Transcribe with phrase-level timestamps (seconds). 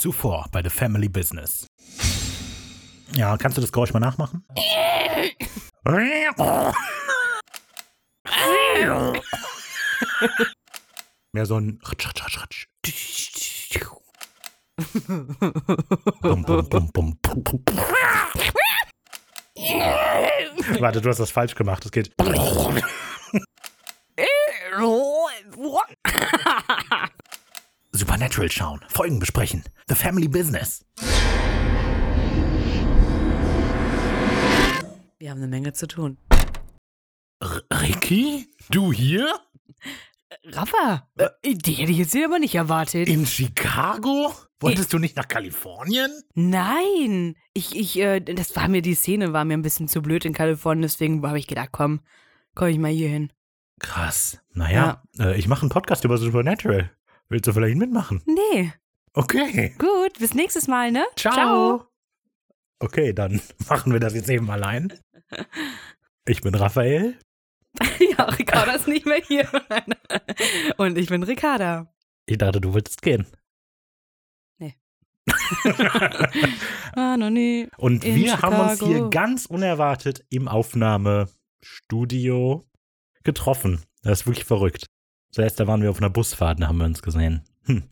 [0.00, 1.66] Zuvor bei The Family Business.
[3.12, 4.46] Ja, kannst du das Geräusch mal nachmachen?
[11.32, 12.66] Mehr so ein Ratsch, ratsch, ratsch,
[16.22, 17.18] bum.
[20.78, 21.84] Warte, du hast das falsch gemacht.
[21.84, 22.10] Es geht.
[28.20, 30.84] Supernatural schauen, Folgen besprechen, The Family Business.
[35.18, 36.18] Wir haben eine Menge zu tun.
[37.40, 38.46] R Ricky?
[38.68, 39.32] Du hier?
[40.44, 43.08] Rafa, äh, die hätte ich jetzt hier aber nicht erwartet.
[43.08, 44.34] In Chicago?
[44.60, 46.10] Wolltest du nicht nach Kalifornien?
[46.34, 50.26] Nein, ich, ich, äh, das war mir, die Szene war mir ein bisschen zu blöd
[50.26, 52.00] in Kalifornien, deswegen habe ich gedacht, komm,
[52.54, 53.32] komm ich mal hier hin.
[53.80, 54.42] Krass.
[54.52, 56.90] Naja, äh, ich mache einen Podcast über Supernatural.
[57.30, 58.22] Willst du vielleicht mitmachen?
[58.26, 58.72] Nee,
[59.14, 59.74] Okay.
[59.78, 61.04] gut, bis nächstes Mal, ne?
[61.16, 61.86] Ciao.
[62.78, 64.92] Okay, dann machen wir das jetzt eben allein.
[66.26, 67.18] Ich bin Raphael.
[68.18, 69.48] ja, Ricarda ist nicht mehr hier.
[70.76, 71.92] Und ich bin Ricarda.
[72.26, 73.26] Ich dachte, du wolltest gehen.
[76.94, 77.68] Ah, noch nie.
[77.78, 78.92] Und In wir haben uns Chicago.
[78.92, 82.66] hier ganz unerwartet im Aufnahmestudio
[83.22, 83.80] getroffen.
[84.02, 84.86] Das ist wirklich verrückt.
[85.32, 87.42] Zuerst da waren wir auf einer Busfahrt, da haben wir uns gesehen.
[87.64, 87.84] Hm.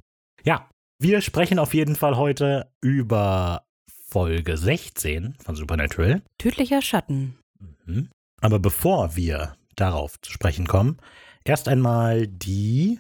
[0.42, 3.62] Ja, wir sprechen auf jeden Fall heute über
[4.08, 6.22] Folge 16 von Supernatural.
[6.38, 7.38] Tödlicher Schatten.
[7.86, 8.08] Mhm.
[8.40, 10.98] Aber bevor wir darauf zu sprechen kommen,
[11.44, 12.98] erst einmal die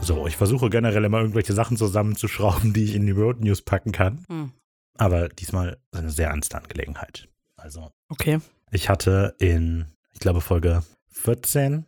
[0.00, 3.92] So, ich versuche generell immer irgendwelche Sachen zusammenzuschrauben, die ich in die Road News packen
[3.92, 4.24] kann.
[4.28, 4.52] Hm.
[4.98, 7.28] Aber diesmal ist eine sehr ernste Angelegenheit.
[7.64, 8.40] Also, Okay.
[8.72, 11.86] ich hatte in, ich glaube, Folge 14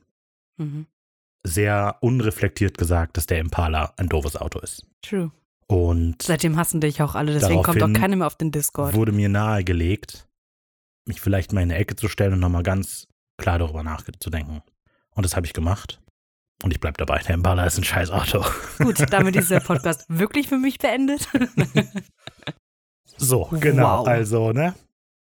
[0.58, 0.86] Mhm.
[1.46, 4.86] sehr unreflektiert gesagt, dass der Impala ein doofes Auto ist.
[5.02, 5.30] True.
[5.66, 8.94] Und Seitdem hassen dich auch alle, deswegen kommt auch keiner mehr auf den Discord.
[8.94, 10.26] wurde mir nahegelegt,
[11.06, 13.06] mich vielleicht mal in eine Ecke zu stellen und nochmal ganz
[13.36, 14.62] klar darüber nachzudenken.
[15.10, 16.00] Und das habe ich gemacht.
[16.62, 17.18] Und ich bleib dabei.
[17.18, 18.42] Der Impala ist ein scheiß Auto.
[18.78, 21.28] Gut, damit ist der Podcast wirklich für mich beendet.
[23.18, 24.00] So, genau.
[24.00, 24.08] Wow.
[24.08, 24.74] Also, ne?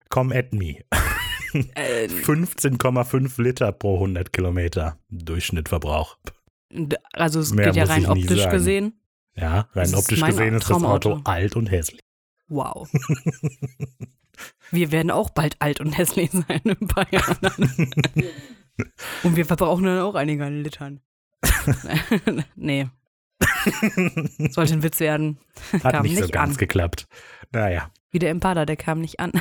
[0.10, 0.84] Come at me.
[1.76, 6.18] äh, 15,5 Liter pro 100 Kilometer Durchschnittverbrauch.
[7.14, 8.52] also es Mehr geht ja rein optisch sagen.
[8.52, 9.00] gesehen.
[9.36, 10.84] Ja, rein optisch gesehen ist das.
[10.84, 12.02] Auto alt und hässlich.
[12.48, 12.90] Wow.
[14.72, 17.38] Wir werden auch bald alt und hässlich sein in ein paar Jahren.
[19.24, 21.02] Und wir verbrauchen dann auch einige Litern.
[22.56, 22.88] nee,
[24.52, 25.40] sollte ein Witz werden.
[25.84, 26.58] Hat Kam nicht so nicht ganz an.
[26.58, 27.08] geklappt.
[27.52, 29.32] Naja, Wie der Impala, der kam nicht an.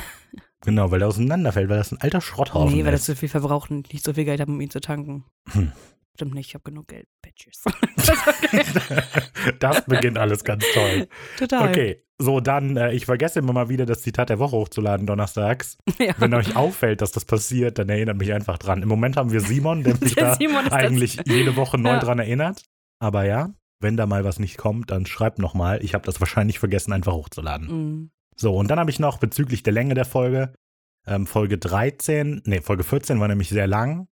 [0.67, 3.07] Genau, weil der auseinanderfällt, weil das ein alter Schrotthaufen nee, weil das ist.
[3.07, 5.23] so viel verbraucht und ich nicht so viel Geld habe, um ihn zu tanken.
[5.53, 5.71] Hm.
[6.15, 7.07] Stimmt nicht, ich habe genug Geld.
[7.21, 7.63] Bitches.
[9.59, 11.07] das beginnt alles ganz toll.
[11.37, 11.69] Total.
[11.69, 15.77] Okay, so dann, äh, ich vergesse immer mal wieder das Zitat der Woche hochzuladen donnerstags.
[15.99, 16.13] Ja.
[16.19, 18.83] Wenn euch auffällt, dass das passiert, dann erinnert mich einfach dran.
[18.83, 21.89] Im Moment haben wir Simon, der mich Der da ist das- eigentlich jede Woche neu
[21.93, 21.99] Ja.
[21.99, 22.63] dran erinnert.
[22.99, 23.49] Aber ja,
[23.79, 25.83] wenn da mal was nicht kommt, dann schreibt noch mal.
[25.83, 27.67] Ich habe das wahrscheinlich vergessen, einfach hochzuladen.
[27.67, 28.11] Mm.
[28.39, 30.53] So, und dann habe ich noch bezüglich der Länge der Folge,
[31.05, 34.07] ähm, Folge 13, nee, Folge 14 war nämlich sehr lang,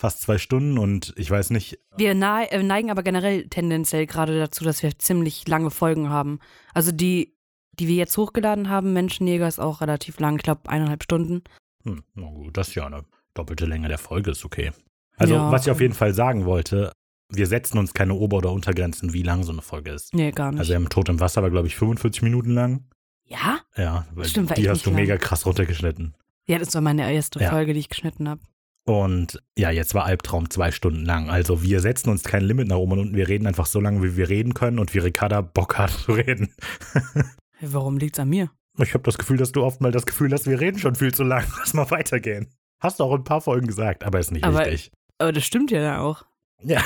[0.00, 4.38] fast zwei Stunden und ich weiß nicht, Wir nahe- äh, neigen aber generell tendenziell gerade
[4.38, 6.38] dazu, dass wir ziemlich lange Folgen haben.
[6.72, 7.36] Also die,
[7.78, 11.42] die wir jetzt hochgeladen haben, Menschenjäger ist auch relativ lang, ich glaube eineinhalb Stunden.
[11.84, 13.04] hm, na gut, das ist ja eine
[13.34, 14.70] doppelte Länge der Folge, ist okay.
[15.16, 15.50] Also, Ja.
[15.52, 16.92] was ich auf jeden Fall sagen wollte,
[17.32, 20.14] wir setzen uns keine Ober- oder Untergrenzen, wie lang so eine Folge ist.
[20.14, 20.60] Nee, gar nicht.
[20.60, 22.84] Also, wir haben Tod im Wasser, war, glaube ich, 45 Minuten lang.
[23.24, 23.60] Ja?
[23.76, 25.00] Ja, weil Stimmt, die hast du lang.
[25.00, 26.14] mega krass runtergeschnitten.
[26.46, 27.50] Ja, das war meine erste Ja.
[27.50, 28.40] Folge, die ich geschnitten habe.
[28.86, 31.30] Und ja, jetzt war Albtraum zwei Stunden lang.
[31.30, 33.16] Also wir setzen uns kein Limit nach oben und unten.
[33.16, 36.12] Wir reden einfach so lange, wie wir reden können und wie Ricarda Bock hat zu
[36.12, 36.54] reden.
[37.56, 38.50] Hey, warum liegt's an mir?
[38.78, 41.14] Ich habe das Gefühl, dass du oft mal das Gefühl hast, wir reden schon viel
[41.14, 41.44] zu lang.
[41.60, 42.52] Lass mal weitergehen.
[42.80, 44.90] Hast du auch in ein paar Folgen gesagt, aber ist nicht Aber- wichtig.
[45.18, 46.24] Aber das stimmt ja dann auch.
[46.60, 46.82] Ja.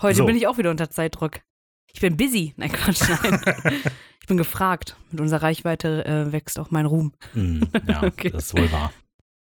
[0.00, 0.24] Heute So.
[0.26, 1.40] bin ich auch wieder unter Zeitdruck.
[1.94, 2.52] Ich bin busy.
[2.56, 3.40] Nein, Quatsch, nein.
[4.20, 4.96] ich bin gefragt.
[5.10, 7.12] Mit unserer Reichweite äh, wächst auch mein Ruhm.
[7.32, 8.30] Hm, ja, Okay.
[8.30, 8.92] das ist wohl wahr.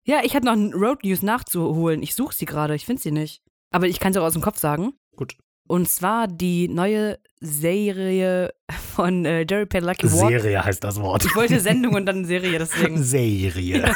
[0.05, 2.03] Ja, ich hatte noch ein Road News nachzuholen.
[2.03, 3.41] Ich suche sie gerade, ich finde sie nicht.
[3.71, 4.93] Aber ich kann sie auch aus dem Kopf sagen.
[5.15, 5.35] Gut.
[5.67, 8.53] Und zwar die neue Serie
[8.93, 10.07] von äh, Jerry Padalecki.
[10.07, 11.25] Serie heißt das Wort.
[11.25, 13.01] Ich wollte Sendung und dann Serie, deswegen.
[13.01, 13.95] Serie.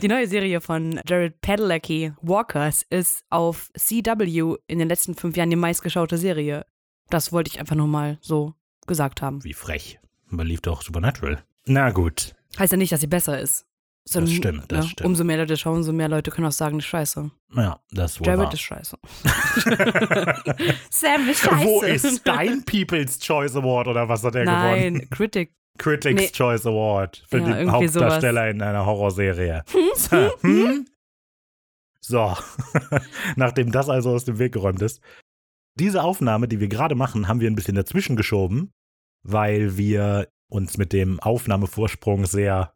[0.00, 5.50] Die neue Serie von Jared Padalecki, Walkers, ist auf CW in den letzten fünf Jahren
[5.50, 6.66] die meistgeschaute Serie.
[7.12, 8.54] Das wollte ich einfach nur mal so
[8.86, 9.44] gesagt haben.
[9.44, 9.98] Wie frech.
[10.32, 11.42] Aber lief doch Supernatural.
[11.66, 12.34] Na gut.
[12.58, 13.66] Heißt ja nicht, dass sie besser ist.
[14.04, 15.06] So, Das stimmt, das stimmt.
[15.06, 17.30] Umso mehr Leute schauen, umso mehr Leute können auch sagen, das ist scheiße.
[17.54, 18.52] Ja, das wohl Jared wahr.
[18.54, 18.98] ist scheiße.
[20.90, 21.64] Sam ist scheiße.
[21.66, 24.94] Wo ist dein People's Choice Award oder was hat er gewonnen?
[24.94, 25.52] Nein, Critic.
[25.78, 26.28] Critics Nee.
[26.30, 29.62] Choice Award für Ja, den Hauptdarsteller in einer Horrorserie.
[29.94, 30.86] So, hm?
[32.00, 32.36] so.
[33.36, 35.00] nachdem das also aus dem Weg geräumt ist.
[35.78, 38.72] Diese Aufnahme, die wir gerade machen, haben wir ein bisschen dazwischen geschoben,
[39.26, 42.74] weil wir uns mit dem Aufnahmevorsprung sehr,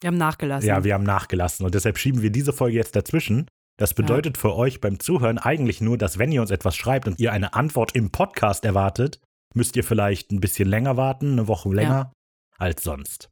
[0.00, 0.66] Wir haben nachgelassen.
[0.66, 3.46] ja, wir haben nachgelassen und deshalb schieben wir diese Folge jetzt dazwischen.
[3.78, 7.20] Das bedeutet für euch beim Zuhören eigentlich nur, dass wenn ihr uns etwas schreibt und
[7.20, 9.20] ihr eine Antwort im Podcast erwartet,
[9.54, 12.12] müsst ihr vielleicht ein bisschen länger warten, eine Woche länger
[12.56, 13.30] als sonst.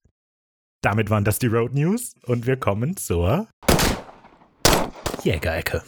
[0.82, 3.48] Damit waren das die Road News und wir kommen zur
[5.24, 5.82] Jägerecke.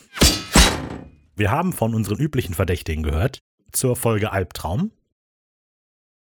[1.38, 3.38] Wir haben von unseren üblichen Verdächtigen gehört
[3.70, 4.90] zur Folge Albtraum.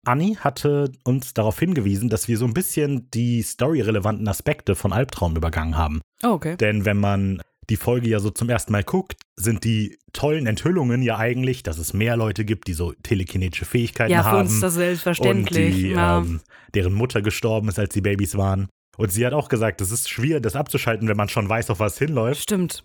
[0.04, 5.36] Anni hatte uns darauf hingewiesen, dass wir so ein bisschen die storyrelevanten Aspekte von Albtraum
[5.36, 6.00] übergangen haben.
[6.24, 6.56] Oh, okay.
[6.56, 7.40] Denn wenn man
[7.70, 11.78] die Folge ja so zum ersten Mal guckt, sind die tollen Enthüllungen ja eigentlich, dass
[11.78, 14.40] es mehr Leute gibt, die so telekinetische Fähigkeiten Ja, für haben.
[14.40, 15.74] uns ist das selbstverständlich.
[15.74, 16.18] Und die, ja.
[16.18, 16.40] ähm,
[16.74, 18.68] deren Mutter gestorben ist, als sie Babys waren.
[18.96, 21.78] Und sie hat auch gesagt, es ist schwer, das abzuschalten, wenn man schon weiß, auf
[21.78, 22.42] was hinläuft.
[22.42, 22.84] Stimmt.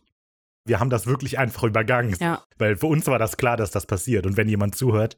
[0.66, 2.16] Wir haben das wirklich einfach übergangen.
[2.20, 2.44] Ja.
[2.58, 4.26] Weil für uns war das klar, dass das passiert.
[4.26, 5.18] Und wenn jemand zuhört,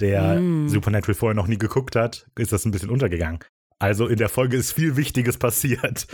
[0.00, 0.68] der Mm.
[0.68, 3.40] Supernatural vorher noch nie geguckt hat, ist das ein bisschen untergegangen.
[3.80, 6.06] Also in der Folge ist viel Wichtiges passiert.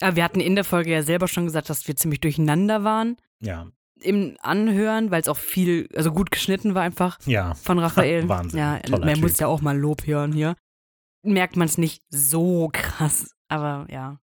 [0.00, 3.16] Aber wir hatten in der Folge ja selber schon gesagt, dass wir ziemlich durcheinander waren
[3.42, 3.66] Ja,
[4.02, 7.52] im Anhören, weil es auch viel, also gut geschnitten war einfach ja.
[7.54, 8.26] von Raphael.
[8.28, 9.22] Wahnsinn, Ja, toller man Typ.
[9.22, 10.54] muss ja auch mal Lob hören hier.
[11.22, 14.18] Merkt man es nicht so krass, aber ja.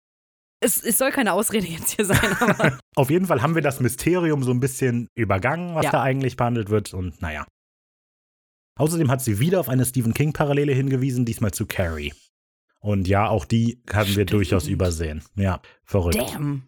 [0.59, 3.80] Es, es soll keine Ausrede jetzt hier sein, aber Auf jeden Fall haben wir das
[3.80, 5.92] Mysterium so ein bisschen übergangen, was Ja.
[5.92, 6.94] da eigentlich behandelt wird.
[6.94, 7.45] Und naja.
[8.80, 12.13] Außerdem hat sie wieder auf eine Stephen King-Parallele hingewiesen, diesmal zu Carrie.
[12.80, 15.24] Und ja, auch die haben wir durchaus übersehen.
[15.36, 16.18] Ja, verrückt.
[16.18, 16.63] damn.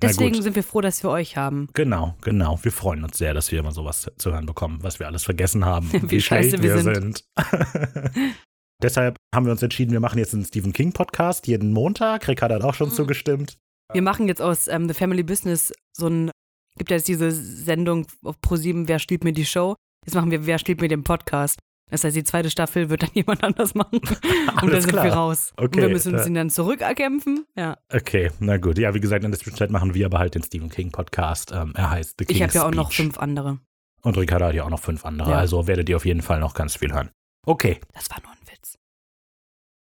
[0.00, 1.68] Deswegen sind wir froh, dass wir euch haben.
[1.74, 2.58] Genau, genau.
[2.62, 5.64] Wir freuen uns sehr, dass wir immer sowas zu hören bekommen, was wir alles vergessen
[5.64, 5.90] haben.
[6.10, 7.24] Wie scheiße schlecht wir sind.
[8.82, 12.26] Deshalb haben wir uns entschieden, wir machen jetzt einen Stephen King-Podcast jeden Montag.
[12.28, 12.94] Rickard hat auch schon Mhm.
[12.94, 13.58] zugestimmt.
[13.92, 16.30] Wir machen jetzt aus ähm, The Family Business so ein,
[16.78, 19.76] gibt ja jetzt diese Sendung auf ProSieben, Wer stiehlt mir die Show?
[20.04, 21.58] Jetzt machen wir Wer stiehlt mir den Podcast.
[21.90, 24.00] Das heißt, die zweite Staffel wird dann jemand anders machen.
[24.62, 25.04] Und dann sind klar.
[25.04, 25.52] wir raus.
[25.58, 27.44] Und Okay, wir müssen uns ihn dann zurückerkämpfen.
[27.54, 27.76] Ja.
[27.92, 28.78] Okay, na gut.
[28.78, 31.52] Ja, wie gesagt, in der Zwischenzeit machen wir aber halt den Stephen King Podcast.
[31.52, 33.58] Ähm, er heißt The King's Ich habe ja auch noch fünf andere.
[34.00, 35.30] Und Ricardo hat ja auch noch fünf andere.
[35.30, 35.36] Ja.
[35.36, 37.10] Also werdet ihr auf jeden Fall noch ganz viel hören.
[37.46, 37.78] Okay.
[37.92, 38.38] Das war nur ein.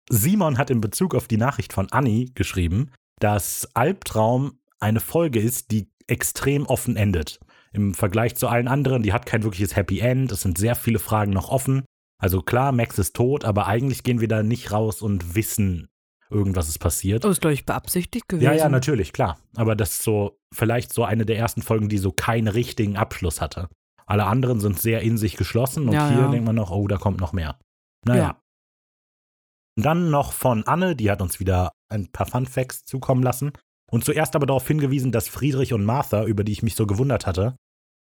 [0.09, 5.71] Simon hat in Bezug auf die Nachricht von Anni geschrieben, dass Albtraum eine Folge ist,
[5.71, 7.39] die extrem offen endet.
[7.71, 10.31] Im Vergleich zu allen anderen, die hat kein wirkliches Happy End.
[10.31, 11.85] Es sind sehr viele Fragen noch offen.
[12.21, 15.89] Also klar, Max ist tot, aber eigentlich gehen wir da nicht raus und wissen,
[16.29, 17.23] irgendwas ist passiert.
[17.23, 18.45] Das ist, glaube ich, beabsichtigt gewesen.
[18.45, 19.39] Ja, ja, natürlich, klar.
[19.55, 23.41] Aber das ist so vielleicht so eine der ersten Folgen, die so keinen richtigen Abschluss
[23.41, 23.69] hatte.
[24.05, 26.27] Alle anderen sind sehr in sich geschlossen und Ja, hier ja.
[26.27, 27.57] denkt man noch, oh, da kommt noch mehr.
[28.05, 28.23] Naja.
[28.23, 28.42] Ja.
[29.75, 33.51] Und dann noch von Anne, die hat uns wieder ein paar Fun Facts zukommen lassen.
[33.91, 37.25] Und zuerst aber darauf hingewiesen, dass Friedrich und Martha, über die ich mich so gewundert
[37.27, 37.55] hatte,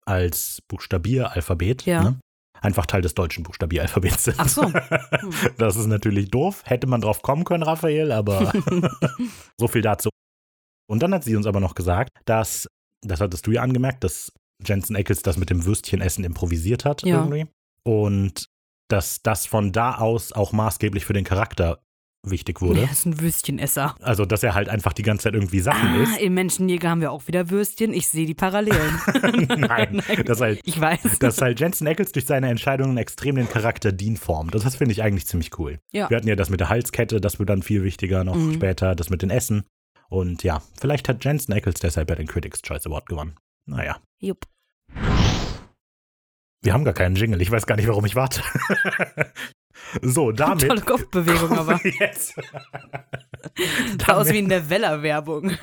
[0.06, 2.02] als Buchstabieralphabet, Ja.
[2.02, 2.20] ne,
[2.60, 4.36] einfach Teil des deutschen Buchstabieralphabets sind.
[4.38, 4.62] Ach so.
[4.72, 5.30] Hm.
[5.58, 6.62] Das ist natürlich doof.
[6.66, 8.52] Hätte man drauf kommen können, Raphael, aber
[9.58, 10.10] so viel dazu.
[10.88, 12.68] Und dann hat sie uns aber noch gesagt, dass,
[13.02, 14.32] das hattest du ja angemerkt, dass
[14.64, 17.18] Jensen Ackles das mit dem Würstchenessen improvisiert hat Ja.
[17.24, 17.46] irgendwie.
[17.84, 18.46] Und
[18.92, 21.80] dass das von da aus auch maßgeblich für den Charakter
[22.24, 22.82] wichtig wurde.
[22.82, 23.96] Er ist ein Würstchenesser.
[24.00, 26.20] Also, dass er halt einfach die ganze Zeit irgendwie Sachen Ah, isst.
[26.20, 27.92] im Menschenjäger haben wir auch wieder Würstchen.
[27.92, 29.00] Ich sehe die Parallelen.
[29.58, 31.18] Nein, das halt, Ich weiß.
[31.18, 34.54] dass halt Jensen Ackles durch seine Entscheidungen extrem den Charakter Dean formt.
[34.54, 35.80] Das, das finde ich eigentlich ziemlich cool.
[35.90, 36.08] Ja.
[36.10, 38.54] Wir hatten ja das mit der Halskette, das wird dann viel wichtiger noch Mhm.
[38.54, 39.64] später, das mit den Essen.
[40.08, 43.34] Und ja, vielleicht hat Jensen Ackles deshalb ja den Critics' Choice Award gewonnen.
[43.66, 43.96] Naja.
[44.20, 44.46] Jupp.
[46.62, 48.40] Wir haben gar keinen Jingle, ich weiß gar nicht, warum ich warte.
[50.02, 50.68] so, damit.
[50.68, 51.80] Tolle Kopfbewegung, aber.
[51.84, 52.34] Jetzt.
[54.06, 55.56] Sah aus wie in der Weller-Werbung.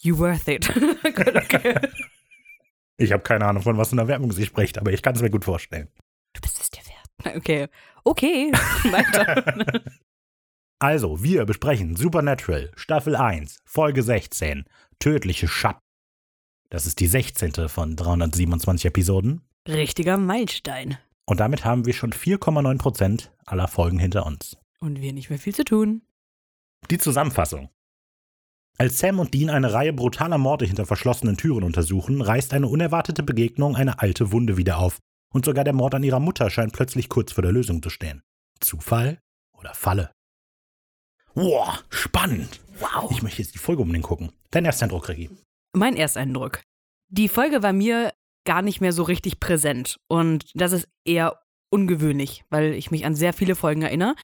[0.00, 0.70] you worth it.
[1.04, 1.78] Okay.
[2.98, 5.22] Ich habe keine Ahnung, von was in der Werbung sie spricht, aber ich kann es
[5.22, 5.88] mir gut vorstellen.
[6.34, 6.82] Du bist es dir
[7.24, 7.36] wert.
[7.36, 7.68] Okay.
[8.04, 8.52] Okay.
[8.52, 9.82] Weiter.
[10.78, 14.64] Also, wir besprechen Supernatural, Staffel 1, Folge 16,
[14.98, 15.80] Tödliche Schatten.
[16.70, 17.68] Das ist die 16.
[17.68, 19.42] von 327 Episoden.
[19.68, 20.98] Richtiger Meilenstein.
[21.24, 24.56] Und damit haben wir schon 4,9% aller Folgen hinter uns.
[24.80, 26.02] Und wir nicht mehr viel zu tun.
[26.90, 27.70] Die Zusammenfassung.
[28.78, 33.22] Als Sam und Dean eine Reihe brutaler Morde hinter verschlossenen Türen untersuchen, reißt eine unerwartete
[33.22, 34.98] Begegnung eine alte Wunde wieder auf.
[35.32, 38.22] Und sogar der Mord an ihrer Mutter scheint plötzlich kurz vor der Lösung zu stehen.
[38.60, 39.20] Zufall
[39.52, 40.10] oder Falle?
[41.34, 42.60] Boah, spannend.
[42.80, 43.10] Wow.
[43.10, 44.32] Ich möchte jetzt die Folge unbedingt gucken.
[44.50, 45.30] Dein erster Eindruck, Reggie.
[45.72, 46.60] Mein Ersteindruck.
[47.08, 48.12] Die Folge war mir
[48.44, 49.98] gar nicht mehr so richtig präsent.
[50.08, 51.38] Und das ist eher
[51.70, 54.14] ungewöhnlich, weil ich mich an sehr viele Folgen erinnere.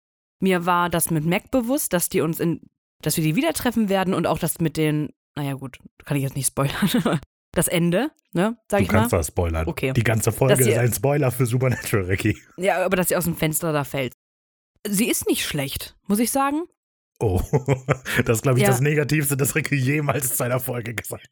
[0.40, 2.60] Mir war das mit Mac bewusst, dass die uns in,
[3.02, 6.22] dass wir die wieder treffen werden und auch das mit den, naja gut, kann ich
[6.22, 7.20] jetzt nicht spoilern.
[7.52, 8.98] Das Ende, ne, sag Du ich mal.
[8.98, 9.66] kannst das spoilern.
[9.66, 9.94] Okay.
[9.94, 12.38] Die ganze Folge sie- ist ein Spoiler für Supernatural, Ricky.
[12.58, 14.12] Ja, aber dass sie aus dem Fenster da fällt.
[14.86, 16.64] Sie ist nicht schlecht, muss ich sagen.
[17.20, 17.40] Oh,
[18.26, 18.68] das ist, glaube ich, Ja.
[18.70, 21.24] das Negativste, das Ricky jemals zu einer Folge gesagt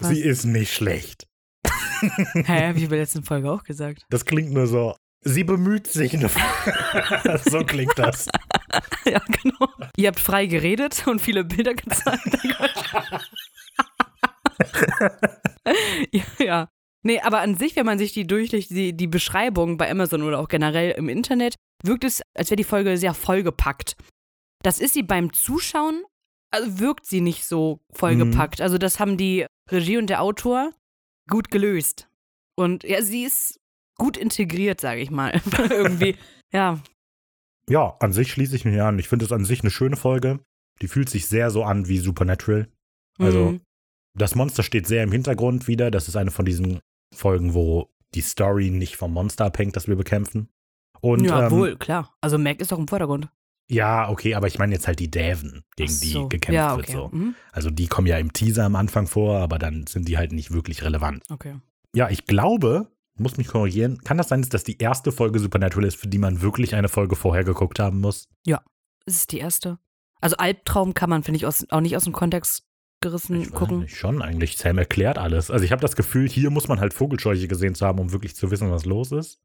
[0.00, 0.08] hat.
[0.08, 1.26] Sie ist nicht schlecht.
[2.34, 4.04] Hä, hab ich bei der letzten Folge auch gesagt.
[4.10, 4.94] Das klingt nur so.
[5.22, 6.12] Sie bemüht sich.
[7.44, 8.28] so klingt das.
[9.06, 9.68] ja, genau.
[9.96, 12.38] Ihr habt frei geredet und viele Bilder gezeigt.
[16.12, 16.68] ja, ja.
[17.02, 20.40] Nee, aber an sich, wenn man sich die durchliest, die, die Beschreibung bei Amazon oder
[20.40, 23.96] auch generell im Internet, wirkt es, als wäre die Folge sehr vollgepackt.
[24.62, 26.02] Das ist sie beim Zuschauen,
[26.50, 28.60] also wirkt sie nicht so vollgepackt.
[28.60, 30.72] Also das haben die Regie und der Autor
[31.28, 32.08] gut gelöst.
[32.56, 33.60] Und ja, sie ist
[33.96, 35.40] gut integriert, sage ich mal.
[35.70, 36.16] Irgendwie.
[36.52, 36.80] Ja,
[37.68, 38.98] Ja, an sich schließe ich mich an.
[38.98, 40.40] Ich finde es an sich eine schöne Folge.
[40.82, 42.68] Die fühlt sich sehr so an wie Supernatural.
[43.18, 43.60] Also, Mhm.
[44.18, 45.90] das Monster steht sehr im Hintergrund wieder.
[45.90, 46.80] Das ist eine von diesen
[47.14, 50.48] Folgen, wo die Story nicht vom Monster abhängt, das wir bekämpfen.
[51.00, 52.14] Und, ja, ähm, wohl, klar.
[52.20, 53.28] Also Mac ist doch im Vordergrund.
[53.68, 56.28] Ja, okay, aber ich meine jetzt halt die Däven, gegen Ach die so.
[56.28, 56.88] gekämpft ja, wird.
[56.88, 56.96] okay.
[56.96, 57.08] So.
[57.12, 57.34] Mhm.
[57.52, 60.52] Also die kommen ja im Teaser am Anfang vor, aber dann sind die halt nicht
[60.52, 61.22] wirklich relevant.
[61.30, 61.56] Okay.
[61.94, 65.86] Ja, ich glaube, muss mich korrigieren, kann das sein, dass das die erste Folge Supernatural
[65.86, 68.28] ist, für die man wirklich eine Folge vorher geguckt haben muss?
[69.06, 69.78] Ist es die erste?
[70.20, 72.64] Also Albtraum kann man, finde ich, aus, auch nicht aus dem Kontext
[73.00, 73.80] gerissen Ich gucken.
[73.80, 74.56] nicht, schon eigentlich.
[74.56, 75.50] Sam erklärt alles.
[75.50, 78.34] Also ich habe das Gefühl, hier muss man halt Vogelscheuche gesehen zu haben, um wirklich
[78.34, 79.40] zu wissen, was los ist.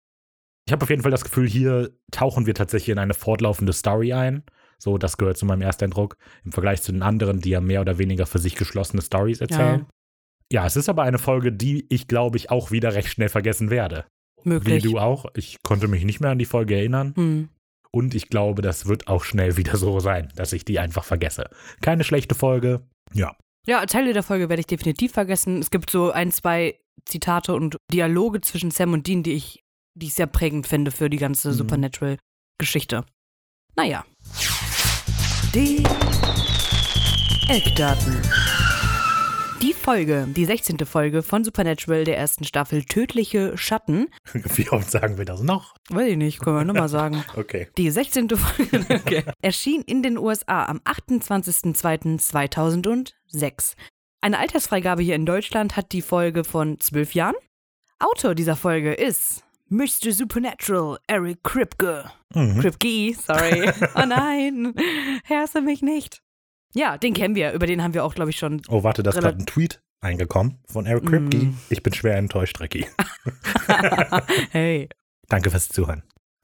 [0.70, 4.14] Ich habe auf jeden Fall das Gefühl, hier tauchen wir tatsächlich in eine fortlaufende Story
[4.14, 4.44] ein.
[4.78, 6.16] So, das gehört zu meinem Ersteindruck.
[6.46, 9.88] Im Vergleich zu den anderen, die ja mehr oder weniger für sich geschlossene Stories erzählen.
[10.52, 13.72] Ja, es ist aber eine Folge, die ich glaube ich auch wieder recht schnell vergessen
[13.72, 14.06] werde.
[14.44, 14.84] Möglich.
[14.84, 15.26] Wie du auch.
[15.36, 17.16] Ich konnte mich nicht mehr an die Folge erinnern.
[17.16, 17.50] Hm.
[17.90, 21.50] Und ich glaube, das wird auch schnell wieder so sein, dass ich die einfach vergesse.
[21.82, 22.88] Keine schlechte Folge.
[23.12, 23.36] Ja.
[23.66, 25.62] Ja, Teile der Folge werde ich definitiv vergessen.
[25.62, 29.64] Es gibt so ein, zwei Zitate und Dialoge zwischen Sam und Dean, die ich,
[30.00, 31.53] die ich sehr prägend finde für die ganze Mhm.
[31.53, 33.06] Supernatural-Geschichte.
[33.75, 34.06] Naja.
[35.53, 35.84] Die
[37.48, 38.22] Eckdaten.
[39.62, 40.77] Die Folge, die 16.
[40.86, 44.08] Folge von Supernatural der ersten Staffel Tödliche Schatten.
[44.34, 45.75] Wie oft sagen wir das noch?
[45.89, 47.24] Weiß ich nicht, können wir nochmal sagen.
[47.36, 47.68] Okay.
[47.77, 48.29] Die 16.
[48.29, 49.24] Folge okay.
[49.41, 53.75] erschien in den USA am 28.02.2006.
[54.22, 57.36] Eine Altersfreigabe hier in Deutschland hat die Folge von 12 Jahren.
[58.00, 60.12] Autor dieser Folge ist Mr.
[60.12, 62.12] Supernatural Eric Kripke.
[62.34, 62.60] Mhm.
[62.60, 63.72] Kripke, sorry.
[63.96, 64.74] Oh nein,
[65.24, 66.22] herze mich nicht.
[66.74, 67.54] Ja, den kennen wir.
[67.54, 68.62] Über den haben wir auch, glaube ich, schon.
[68.68, 71.38] Oh, warte, da ist gerade ein Tweet eingekommen von Eric Kripke.
[71.38, 71.58] Mm.
[71.70, 72.88] Ich bin schwer enttäuscht, Ricky.
[74.52, 74.90] hey.
[75.28, 76.04] Danke fürs Zuhören.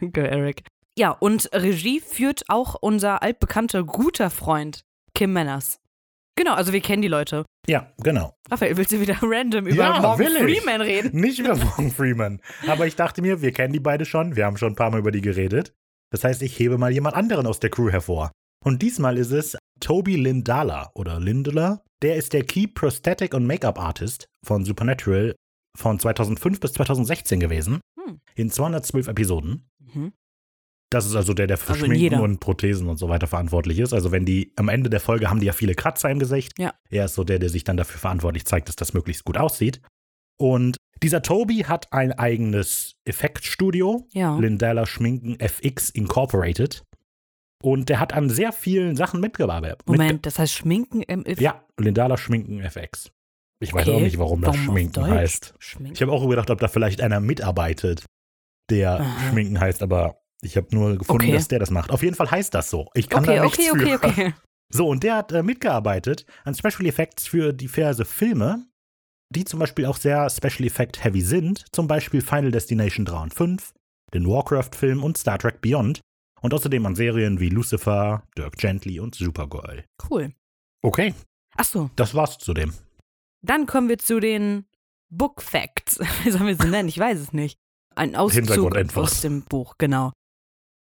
[0.00, 0.64] Danke, Eric.
[0.96, 4.84] Ja, und Regie führt auch unser altbekannter guter Freund
[5.14, 5.79] Kim Manners.
[6.40, 7.44] Genau, also wir kennen die Leute.
[7.68, 8.34] Ja, genau.
[8.50, 10.32] Raphael, willst du wieder random über Ja, Morgan.
[10.38, 11.20] Freeman reden?
[11.20, 12.40] Nicht über Morgan Freeman.
[12.66, 14.36] Aber ich dachte mir, wir kennen die beide schon.
[14.36, 15.74] Wir haben schon ein paar Mal über die geredet.
[16.10, 18.32] Das heißt, ich hebe mal jemand anderen aus der Crew hervor.
[18.64, 21.84] Und diesmal ist es Toby Lindala oder Lindler.
[22.00, 25.34] Der ist der Key Prosthetic und Make-up Artist von Supernatural
[25.76, 27.80] von 2005 bis 2016 gewesen.
[28.02, 28.18] Hm.
[28.34, 29.68] In 212 Episoden.
[29.92, 30.14] Mhm.
[30.90, 33.78] Das ist also der, der für Also in Schminken und Prothesen und so weiter verantwortlich
[33.78, 33.92] ist.
[33.92, 36.52] Also wenn die am Ende der Folge haben die ja viele Kratzer im Gesicht.
[36.58, 36.74] Ja.
[36.90, 39.80] Er ist so der, der sich dann dafür verantwortlich zeigt, dass das möglichst gut aussieht.
[40.36, 44.36] Und dieser Toby hat ein eigenes Effektstudio, Ja.
[44.36, 46.82] Lindella Schminken FX Incorporated.
[47.62, 49.82] Und der hat an sehr vielen Sachen mitgearbeitet.
[49.86, 51.40] Moment, das heißt Schminken im If.
[51.40, 53.12] Ja, Lindala Schminken FX.
[53.62, 53.96] Ich weiß Okay.
[53.96, 55.54] auch nicht, warum das Warum Schminken heißt.
[55.58, 55.94] Schminken.
[55.94, 58.06] Ich habe auch gedacht, ob da vielleicht einer mitarbeitet,
[58.70, 59.28] der Aha.
[59.30, 61.32] Schminken heißt, aber ich habe nur gefunden, Okay.
[61.32, 61.90] dass der das macht.
[61.90, 62.88] Auf jeden Fall heißt das so.
[62.94, 64.06] Ich kann okay, da nichts okay, okay, für.
[64.06, 64.34] okay.
[64.72, 68.66] So, und der hat äh, mitgearbeitet an Special Effects für diverse Filme,
[69.34, 71.64] die zum Beispiel auch sehr Special Effect heavy sind.
[71.72, 73.72] Zum Beispiel Final Destination 3 und 5,
[74.14, 76.00] den Warcraft-Film und Star Trek Beyond.
[76.40, 79.84] Und außerdem an Serien wie Lucifer, Dirk Gently und Supergirl.
[80.08, 80.32] Cool.
[80.82, 81.14] Okay,
[81.56, 82.72] Achso, das war's zu dem.
[83.42, 84.66] dann kommen wir zu den
[85.10, 85.98] Book Facts.
[86.22, 86.88] Wie sollen wir sie nennen?
[86.88, 87.58] Ich weiß es nicht.
[87.96, 90.12] Ein Auszug aus dem Buch, genau.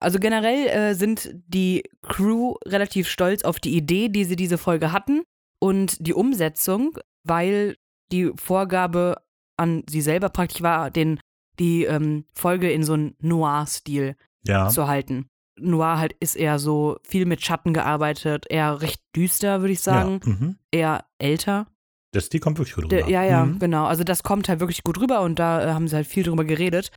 [0.03, 4.91] Also generell äh, sind die Crew relativ stolz auf die Idee, die sie diese Folge
[4.91, 5.23] hatten
[5.59, 7.77] und die Umsetzung, weil
[8.11, 9.15] die Vorgabe
[9.57, 11.19] an sie selber praktisch war, den,
[11.59, 14.67] die ähm, Folge in so einen Noir-Stil Ja.
[14.69, 15.29] zu halten.
[15.59, 20.19] Noir halt ist eher so viel mit Schatten gearbeitet, eher recht düster, würde ich sagen.
[20.23, 20.55] Ja, mhm.
[20.71, 21.67] Eher älter.
[22.11, 23.09] Das, die kommt wirklich gut Der, rüber.
[23.11, 23.59] ja, ja, Mhm.
[23.59, 23.85] genau.
[23.85, 26.43] Also das kommt halt wirklich gut rüber und da äh, haben sie halt viel drüber
[26.43, 26.91] geredet.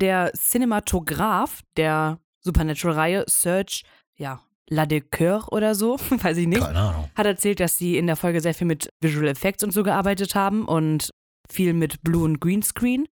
[0.00, 3.82] Der Cinematograph der Supernatural-Reihe, Serge,
[4.16, 7.10] ja, Ladecoeur oder so, weiß ich nicht, Keine Ahnung.
[7.14, 10.34] hat erzählt, dass sie in der Folge sehr viel mit Visual Effects und so gearbeitet
[10.34, 11.10] haben und
[11.50, 13.06] viel mit Blue und Greenscreen.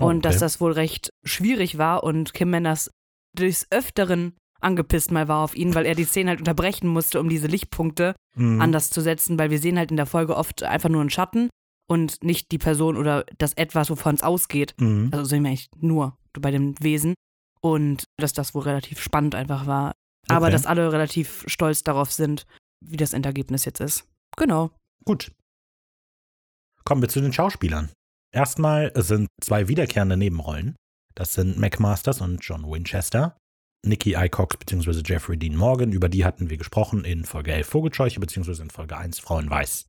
[0.00, 0.40] Oh, Und dass okay.
[0.40, 2.90] das wohl recht schwierig war und Kim Manners
[3.36, 7.28] des Öfteren angepisst mal war auf ihn, weil er die Szene halt unterbrechen musste, um
[7.28, 8.60] diese Lichtpunkte Mhm.
[8.60, 11.48] anders zu setzen, weil wir sehen halt in der Folge oft einfach nur einen Schatten
[11.88, 14.74] und nicht die Person oder das Etwas, wovon es ausgeht.
[14.78, 15.08] Mhm.
[15.10, 17.14] Also sehen wir eigentlich nur bei dem Wesen.
[17.60, 19.94] Und dass das wohl relativ spannend einfach war.
[20.28, 20.52] Aber Okay.
[20.52, 22.46] dass alle relativ stolz darauf sind,
[22.84, 24.04] wie das Endergebnis jetzt ist.
[24.36, 24.70] Genau.
[25.04, 25.32] Gut.
[26.84, 27.90] Kommen wir zu den Schauspielern.
[28.32, 30.76] Erstmal sind zwei wiederkehrende Nebenrollen.
[31.14, 33.36] Das sind Mac Masters und John Winchester.
[33.84, 35.02] Nicky Icox bzw.
[35.04, 38.62] Jeffrey Dean Morgan, über die hatten wir gesprochen in Folge 11 Vogelscheuche bzw.
[38.62, 39.86] in Folge 1 Frau in Weiß.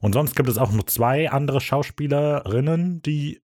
[0.00, 3.40] Und sonst gibt es auch nur zwei andere Schauspielerinnen, die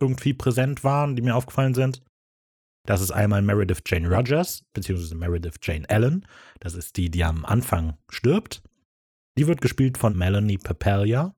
[0.00, 2.02] irgendwie präsent waren, die mir aufgefallen sind.
[2.86, 5.14] Das ist einmal Meredith Jane Rogers bzw.
[5.14, 6.26] Meredith Jane Allen.
[6.60, 8.62] Das ist die, die am Anfang stirbt.
[9.38, 11.34] Die wird gespielt von Melanie Papalia.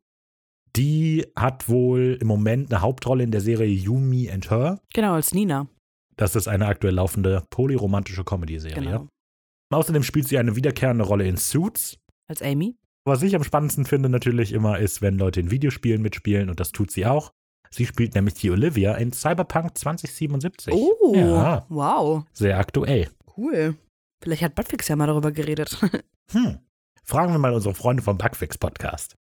[0.77, 4.81] Die hat wohl im Moment eine Hauptrolle in der Serie You, Me and Her.
[4.93, 5.69] Genau, als Nina.
[6.17, 8.83] Das ist eine aktuell laufende polyromantische Comedy-Serie.
[8.83, 9.09] Genau.
[9.71, 11.99] Außerdem spielt sie eine wiederkehrende Rolle in Suits.
[12.29, 12.77] Als Amy.
[13.05, 16.73] Was ich am spannendsten finde natürlich immer ist, wenn Leute in Videospielen mitspielen und das
[16.73, 17.33] tut sie auch.
[17.71, 20.73] Sie spielt nämlich die Olivia in Cyberpunk 2077.
[20.73, 22.25] Oh, Ja, wow.
[22.33, 23.09] sehr aktuell.
[23.37, 23.75] Cool.
[24.23, 25.77] Vielleicht hat Buttfix ja mal darüber geredet.
[26.33, 26.59] Hm.
[27.05, 29.15] Fragen wir mal unsere Freunde vom Bugfix Podcast.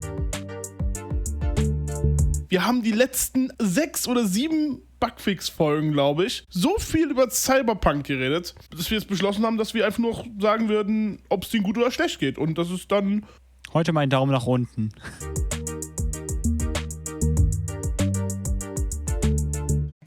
[2.48, 8.56] Wir haben die letzten sechs oder sieben Bugfix-Folgen, glaube ich, so viel über Cyberpunk geredet,
[8.72, 11.78] dass wir jetzt beschlossen haben, dass wir einfach nur sagen würden, ob es denen gut
[11.78, 12.38] oder schlecht geht.
[12.38, 13.26] Und das ist dann
[13.74, 14.92] Heute mein Daumen nach unten.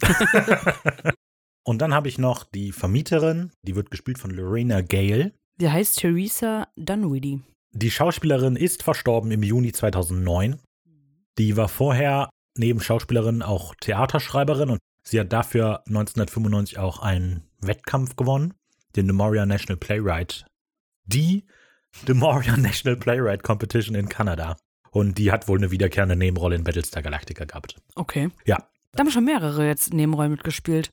[1.64, 5.32] Und dann habe ich noch die Vermieterin, die wird gespielt von Lorena Gale.
[5.60, 7.40] Die heißt Theresa Dunwoody.
[7.72, 10.60] Die Schauspielerin ist verstorben im Juni 2009.
[11.38, 18.16] Die war vorher neben Schauspielerin auch Theaterschreiberin und sie hat dafür 1995 auch einen Wettkampf
[18.16, 18.54] gewonnen,
[18.94, 20.46] den Memoria National Playwright.
[21.04, 21.44] Die
[22.06, 24.56] Memoria National Playwright Competition in Kanada.
[24.90, 27.76] Und die hat wohl eine wiederkehrende Nebenrolle in Battlestar Galactica gehabt.
[27.96, 28.30] Okay.
[28.46, 28.68] Ja.
[28.96, 30.90] Da haben schon mehrere jetzt Nebenrollen mitgespielt.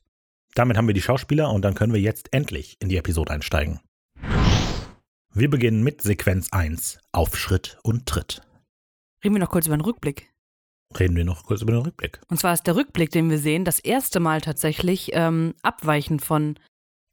[0.54, 3.80] Damit haben wir die Schauspieler und dann können wir jetzt endlich in die Episode einsteigen.
[5.32, 8.42] Wir beginnen mit Sequenz 1, auf Schritt und Tritt.
[9.24, 10.30] Reden wir noch kurz über den Rückblick.
[10.98, 12.20] Reden wir noch kurz über den Rückblick.
[12.28, 16.58] Und zwar ist der Rückblick, den wir sehen, das erste Mal tatsächlich ähm, abweichend von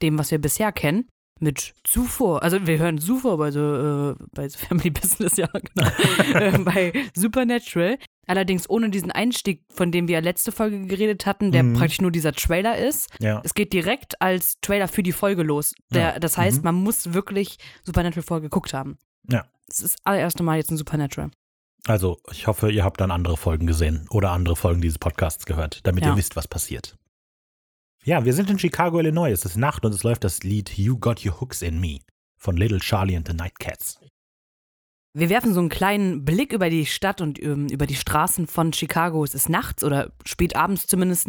[0.01, 1.07] dem, was wir bisher kennen.
[1.39, 5.89] Mit zuvor, also wir hören zuvor bei so, äh, bei Family Business, ja, genau,
[6.33, 7.97] äh, bei Supernatural.
[8.27, 11.73] Allerdings ohne diesen Einstieg, von dem wir letzte Folge geredet hatten, der Mhm.
[11.73, 13.09] praktisch nur dieser Trailer ist.
[13.19, 13.41] Ja.
[13.43, 15.73] Es geht direkt als Trailer für die Folge los.
[15.91, 16.19] Der, Ja.
[16.19, 16.63] Das heißt, Mhm.
[16.63, 18.97] man muss wirklich Supernatural-Folge geguckt haben.
[19.29, 19.45] Ja.
[19.67, 21.31] Das ist das allererste Mal jetzt ein Supernatural.
[21.87, 25.79] Also, ich hoffe, ihr habt dann andere Folgen gesehen oder andere Folgen dieses Podcasts gehört,
[25.87, 26.11] damit Ja.
[26.11, 26.95] ihr wisst, was passiert.
[28.03, 29.31] Ja, wir sind in Chicago, Illinois.
[29.31, 31.99] Es ist Nacht und es läuft das Lied You Got Your Hooks in Me
[32.37, 33.99] von Little Charlie and the Nightcats.
[35.13, 38.71] Wir werfen so einen kleinen Blick über die Stadt und ähm, über die Straßen von
[38.73, 39.23] Chicago.
[39.23, 41.27] Es ist nachts oder spät abends zumindest.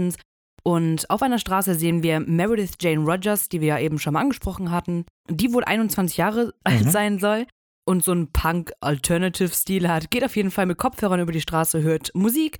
[0.64, 4.20] Und auf einer Straße sehen wir Meredith Jane Rogers, die wir ja eben schon mal
[4.20, 6.90] angesprochen hatten, die wohl 21 Jahre alt Mhm.
[6.90, 7.46] sein soll
[7.84, 10.10] und so einen Punk-Alternative-Stil hat.
[10.10, 12.58] Geht auf jeden Fall mit Kopfhörern über die Straße, hört Musik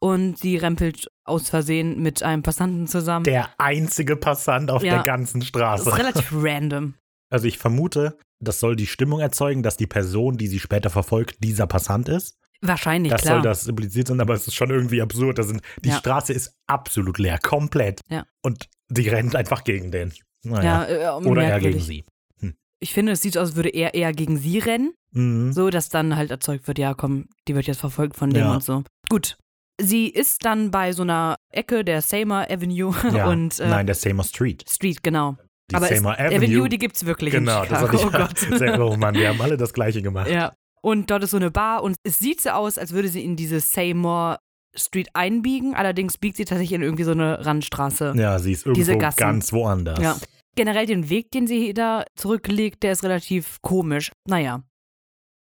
[0.00, 3.24] und sie rempelt aus Versehen mit einem Passanten zusammen.
[3.24, 4.94] Der einzige Passant auf Ja.
[4.94, 5.88] der ganzen das Straße.
[5.88, 6.94] ist relativ random.
[7.28, 11.42] Also ich vermute, das soll die Stimmung erzeugen, dass die Person, die sie später verfolgt,
[11.42, 12.38] dieser Passant ist.
[12.62, 13.34] Wahrscheinlich, das klar.
[13.34, 15.38] soll das impliziert sein, aber es ist schon irgendwie absurd.
[15.38, 15.96] Das sind, die Ja.
[15.96, 18.00] Straße ist absolut leer, komplett.
[18.08, 18.24] Ja.
[18.42, 20.12] Und die rennt einfach gegen den.
[20.42, 20.88] Naja.
[20.88, 22.04] ja, äh, Oder er gegen sie.
[22.78, 24.92] Ich finde, es sieht aus, als würde er eher gegen sie rennen.
[25.12, 25.52] Mhm.
[25.52, 28.54] So, dass dann halt erzeugt wird, ja, komm, die wird jetzt verfolgt von dem Ja.
[28.54, 28.84] und so.
[29.08, 29.38] Gut.
[29.80, 32.94] Sie ist dann bei so einer Ecke der Seymour Avenue
[33.28, 34.64] und äh, Nein, der Seymour Street.
[34.68, 35.36] Street, genau.
[35.70, 36.36] Die Aber Seymour Avenue.
[36.36, 38.12] Avenue, die gibt's wirklich genau, in das Chicago.
[38.12, 38.58] hatte ich oh Gott.
[38.58, 40.28] Sehr, oh Mann, wir haben alle das Gleiche gemacht.
[40.30, 40.54] ja.
[40.82, 43.34] Und dort ist so eine Bar und es sieht so aus, als würde sie in
[43.34, 44.38] diese Seymour
[44.76, 45.74] Street einbiegen.
[45.74, 48.12] Allerdings biegt sie tatsächlich in irgendwie so eine Randstraße.
[48.16, 49.98] Ja, sie ist irgendwo ganz woanders.
[50.00, 50.16] Ja.
[50.54, 54.12] Generell den Weg, den sie da zurücklegt, der ist relativ komisch.
[54.28, 54.62] Naja.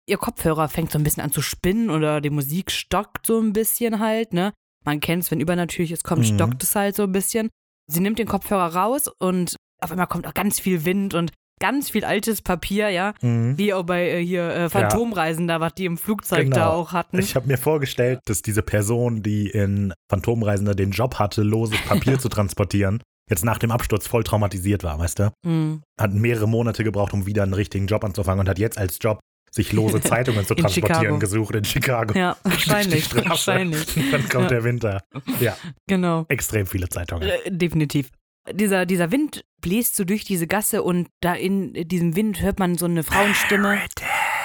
[0.07, 3.53] Ihr Kopfhörer fängt so ein bisschen an zu spinnen oder die Musik stockt so ein
[3.53, 4.51] bisschen halt, ne?
[4.83, 6.35] Man kennt es, wenn übernatürliches kommt, Mhm.
[6.35, 7.49] stockt es halt so ein bisschen.
[7.87, 11.89] Sie nimmt den Kopfhörer raus und auf einmal kommt auch ganz viel Wind und ganz
[11.89, 13.13] viel altes Papier, ja.
[13.21, 13.57] Mhm.
[13.57, 16.69] Wie auch bei äh, hier äh, Phantomreisen, da was die im Flugzeug da Genau.
[16.71, 17.17] auch hatten.
[17.17, 22.19] Ich habe mir vorgestellt, dass diese Person, die in Phantomreisender den Job hatte, loses Papier
[22.19, 25.31] zu transportieren, jetzt nach dem Absturz voll traumatisiert war, weißt du?
[25.45, 25.81] Mhm.
[25.99, 29.19] Hat mehrere Monate gebraucht, um wieder einen richtigen Job anzufangen und hat jetzt als Job
[29.49, 31.19] sich lose Zeitungen zu transportieren Chicago.
[31.19, 32.19] gesucht in Chicago.
[32.19, 33.85] Ja, wahrscheinlich, wahrscheinlich.
[34.11, 34.47] Dann kommt Ja.
[34.49, 35.01] der Winter.
[35.39, 35.55] Ja,
[35.87, 36.25] Genau.
[36.27, 37.29] extrem viele Zeitungen.
[37.29, 38.09] Äh, definitiv.
[38.51, 42.77] Dieser, dieser Wind bläst so durch diese Gasse und da in diesem Wind hört man
[42.77, 43.79] so eine Frauenstimme.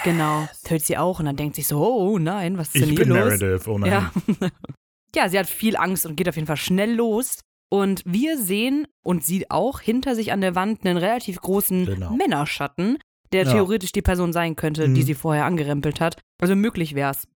[0.05, 2.89] Genau, hört sie auch und dann denkt sich so, oh nein, was ist denn Ich
[2.91, 3.39] hier bin los?
[3.39, 3.91] Meredith, oh nein.
[3.91, 4.11] Ja.
[5.15, 7.41] ja, sie hat viel Angst und geht auf jeden Fall schnell los.
[7.73, 12.11] Und wir sehen und sie auch hinter sich an der Wand einen relativ großen Genau.
[12.17, 12.99] Männerschatten,
[13.33, 13.53] der Ja.
[13.53, 15.07] theoretisch die Person sein könnte, die Mhm.
[15.07, 16.17] sie vorher angerempelt hat.
[16.41, 17.29] Also möglich wär's.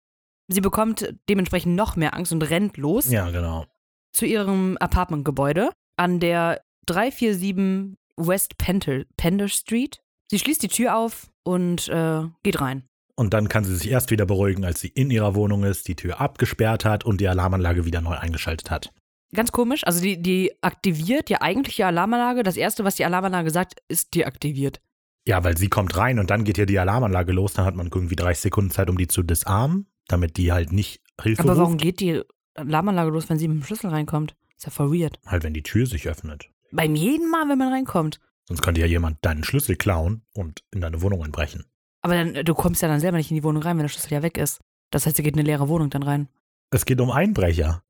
[0.47, 3.65] Sie bekommt dementsprechend noch mehr Angst und rennt los Ja, genau.
[4.13, 10.01] zu ihrem Apartmentgebäude an der 347 West Pender, Pender Street.
[10.29, 12.83] Sie schließt die Tür auf und äh, geht rein.
[13.15, 15.95] Und dann kann sie sich erst wieder beruhigen, als sie in ihrer Wohnung ist, die
[15.95, 18.91] Tür abgesperrt hat und die Alarmanlage wieder neu eingeschaltet hat.
[19.35, 22.43] Ganz komisch, also die, die aktiviert ja eigentlich die Alarmanlage.
[22.43, 24.79] Das erste, was die Alarmanlage sagt, ist deaktiviert.
[25.27, 27.53] Ja, weil sie kommt rein und dann geht ja die Alarmanlage los.
[27.53, 31.01] Dann hat man irgendwie 30 Sekunden Zeit, um die zu disarmen, damit die halt nicht
[31.21, 31.83] Hilfe Aber warum ruft.
[31.83, 32.21] geht die
[32.55, 34.35] Alarmanlage los, wenn sie mit dem Schlüssel reinkommt?
[34.63, 35.19] Ist ja voll weird.
[35.25, 36.49] Halt, wenn die Tür sich öffnet.
[36.71, 38.21] Beim jeden Mal, wenn man reinkommt.
[38.47, 41.65] Sonst könnte ja jemand deinen Schlüssel klauen und in deine Wohnung einbrechen.
[42.01, 44.13] Aber dann, du kommst ja dann selber nicht in die Wohnung rein, wenn der Schlüssel
[44.13, 44.61] ja weg ist.
[44.89, 46.29] Das heißt, sie geht in eine leere Wohnung dann rein.
[46.71, 47.83] Es geht um Einbrecher.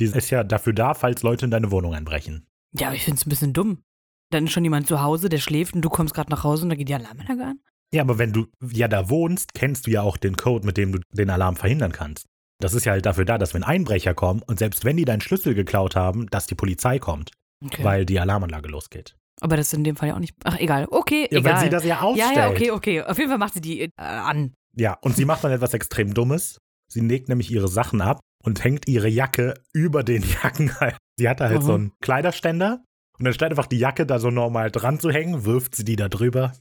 [0.00, 2.48] Die ist ja dafür da, falls Leute in deine Wohnung einbrechen.
[2.72, 3.84] Ja, aber ich finde es ein bisschen dumm.
[4.30, 6.70] Dann ist schon jemand zu Hause, der schläft und du kommst gerade nach Hause und
[6.70, 7.60] da geht die Alarmanlage an.
[7.92, 10.90] Ja, aber wenn du ja da wohnst, kennst du ja auch den Code, mit dem
[10.90, 12.26] du den Alarm verhindern kannst.
[12.60, 15.20] Das ist ja halt dafür da, dass wenn Einbrecher kommen und selbst wenn die deinen
[15.20, 17.30] Schlüssel geklaut haben, dass die Polizei kommt,
[17.64, 17.82] Okay.
[17.84, 19.16] weil die Alarmanlage losgeht.
[19.40, 20.34] aber das ist in dem Fall ja auch nicht.
[20.44, 20.86] Ach, egal.
[20.90, 21.54] Okay, Ja, egal.
[21.54, 22.36] weil sie das ja ausstellt.
[22.36, 23.02] ja, ja, okay, okay.
[23.02, 24.52] Auf jeden Fall macht sie die äh, an.
[24.76, 26.58] Ja, und sie macht dann etwas extrem Dummes.
[26.92, 30.94] Sie legt nämlich ihre Sachen ab und hängt ihre Jacke über den Jackenhalm.
[31.18, 31.66] Sie hatte halt Mhm.
[31.66, 32.82] so einen Kleiderständer
[33.18, 35.96] und dann statt einfach die Jacke da so normal dran zu hängen, wirft sie die
[35.96, 36.52] da drüber.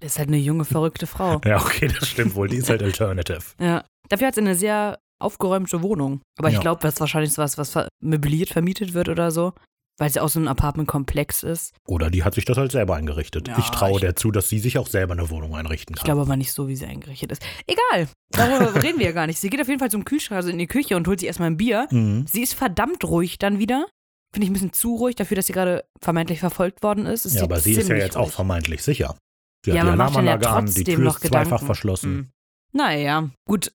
[0.00, 1.40] Ist halt eine junge, verrückte Frau.
[1.44, 2.48] Ja, okay, das stimmt wohl.
[2.48, 3.42] Die ist halt alternative.
[3.60, 3.84] Ja.
[4.08, 6.20] Dafür hat sie eine sehr aufgeräumte Wohnung.
[6.38, 6.60] Aber ich Ja.
[6.60, 9.52] glaube, das ist wahrscheinlich so was, was möbliert vermietet wird oder so.
[9.96, 11.72] Weil es ja auch so ein Apartmentkomplex ist.
[11.86, 13.46] Oder die hat sich das halt selber eingerichtet.
[13.46, 16.00] Ja, ich traue ich- der zu, dass sie sich auch selber eine Wohnung einrichten Ich
[16.00, 16.06] kann.
[16.06, 17.42] glaube aber nicht so, wie sie eingerichtet ist.
[17.68, 18.08] Egal.
[18.32, 19.38] Darüber reden wir ja gar nicht.
[19.38, 21.48] Sie geht auf jeden Fall zum Kühlschrank, also in die Küche und holt sich erstmal
[21.48, 21.86] ein Bier.
[21.92, 22.26] Mhm.
[22.26, 23.86] Sie ist verdammt ruhig dann wieder.
[24.34, 27.24] Finde ich ein bisschen zu ruhig dafür, dass sie gerade vermeintlich verfolgt worden ist.
[27.24, 28.34] ist Ja, aber sie ist ja jetzt auch ruhig.
[28.34, 29.14] vermeintlich sicher.
[29.64, 32.10] Sie Ja, hat die dann ja Alarmanlage an, die trotzdem Tür noch ist zweifach verschlossen.
[32.10, 32.30] Hm.
[32.72, 33.72] Naja, gut.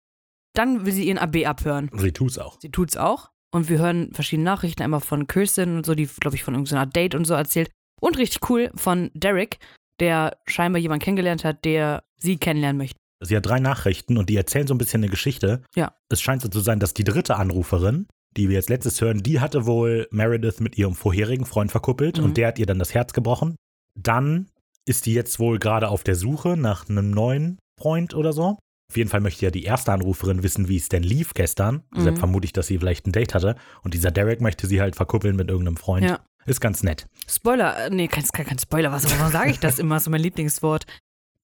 [0.54, 1.90] Dann will sie ihren AB abhören.
[1.94, 2.58] Sie tut's auch.
[2.60, 3.30] Sie tut's auch.
[3.52, 6.80] Und wir hören verschiedene Nachrichten, einmal von Kirsten und so, die, glaube ich, von irgendeiner
[6.82, 7.70] Art Date und so erzählt.
[8.00, 9.58] Und richtig cool von Derek,
[10.00, 12.96] der scheinbar jemanden kennengelernt hat, der sie kennenlernen möchte.
[13.22, 15.62] Sie hat drei Nachrichten und die erzählen so ein bisschen eine Geschichte.
[15.76, 15.94] Ja.
[16.10, 19.40] Es scheint so zu sein, dass die dritte Anruferin, die wir jetzt letztes hören, die
[19.40, 22.24] hatte wohl Meredith mit ihrem vorherigen Freund verkuppelt Mhm.
[22.24, 23.54] und der hat ihr dann das Herz gebrochen.
[23.98, 24.48] Dann
[24.84, 28.58] ist die jetzt wohl gerade auf der Suche nach einem neuen Freund oder so.
[28.90, 31.82] Auf jeden Fall möchte ja die erste Anruferin wissen, wie es denn lief gestern.
[31.96, 32.18] Deshalb Mhm.
[32.18, 33.56] vermute ich, dass sie vielleicht ein Date hatte.
[33.82, 36.04] Und dieser Derek möchte sie halt verkuppeln mit irgendeinem Freund.
[36.04, 36.20] Ja.
[36.46, 37.06] Ist ganz nett.
[37.26, 39.96] Spoiler, äh, nee, kein, kein, Spoiler, was, warum sage ich das immer?
[39.96, 40.84] Ist mein Lieblingswort.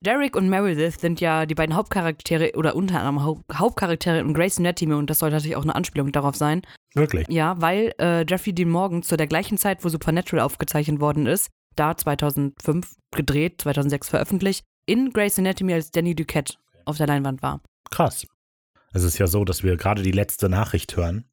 [0.03, 4.59] Derek und Meredith sind ja die beiden Hauptcharaktere oder unter anderem Haupt Hauptcharaktere in Grey's
[4.59, 6.63] Anatomy und das sollte natürlich auch eine Anspielung darauf sein.
[6.95, 7.27] Wirklich.
[7.29, 11.49] Ja, weil äh, Jeffrey Dean Morgan zu der gleichen Zeit, wo Supernatural aufgezeichnet worden ist,
[11.77, 16.55] da 2005 gedreht, 2006 veröffentlicht, in Grey's Anatomy als Danny Duquette
[16.91, 17.61] auf der Leinwand war.
[17.91, 18.27] Krass.
[18.93, 21.25] Es ist ja so, dass wir gerade die letzte Nachricht hören.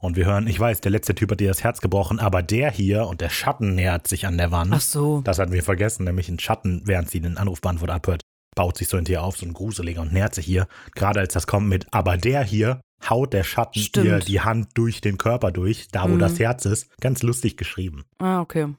[0.00, 2.70] Und wir hören, ich weiß, der letzte Typ hat dir das Herz gebrochen, aber der
[2.70, 4.72] hier und der Schatten nähert sich an der Wand.
[4.74, 5.20] Ach so.
[5.22, 8.20] Das hatten wir vergessen, nämlich ein Schatten, während sie den Anrufbeantworter abhört,
[8.54, 10.66] baut sich so in dir auf, so ein gruseliger und nähert sich ihr.
[10.94, 14.06] Gerade als das kommt mit, aber der hier haut der Schatten Stimmt.
[14.06, 16.18] ihr die Hand durch den Körper durch, da wo Mhm.
[16.18, 16.88] das Herz ist.
[17.00, 18.04] Ganz lustig geschrieben.
[18.18, 18.74] Ah, okay.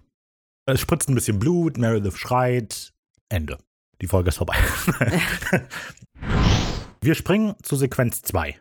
[0.68, 2.94] Es spritzt ein bisschen Blut, Meredith schreit,
[3.30, 3.58] Ende.
[4.02, 4.56] Die Folge ist vorbei.
[7.06, 8.56] Wir springen zu Sequenz 2.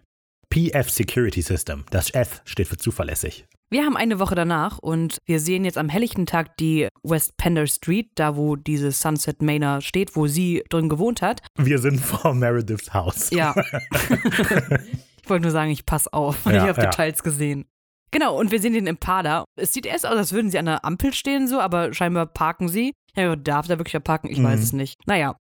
[0.52, 1.85] PF Security System.
[1.88, 3.46] Das F steht für zuverlässig.
[3.70, 7.66] Wir haben eine Woche danach und wir sehen jetzt am helllichten Tag die West Pender
[7.66, 11.40] Street, da wo diese Sunset Manor steht, wo sie drin gewohnt hat.
[11.57, 13.30] Wir sind vor Merediths Haus.
[13.30, 13.54] Ja.
[15.22, 16.90] ich wollte nur sagen, ich pass auf, weil Ja, ich habe ja.
[16.90, 17.64] Details gesehen.
[18.11, 19.46] Genau, und wir sehen den Impala.
[19.57, 22.68] Es sieht erst aus, als würden sie an der Ampel stehen, so, aber scheinbar parken
[22.68, 22.92] sie.
[23.16, 24.28] Ja, darf da wirklich parken?
[24.28, 24.64] Ich weiß Mhm.
[24.64, 25.00] es nicht.
[25.07, 25.35] Naja.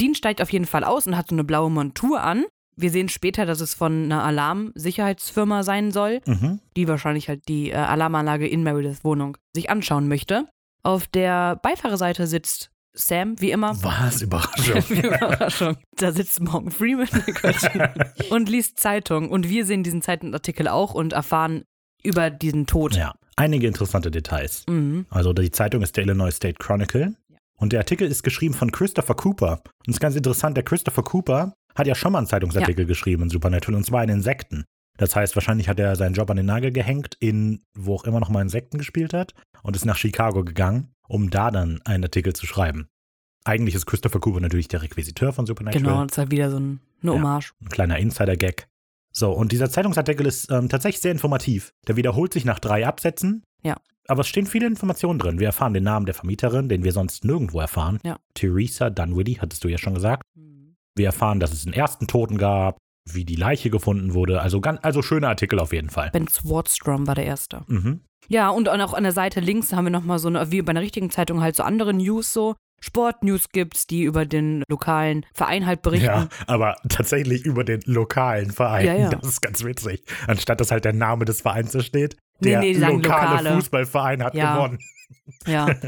[0.00, 2.44] Dean steigt auf jeden Fall aus und hat so eine blaue Montur an.
[2.76, 6.60] Wir sehen später, dass es von einer Alarmsicherheitsfirma sein soll, Mhm.
[6.76, 10.46] die wahrscheinlich halt die äh, Alarmanlage in Merediths Wohnung sich anschauen möchte.
[10.84, 13.76] auf der Beifahrerseite sitzt Sam, wie immer.
[13.82, 14.22] Was?
[14.22, 14.82] Überraschung.
[14.96, 15.76] Überraschung.
[15.96, 17.08] Da sitzt Morgan Freeman
[18.30, 19.28] und liest Zeitung.
[19.30, 21.64] Und wir sehen diesen Zeitungsartikel auch und erfahren
[22.02, 22.94] über diesen Tod.
[22.96, 24.64] ja, einige interessante Details.
[24.68, 25.06] Mhm.
[25.10, 27.14] Also die Zeitung ist der Illinois State Chronicle.
[27.58, 29.60] Und der Artikel ist geschrieben von Christopher Cooper.
[29.80, 33.24] Und es ist ganz interessant, der Christopher Cooper hat ja schon mal einen Zeitungsartikel geschrieben
[33.24, 34.64] in Supernatural, und zwar in Insekten.
[34.96, 38.20] Das heißt, wahrscheinlich hat er seinen Job an den Nagel gehängt, in wo auch immer
[38.20, 42.32] noch mal Insekten gespielt hat, und ist nach Chicago gegangen, um da dann einen Artikel
[42.32, 42.88] zu schreiben.
[43.44, 45.82] Eigentlich ist Christopher Cooper natürlich der Requisiteur von Supernatural.
[45.82, 47.18] Genau, das ist halt wieder so ein, eine Ja.
[47.18, 47.52] Hommage.
[47.60, 48.68] Ein kleiner Insider-Gag.
[49.12, 51.72] So, und dieser Zeitungsartikel ist ähm, tatsächlich sehr informativ.
[51.86, 53.42] Der wiederholt sich nach drei Absätzen.
[53.62, 53.76] Ja.
[54.08, 55.38] Aber es stehen viele Informationen drin.
[55.38, 58.00] Wir erfahren den Namen der Vermieterin, den wir sonst nirgendwo erfahren.
[58.02, 58.18] Ja.
[58.34, 60.22] Theresa Dunwilly, hattest du ja schon gesagt.
[60.96, 64.40] Wir erfahren, dass es einen ersten Toten gab, wie die Leiche gefunden wurde.
[64.40, 66.10] Also, ganz, also schöner Artikel auf jeden Fall.
[66.10, 67.62] Ben Swardstrom war der Erste.
[67.68, 68.00] Mhm.
[68.28, 70.80] Ja, und auch an der Seite links haben wir nochmal so eine, wie bei einer
[70.80, 72.56] richtigen Zeitung halt so andere News so.
[72.80, 76.06] Sportnews gibt's, die über den lokalen Verein halt berichten.
[76.06, 78.86] Ja, aber tatsächlich über den lokalen Verein.
[78.86, 79.08] Ja, ja.
[79.10, 80.04] Das ist ganz witzig.
[80.26, 82.16] Anstatt dass halt der Name des Vereins da steht.
[82.40, 83.54] Nee, Der nee, die sagen lokale, lokale.
[83.56, 84.54] Fußballverein hat Ja.
[84.56, 84.78] gewonnen.
[85.46, 85.66] Ja.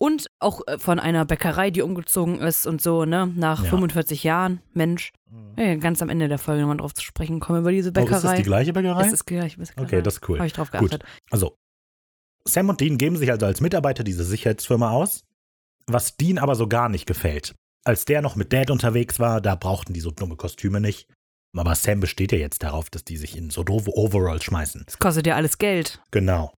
[0.00, 3.26] Und auch äh, von einer Bäckerei, die umgezogen ist und so, ne?
[3.34, 3.70] Nach Ja.
[3.70, 5.10] 45 Jahren, Mensch.
[5.56, 8.10] Ja, ganz am Ende der Folge nochmal drauf zu sprechen kommen über diese Oh, ist
[8.12, 8.36] das Bäckerei.
[8.36, 9.06] die gleiche Bäckerei?
[9.06, 9.56] Es ist gleich.
[9.58, 9.82] Bäckerei.
[9.82, 10.38] Okay, das ist cool.
[10.38, 10.78] Habe ich drauf Gut.
[10.90, 11.04] geachtet.
[11.30, 11.56] Also,
[12.44, 15.24] Sam und Dean geben sich also als Mitarbeiter dieser Sicherheitsfirma aus,
[15.88, 17.56] was Dean aber so gar nicht gefällt.
[17.84, 21.08] Als der noch mit Dad unterwegs war, da brauchten die so dumme Kostüme nicht.
[21.56, 24.84] Aber Sam besteht ja jetzt darauf, dass die sich in so doofe Overalls schmeißen.
[24.86, 26.00] Das kostet ja alles Geld.
[26.10, 26.52] Genau.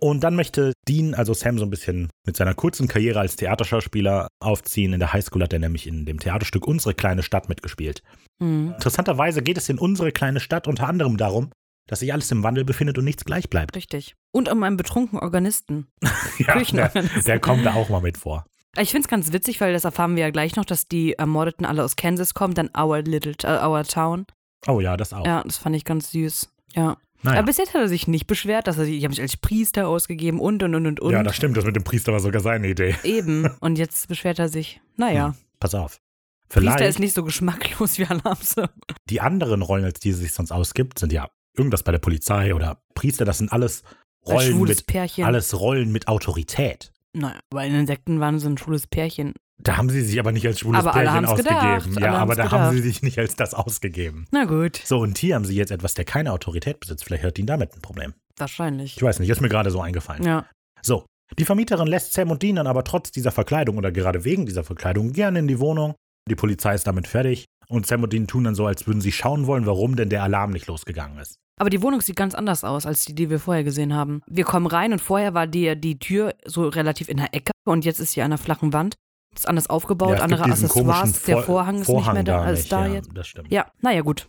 [0.00, 4.28] Und dann möchte Dean, also Sam, so ein bisschen mit seiner kurzen Karriere als Theaterschauspieler
[4.40, 4.92] aufziehen.
[4.92, 8.02] In der Highschool hat er nämlich in dem Theaterstück Unsere kleine Stadt mitgespielt.
[8.40, 8.72] Mhm.
[8.74, 11.50] Interessanterweise geht es in Unsere kleine Stadt unter anderem darum,
[11.86, 13.76] dass sich alles im Wandel befindet und nichts gleich bleibt.
[13.76, 14.14] Richtig.
[14.32, 15.86] Und um einen betrunkenen Organisten.
[16.38, 16.90] Ja, der,
[17.24, 18.44] der kommt da auch mal mit vor.
[18.78, 21.64] Ich finde es ganz witzig, weil das erfahren wir ja gleich noch, dass die Ermordeten
[21.64, 24.26] alle aus Kansas kommen, dann Our Little, äh, Our Town.
[24.66, 25.24] Oh ja, das auch.
[25.24, 26.48] Ja, das fand ich ganz süß.
[26.74, 26.96] Ja.
[27.22, 27.38] Naja.
[27.38, 29.36] Aber bis jetzt hat er sich nicht beschwert, dass er sich, ich habe mich als
[29.38, 31.12] Priester ausgegeben und und und und und.
[31.12, 31.56] ja, das stimmt.
[31.56, 32.96] Das mit dem Priester war sogar seine Idee.
[33.02, 33.48] Eben.
[33.60, 34.80] Und jetzt beschwert er sich.
[34.96, 35.28] Naja.
[35.28, 36.00] Hm, Pass auf.
[36.48, 38.68] Priester Vielleicht ist nicht so geschmacklos wie Alarmse.
[39.08, 42.54] die anderen Rollen, als die sie sich sonst ausgibt, sind ja irgendwas bei der Polizei
[42.54, 43.24] oder Priester.
[43.24, 43.82] Das sind alles
[44.26, 45.24] Rollen mit, Pärchen.
[45.24, 46.92] alles Rollen mit Autorität.
[47.14, 49.34] Naja, aber in Insekten waren sie ein schwules Pärchen.
[49.62, 51.94] Da haben sie sich aber nicht als schwules Aber Pärchen ausgegeben.
[51.94, 52.92] gedacht, Ja, aber da haben sie gedacht.
[52.94, 54.26] sich nicht als das ausgegeben.
[54.32, 57.04] Na gut, So, und hier haben sie jetzt etwas, der keine Autorität besitzt.
[57.04, 58.14] Vielleicht hat ihn damit ein Problem.
[58.36, 58.96] wahrscheinlich.
[58.96, 60.24] Ich weiß nicht, ist mir gerade so eingefallen.
[60.24, 60.46] Ja.
[60.82, 61.06] So,
[61.38, 64.64] die Vermieterin lässt Sam und Dean dann aber trotz dieser Verkleidung oder gerade wegen dieser
[64.64, 65.94] Verkleidung gerne in die Wohnung.
[66.28, 69.12] Die Polizei ist damit fertig und Sam und Dean tun dann so, als würden sie
[69.12, 71.36] schauen wollen, warum denn der Alarm nicht losgegangen ist.
[71.56, 74.22] Aber die Wohnung sieht ganz anders aus als die, die wir vorher gesehen haben.
[74.26, 77.84] Wir kommen rein und vorher war die, die Tür so relativ in der Ecke und
[77.84, 78.96] jetzt ist sie an einer flachen Wand.
[79.34, 81.22] Ist anders aufgebaut, Ja, andere Accessoires.
[81.24, 83.10] Der Vor- Vorhang ist Vorhang nicht mehr da als nicht, da ja, jetzt.
[83.14, 83.50] Das stimmt.
[83.50, 84.28] Ja, naja, gut.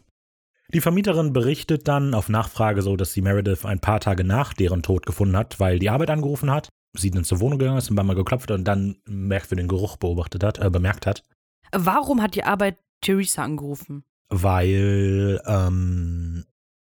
[0.74, 4.82] Die Vermieterin berichtet dann auf Nachfrage so, dass sie Meredith ein paar Tage nach deren
[4.82, 7.96] Tod gefunden hat, weil die Arbeit angerufen hat, sie dann zur Wohnung gegangen ist und
[8.04, 11.24] mal geklopft und dann merkwürdigen Geruch beobachtet hat, äh, bemerkt hat,
[11.72, 14.04] Warum hat die Arbeit Theresa angerufen?
[14.30, 16.46] weil, ähm,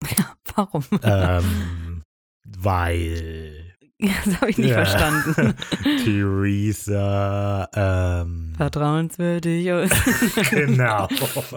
[0.55, 0.85] Warum?
[1.03, 2.03] ähm,
[2.59, 4.85] weil das habe ich nicht Ja.
[4.85, 5.55] verstanden.
[6.05, 9.64] Theresa, ähm, Vertrauenswürdig.
[10.51, 11.09] genau.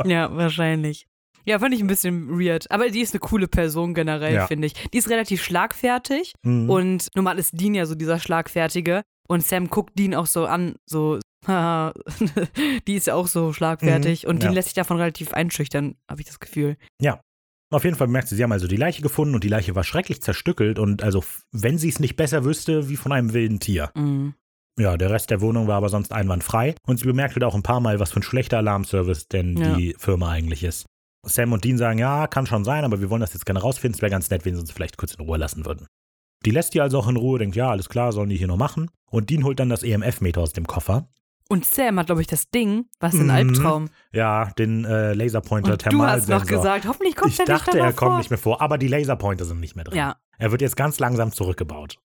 [0.05, 1.07] ja, wahrscheinlich.
[1.45, 2.69] Ja, fand ich ein bisschen weird.
[2.71, 4.47] Aber die ist eine coole Person generell, Ja.
[4.47, 4.73] finde ich.
[4.73, 6.69] Die ist relativ schlagfertig Mhm.
[6.69, 9.03] und normal ist Dean ja so dieser Schlagfertige.
[9.29, 14.23] Und Sam guckt Dean auch so an, so, die ist ja auch so schlagfertig.
[14.23, 14.55] Mhm, Und Dean ja.
[14.55, 16.75] lässt sich davon relativ einschüchtern, habe ich das Gefühl.
[17.69, 19.83] Auf jeden Fall bemerkt sie, sie haben also die Leiche gefunden und die Leiche war
[19.83, 23.91] schrecklich zerstückelt und also, wenn sie es nicht besser wüsste, wie von einem wilden Tier.
[23.95, 24.35] Mhm.
[24.79, 27.79] Ja, der Rest der Wohnung war aber sonst einwandfrei und sie bemerkte auch ein paar
[27.81, 29.75] Mal, was für ein schlechter Alarmservice denn Ja.
[29.75, 30.85] die Firma eigentlich ist.
[31.25, 33.95] Sam und Dean sagen, ja, kann schon sein, aber wir wollen das jetzt gerne rausfinden.
[33.97, 35.87] Es wäre ganz nett, wenn sie uns vielleicht kurz in Ruhe lassen würden.
[36.45, 38.55] Die lässt die also auch in Ruhe, denkt, ja, alles klar, sollen die hier noch
[38.57, 38.89] machen.
[39.09, 41.09] Und Dean holt dann das EMF-Meter aus dem Koffer.
[41.49, 43.29] Und Sam hat, glaube ich, das Ding, was ein Mhm.
[43.31, 43.89] Albtraum.
[44.11, 47.77] Ja, den äh, Laserpointer Und du hast noch gesagt, hoffentlich kommt Ich er nicht dachte,
[47.77, 48.17] da er kommt vor.
[48.17, 49.97] nicht mehr vor, aber die Laserpointer sind nicht mehr drin.
[49.97, 51.97] Ja, Er wird jetzt ganz langsam zurückgebaut.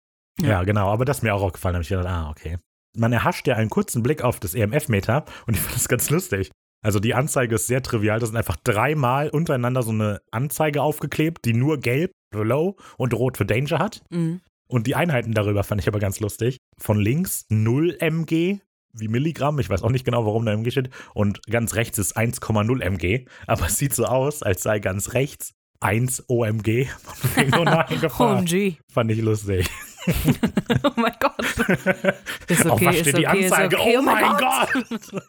[0.40, 0.48] Ja.
[0.48, 1.72] Ja, genau, aber das ist mir auch aufgefallen.
[1.74, 2.58] Da habe ich gedacht, ah, okay.
[2.96, 6.50] Man erhascht ja einen kurzen Blick auf das EMF-Meter und ich fand das ganz lustig.
[6.82, 8.20] Also die Anzeige ist sehr trivial.
[8.20, 13.12] Da sind einfach dreimal untereinander so eine Anzeige aufgeklebt, die nur gelb für Low und
[13.14, 14.02] rot für Danger hat.
[14.10, 14.40] mhm.
[14.66, 16.58] Und die Einheiten darüber fand ich aber ganz lustig.
[16.78, 18.60] Von links 0 mg,
[18.92, 19.58] wie Milligramm.
[19.58, 20.90] Ich weiß auch nicht genau, warum da MG steht.
[21.14, 23.26] Und ganz rechts ist 1,0 mg.
[23.46, 26.88] Aber es sieht so aus, als sei ganz rechts 1 OMG.
[28.18, 28.76] OMG.
[28.92, 29.68] Fand ich lustig.
[30.84, 31.34] oh mein Gott.
[32.48, 33.78] Ist Auf okay, was ist steht die okay, ist Anzeige?
[33.78, 33.98] okay.
[33.98, 35.02] Oh mein Gott!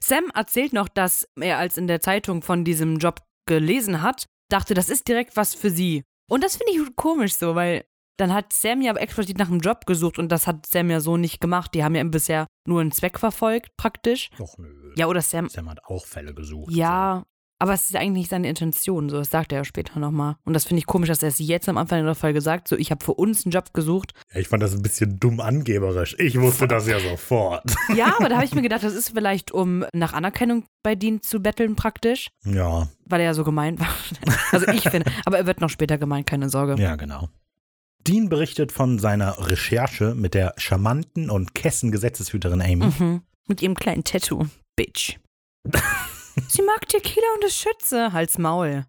[0.00, 4.74] Sam erzählt noch, dass er als in der Zeitung von diesem Job gelesen hat, dachte,
[4.74, 6.04] das ist direkt was für sie.
[6.30, 7.84] Und das finde ich komisch so, weil
[8.18, 11.16] dann hat Sam ja explizit nach einem Job gesucht und das hat Sam ja so
[11.16, 11.72] nicht gemacht.
[11.74, 14.28] Die haben ja bisher nur einen Zweck verfolgt, praktisch.
[14.36, 14.92] Doch, nö.
[14.96, 15.48] Ja, oder Sam.
[15.48, 16.72] Sam hat auch Fälle gesucht.
[16.72, 17.24] Ja,
[17.60, 20.36] aber es ist eigentlich nicht seine Intention, so das sagt er ja später nochmal.
[20.44, 22.76] Und das finde ich komisch, dass er es jetzt am Anfang der Folge sagt, so
[22.76, 24.12] ich habe für uns einen Job gesucht.
[24.32, 24.38] So.
[24.38, 26.14] Ich fand das ein bisschen dumm angeberisch.
[26.20, 27.64] Ich wusste das ja sofort.
[27.96, 31.20] Ja, aber da habe ich mir gedacht, das ist vielleicht, um nach Anerkennung bei Dean
[31.22, 33.88] zu betteln praktisch, Ja, weil er ja so gemein war.
[34.52, 36.80] Also ich finde, aber er wird noch später gemeint, keine Sorge.
[36.80, 37.28] ja, genau.
[38.06, 42.86] Dean berichtet von seiner Recherche mit der charmanten und kessen Gesetzeshüterin Amy.
[42.98, 43.22] Mhm.
[43.46, 44.46] Mit ihrem kleinen Tattoo.
[44.76, 45.18] Bitch.
[46.48, 48.12] sie mag Tequila und ist Schütze.
[48.12, 48.84] Hals Maul.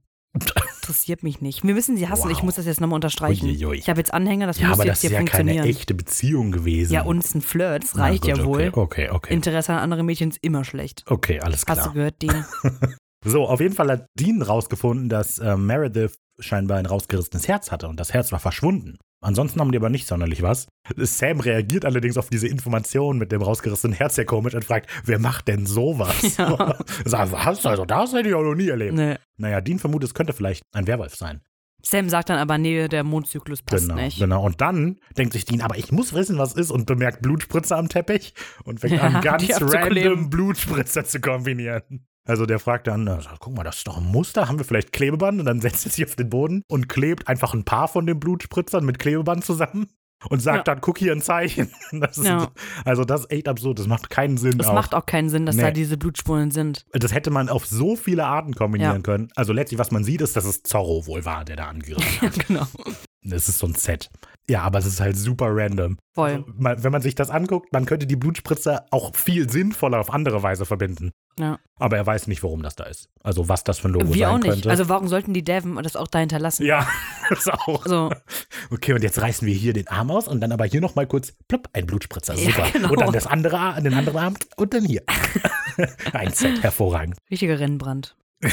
[0.81, 1.63] Interessiert mich nicht.
[1.63, 2.25] Wir müssen sie hassen.
[2.25, 2.31] Wow.
[2.31, 3.45] Ich muss das jetzt nochmal unterstreichen.
[3.47, 3.77] Uiuiui.
[3.77, 5.65] Ich habe jetzt Anhänger, das Ja, muss aber jetzt das ist hier ja keine funktionieren.
[5.67, 6.93] echte Beziehung gewesen.
[6.93, 8.67] Ja, uns ein Flirt, das reicht gut, ja wohl.
[8.69, 9.33] Okay, okay, okay.
[9.33, 11.03] Interesse an anderen Mädchen ist immer schlecht.
[11.07, 11.93] Okay, alles Hast du klar.
[11.93, 12.45] gehört, Dean?
[13.25, 17.87] So, auf jeden Fall hat Dean rausgefunden, dass äh, Meredith scheinbar ein rausgerissenes Herz hatte
[17.87, 18.97] und das Herz war verschwunden.
[19.21, 20.67] Ansonsten haben die aber nicht sonderlich was.
[20.95, 25.19] Sam reagiert allerdings auf diese Information mit dem rausgerissenen Herz sehr komisch und fragt, wer
[25.19, 26.37] macht denn sowas?
[26.37, 26.77] Ja.
[27.05, 27.65] Sagt, was?
[27.65, 28.93] Also das hätte ich auch noch nie erlebt.
[28.93, 29.15] nee.
[29.37, 31.41] Naja, Dean vermutet, es könnte vielleicht ein Werwolf sein.
[31.81, 34.19] Sam sagt dann aber, nee, der Mondzyklus passt Genau, nicht.
[34.19, 34.43] genau.
[34.45, 37.87] Und dann denkt sich Dean, aber ich muss wissen, was ist und bemerkt Blutspritzer am
[37.87, 38.33] Teppich
[38.65, 42.05] und fängt Ja, an, ganz random Blutspritzer zu kombinieren.
[42.29, 44.91] Also der fragt dann, sagt, guck mal, das ist doch ein Muster, haben wir vielleicht
[44.91, 45.39] Klebeband?
[45.39, 48.19] Und dann setzt er sich auf den Boden und klebt einfach ein paar von den
[48.19, 49.87] Blutspritzern mit Klebeband zusammen
[50.29, 50.63] und sagt Ja.
[50.75, 51.71] dann, guck hier ein Zeichen.
[51.91, 52.51] Das ist, Ja.
[52.85, 54.59] Also das ist echt absurd, das macht keinen Sinn.
[54.59, 54.73] Es auch.
[54.75, 55.63] macht auch keinen Sinn, dass Nee.
[55.63, 56.85] da diese Blutspuren sind.
[56.91, 59.01] Das hätte man auf so viele Arten kombinieren Ja.
[59.01, 59.29] können.
[59.35, 62.47] Also letztlich, was man sieht, ist, dass es Zorro wohl war, der da angegriffen hat.
[62.47, 62.67] Genau.
[63.23, 64.09] Das ist so ein Set.
[64.49, 65.97] Ja, aber es ist halt super random.
[66.15, 66.43] Voll.
[66.63, 70.41] Also, wenn man sich das anguckt, man könnte die Blutspritze auch viel sinnvoller auf andere
[70.41, 71.11] Weise verbinden.
[71.37, 71.59] Ja.
[71.77, 73.09] Aber er weiß nicht, warum das da ist.
[73.23, 74.51] Also was das für ein Logo Wir sein auch nicht.
[74.51, 74.69] könnte.
[74.71, 76.65] Also warum sollten die Devon das auch da hinterlassen?
[76.65, 76.87] ja,
[77.29, 77.85] das auch.
[77.85, 78.11] So,
[78.71, 81.33] Okay, und jetzt reißen wir hier den Arm aus und dann aber hier nochmal kurz,
[81.47, 82.33] plopp, ein Blutspritzer.
[82.35, 82.71] Ja, Super.
[82.71, 82.89] genau.
[82.91, 85.03] Und dann das andere, den anderen Arm und dann hier.
[86.13, 87.17] ein Set, hervorragend.
[87.29, 88.15] richtiger Rennbrand.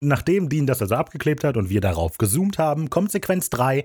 [0.00, 3.84] Nachdem Dean das also abgeklebt hat und wir darauf gezoomt haben, kommt Sequenz 3.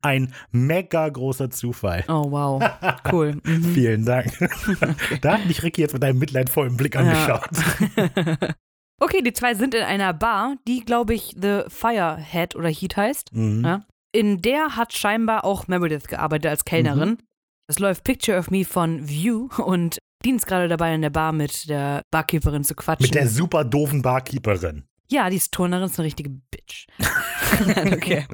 [0.00, 2.04] Ein mega großer Zufall.
[2.08, 2.62] Oh, wow.
[3.10, 3.40] Cool.
[3.44, 3.64] Mhm.
[3.74, 4.32] Vielen Dank.
[5.22, 7.48] da hat mich Ricky jetzt mit einem mitleidvollen Blick angeschaut.
[9.00, 13.34] okay, die zwei sind in einer Bar, die, glaube ich, The Firehead oder Heat heißt.
[13.34, 13.64] Mhm.
[13.64, 13.84] Ja.
[14.12, 17.10] In der hat scheinbar auch Meredith gearbeitet als Kellnerin.
[17.10, 17.18] Mhm.
[17.66, 21.32] Es läuft Picture of Me von View und Dean ist gerade dabei, in der Bar
[21.32, 23.04] mit der Barkeeperin zu quatschen.
[23.04, 24.84] Mit der super doofen Barkeeperin.
[25.08, 26.86] ja, die ist Turnerin, ist eine richtige Bitch.
[27.92, 28.26] okay.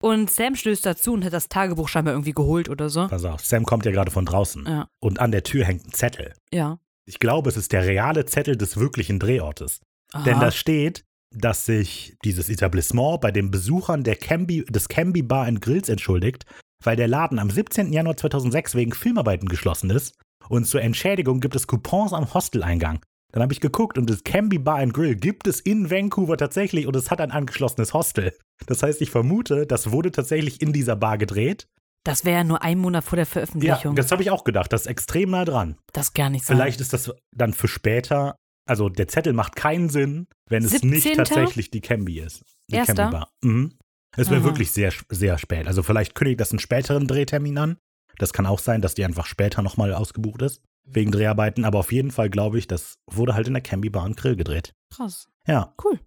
[0.00, 3.08] Und Sam stößt dazu und hat das Tagebuch scheinbar irgendwie geholt oder so.
[3.08, 4.64] Pass auf, Sam kommt ja gerade von draußen.
[4.66, 4.88] Ja.
[5.00, 6.34] Und an der Tür hängt ein Zettel.
[6.52, 6.78] Ja.
[7.06, 9.80] Ich glaube, es ist der reale Zettel des wirklichen Drehortes.
[10.26, 10.44] Denn Aha.
[10.44, 15.60] da steht, dass sich dieses Etablissement bei den Besuchern der Camby, des Camby Bar and
[15.60, 16.44] Grills entschuldigt,
[16.82, 17.92] weil der Laden am 17.
[17.92, 20.14] Januar 2006 wegen Filmarbeiten geschlossen ist
[20.48, 23.00] und zur Entschädigung gibt es Coupons am Hosteleingang.
[23.32, 26.86] Dann habe ich geguckt und das Camby Bar and Grill gibt es in Vancouver tatsächlich
[26.86, 28.32] und es hat ein angeschlossenes Hostel.
[28.66, 31.66] Das heißt, ich vermute, das wurde tatsächlich in dieser Bar gedreht.
[32.04, 33.96] Das wäre ja nur ein Monat vor der Ja, Veröffentlichung.
[33.96, 34.72] das habe ich auch gedacht.
[34.72, 35.76] Das ist extrem nah dran.
[35.92, 36.56] das gar nicht sein.
[36.56, 38.36] Vielleicht ist das dann für später.
[38.66, 40.90] Also der Zettel macht keinen Sinn, wenn es 17.?
[40.90, 42.42] nicht tatsächlich die Camby ist.
[42.70, 42.94] Die Erster?
[42.94, 43.28] Camby Bar.
[43.42, 43.72] Mhm.
[44.16, 45.66] Es wäre wirklich sehr, sehr spät.
[45.66, 47.78] Also vielleicht kündigt das einen späteren Drehtermin an.
[48.18, 50.62] Das kann auch sein, dass die einfach später nochmal ausgebucht ist.
[50.86, 51.64] Wegen Dreharbeiten.
[51.64, 54.36] Aber auf jeden Fall glaube ich, das wurde halt in der Camby Bar und Grill
[54.36, 54.74] gedreht.
[54.94, 55.28] Krass.
[55.46, 55.74] Ja.
[55.82, 55.98] Cool.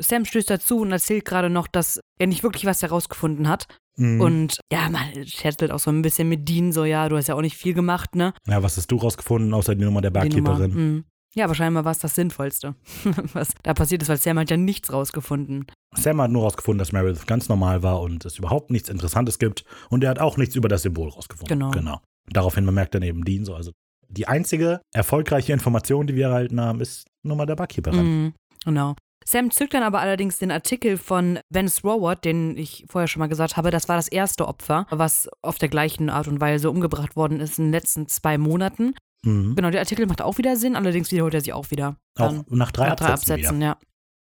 [0.00, 3.66] Sam stößt dazu und erzählt gerade noch, dass er nicht wirklich was herausgefunden hat.
[3.96, 4.20] Mhm.
[4.20, 7.34] Und ja, man scherzelt auch so ein bisschen mit Dean, so, ja, du hast ja
[7.34, 8.32] auch nicht viel gemacht, ne?
[8.46, 11.02] ja, was hast du rausgefunden, außer die Nummer der Die Nummer.
[11.34, 12.74] Ja, aber scheinbar war es das Sinnvollste,
[13.32, 15.66] was da passiert ist, weil Sam hat ja nichts rausgefunden.
[15.94, 19.64] Sam hat nur rausgefunden, dass Meredith ganz normal war und es überhaupt nichts Interessantes gibt.
[19.88, 21.58] Und er hat auch nichts über das Symbol rausgefunden.
[21.58, 21.70] Genau.
[21.70, 22.00] genau.
[22.30, 23.54] Daraufhin bemerkt dann eben Dean so.
[23.54, 23.72] Also
[24.08, 28.04] die einzige erfolgreiche Information, die wir erhalten haben, ist Nummer der Barkeeperin.
[28.04, 28.94] Mhm, genau.
[29.24, 33.28] Sam zückt dann aber allerdings den Artikel von Ben Swoward, den ich vorher schon mal
[33.28, 33.70] gesagt habe.
[33.70, 37.58] Das war das erste Opfer, was auf der gleichen Art und Weise umgebracht worden ist
[37.58, 38.94] in den letzten zwei Monaten.
[39.24, 39.54] Mhm.
[39.54, 41.96] Genau, der Artikel macht auch wieder Sinn, allerdings wiederholt er sich auch wieder.
[42.18, 43.34] Auch Dann nach drei nach drei Absätzen.
[43.34, 43.66] Absätzen, wieder.
[43.66, 43.78] ja.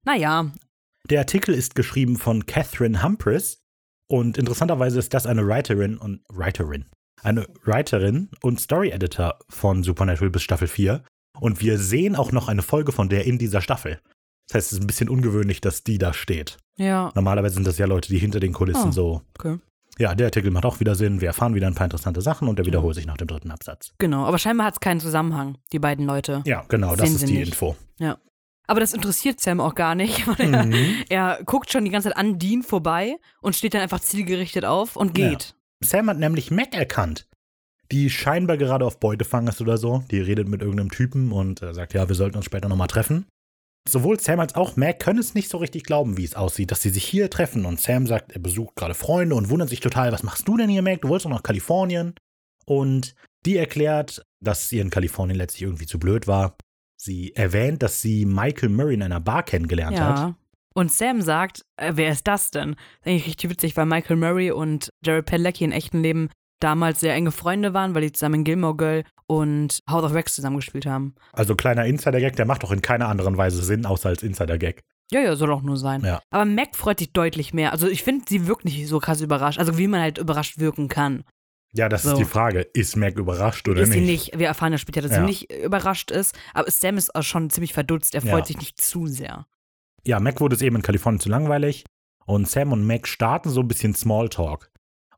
[0.04, 0.50] Naja,
[1.10, 3.62] Der Artikel ist geschrieben von Catherine Humphries
[4.08, 6.86] und interessanterweise ist das eine Writerin und Writerin.
[7.22, 11.02] Eine Writerin und Story Editor von Supernatural bis Staffel 4.
[11.40, 14.00] Und wir sehen auch noch eine Folge von der in dieser Staffel.
[14.48, 16.56] Das heißt, es ist ein bisschen ungewöhnlich, dass die da steht.
[16.78, 18.92] Ja, Normalerweise sind das ja Leute, die hinter den Kulissen Ah.
[18.92, 19.22] so.
[19.38, 19.58] okay.
[19.98, 21.20] Ja, der Artikel macht auch wieder Sinn.
[21.20, 23.92] Wir erfahren wieder ein paar interessante Sachen und der wiederholt sich nach dem dritten Absatz.
[23.98, 24.24] Genau.
[24.26, 26.42] Aber scheinbar hat es keinen Zusammenhang, die beiden Leute.
[26.44, 27.48] Ja, genau, das Sehen ist die nicht.
[27.48, 27.76] Info.
[28.68, 31.04] Aber das interessiert Sam auch gar nicht, weil er, Mhm.
[31.08, 34.96] er guckt schon die ganze Zeit an Dean vorbei und steht dann einfach zielgerichtet auf
[34.96, 35.54] und geht.
[35.80, 37.28] Sam hat nämlich Mac erkannt,
[37.92, 40.02] die scheinbar gerade auf Beutefang ist oder so.
[40.10, 43.26] Die redet mit irgendeinem Typen und äh, sagt, ja, wir sollten uns später nochmal treffen.
[43.88, 46.82] Sowohl Sam als auch Mac können es nicht so richtig glauben, wie es aussieht, dass
[46.82, 47.64] sie sich hier treffen.
[47.64, 50.68] Und Sam sagt, er besucht gerade Freunde und wundert sich total, was machst du denn
[50.68, 51.00] hier, Mac?
[51.02, 52.14] Du wolltest doch nach Kalifornien.
[52.64, 53.14] Und
[53.44, 56.56] die erklärt, dass sie in Kalifornien letztlich irgendwie zu blöd war.
[56.96, 60.18] Sie erwähnt, dass sie Michael Murray in einer Bar kennengelernt hat.
[60.18, 60.36] Ja.
[60.74, 62.72] Und Sam sagt, äh, wer ist das denn?
[62.72, 66.28] Das ist eigentlich richtig witzig, weil Michael Murray und Jared Padalecki in echten Leben
[66.60, 70.34] damals sehr enge Freunde waren, weil die zusammen in Gilmore Girl und House of Wax
[70.34, 71.14] zusammengespielt haben.
[71.32, 74.82] Also kleiner Insider-Gag, der macht doch in keiner anderen Weise Sinn, außer als Insider-Gag.
[75.12, 76.02] Ja, ja, soll auch nur sein.
[76.04, 76.20] Ja.
[76.30, 77.72] Aber Mac freut sich deutlich mehr.
[77.72, 79.58] Also ich finde, sie wirkt nicht so krass überrascht.
[79.58, 81.22] Also wie man halt überrascht wirken kann.
[81.72, 82.12] Ja, das So.
[82.12, 82.62] ist die Frage.
[82.72, 83.98] Ist Mac überrascht oder ist nicht?
[83.98, 84.38] sie nicht.
[84.38, 85.18] Wir erfahren ja später, dass Ja.
[85.18, 86.34] sie nicht überrascht ist.
[86.54, 88.14] Aber Sam ist auch schon ziemlich verdutzt.
[88.16, 88.44] Er freut Ja.
[88.46, 89.46] sich nicht zu sehr.
[90.04, 91.84] Ja, Mac wurde es eben in Kalifornien zu langweilig.
[92.24, 94.70] Und Sam und Mac starten so ein bisschen Smalltalk.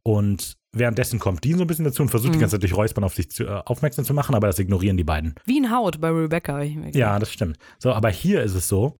[0.03, 2.43] Und währenddessen kommt Dean so ein bisschen dazu und versucht die Mhm.
[2.43, 5.05] ganze Zeit durch Räuspern auf sich zu, äh, aufmerksam zu machen, aber das ignorieren die
[5.05, 5.35] beiden.
[5.47, 6.62] Wie ein Haut bei Rebecca.
[6.62, 7.57] Ja, das stimmt.
[7.79, 8.97] So, aber hier ist es so,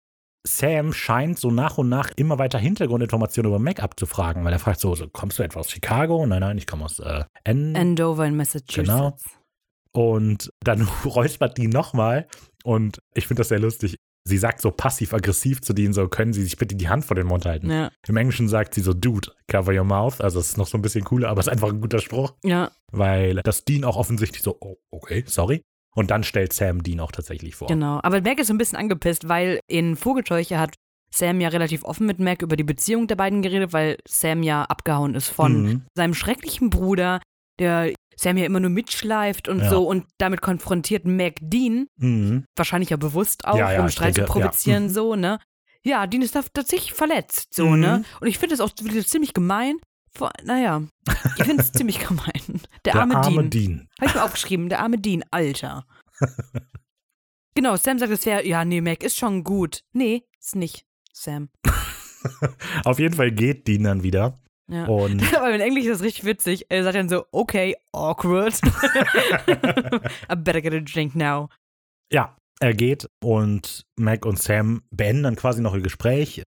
[0.47, 4.81] Sam scheint so nach und nach immer weiter Hintergrundinformationen über Mac abzufragen, weil er fragt
[4.81, 6.25] so, so kommst du etwa aus Chicago?
[6.27, 7.77] Nein, nein, ich komme aus äh, N.
[7.77, 8.75] Andover in Massachusetts.
[8.75, 9.17] Genau.
[9.93, 12.29] Und dann räuspert die nochmal.
[12.65, 13.97] Und ich finde das sehr lustig.
[14.29, 17.27] Sie sagt so passiv-aggressiv zu denen, so können Sie sich bitte die Hand vor den
[17.27, 17.71] Mund halten.
[17.71, 17.91] Ja.
[18.07, 20.21] Im Englischen sagt sie so, Dude, cover your mouth.
[20.21, 22.35] Also es ist noch so ein bisschen cooler, aber es ist einfach ein guter Spruch,
[22.45, 25.63] ja, weil das Dean auch offensichtlich so, oh, okay, sorry.
[25.95, 27.67] Und dann stellt Sam Dean auch tatsächlich vor.
[27.69, 27.99] genau.
[28.03, 30.75] Aber Mac ist so ein bisschen angepisst, weil in Vogelscheuche hat
[31.11, 34.63] Sam ja relativ offen mit Mac über die Beziehung der beiden geredet, weil Sam ja
[34.65, 35.83] abgehauen ist von Mhm.
[35.95, 37.21] seinem schrecklichen Bruder,
[37.59, 39.71] der Sam ja immer nur mitschleift und Ja.
[39.71, 42.45] so und damit konfrontiert Mac Dean, Mhm.
[42.57, 44.89] wahrscheinlich ja bewusst auch, Ja, ja, um Streit denke, zu provozieren, ja.
[44.89, 44.93] Mhm.
[44.95, 45.39] so, ne?
[45.85, 47.81] Ja, Dean ist da tatsächlich verletzt, so, Mhm.
[47.81, 48.05] ne?
[48.21, 49.77] Und ich finde es auch ziemlich gemein.
[50.11, 50.83] Vor, naja,
[51.37, 52.61] ich finde es ziemlich gemein.
[52.85, 53.51] Der, Der arme, arme Dean.
[53.51, 53.89] Dean.
[54.01, 55.87] Habe ich mir aufgeschrieben, der arme Dean, Alter.
[57.55, 59.83] genau, Sam sagt, es wäre, ja, nee, Mac ist schon gut.
[59.93, 61.51] Nee, ist nicht, Sam.
[62.85, 64.39] Auf jeden Fall geht Dean dann wieder.
[64.71, 64.85] Ja.
[64.87, 66.67] Und Aber in Englisch ist das richtig witzig.
[66.69, 68.61] Er sagt dann so, okay, awkward.
[70.31, 71.49] I better get a drink now.
[72.13, 76.43] ja, er geht und Mac und Sam beenden dann quasi noch ihr Gespräch.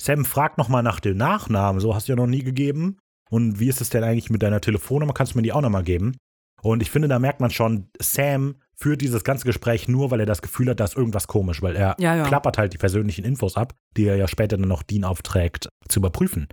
[0.00, 1.80] Sam fragt nochmal nach dem Nachnamen.
[1.80, 2.98] So, hast du ja noch nie gegeben.
[3.30, 5.14] Und wie ist es denn eigentlich mit deiner Telefonnummer?
[5.14, 6.16] Kannst du mir die auch nochmal geben?
[6.62, 10.26] Und ich finde, da merkt man schon, Sam führt dieses ganze Gespräch nur, weil er
[10.26, 12.24] das Gefühl hat, da ist irgendwas komisch, weil er Ja, ja.
[12.24, 16.00] klappert halt die persönlichen Infos ab, die er ja später dann noch Dean aufträgt, zu
[16.00, 16.48] überprüfen.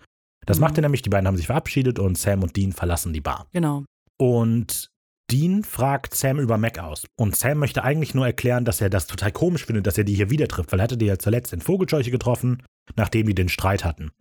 [0.46, 0.62] Das Mhm.
[0.62, 3.48] macht er nämlich, die beiden haben sich verabschiedet und Sam und Dean verlassen die Bar.
[3.54, 3.84] Genau.
[4.18, 4.90] Und
[5.32, 7.06] Dean fragt Sam über Mac aus.
[7.18, 10.14] Und Sam möchte eigentlich nur erklären, dass er das total komisch findet, dass er die
[10.14, 12.62] hier wieder trifft, weil er hatte die ja zuletzt in Vogelscheuche getroffen,
[12.96, 14.12] nachdem die den Streit hatten.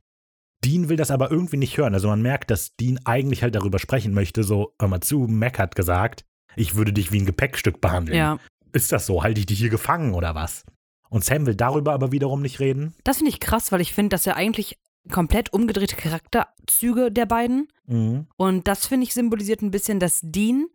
[0.64, 1.93] Dean will das aber irgendwie nicht hören.
[1.93, 5.59] Also man merkt, dass Dean eigentlich halt darüber sprechen möchte, so, hör mal zu, Mac
[5.59, 6.25] hat gesagt,
[6.57, 8.16] ich würde dich wie ein Gepäckstück behandeln.
[8.16, 8.39] Ja.
[8.72, 9.22] Ist das so?
[9.22, 10.64] Halte ich dich hier gefangen oder was?
[11.11, 12.95] Und Sam will darüber aber wiederum nicht reden.
[13.05, 14.79] Das finde ich krass, weil ich finde, dass er eigentlich
[15.11, 17.68] komplett umgedrehte Charakterzüge der beiden.
[17.86, 18.26] Mhm.
[18.36, 20.66] Und das, finde ich, symbolisiert ein bisschen, dass Dean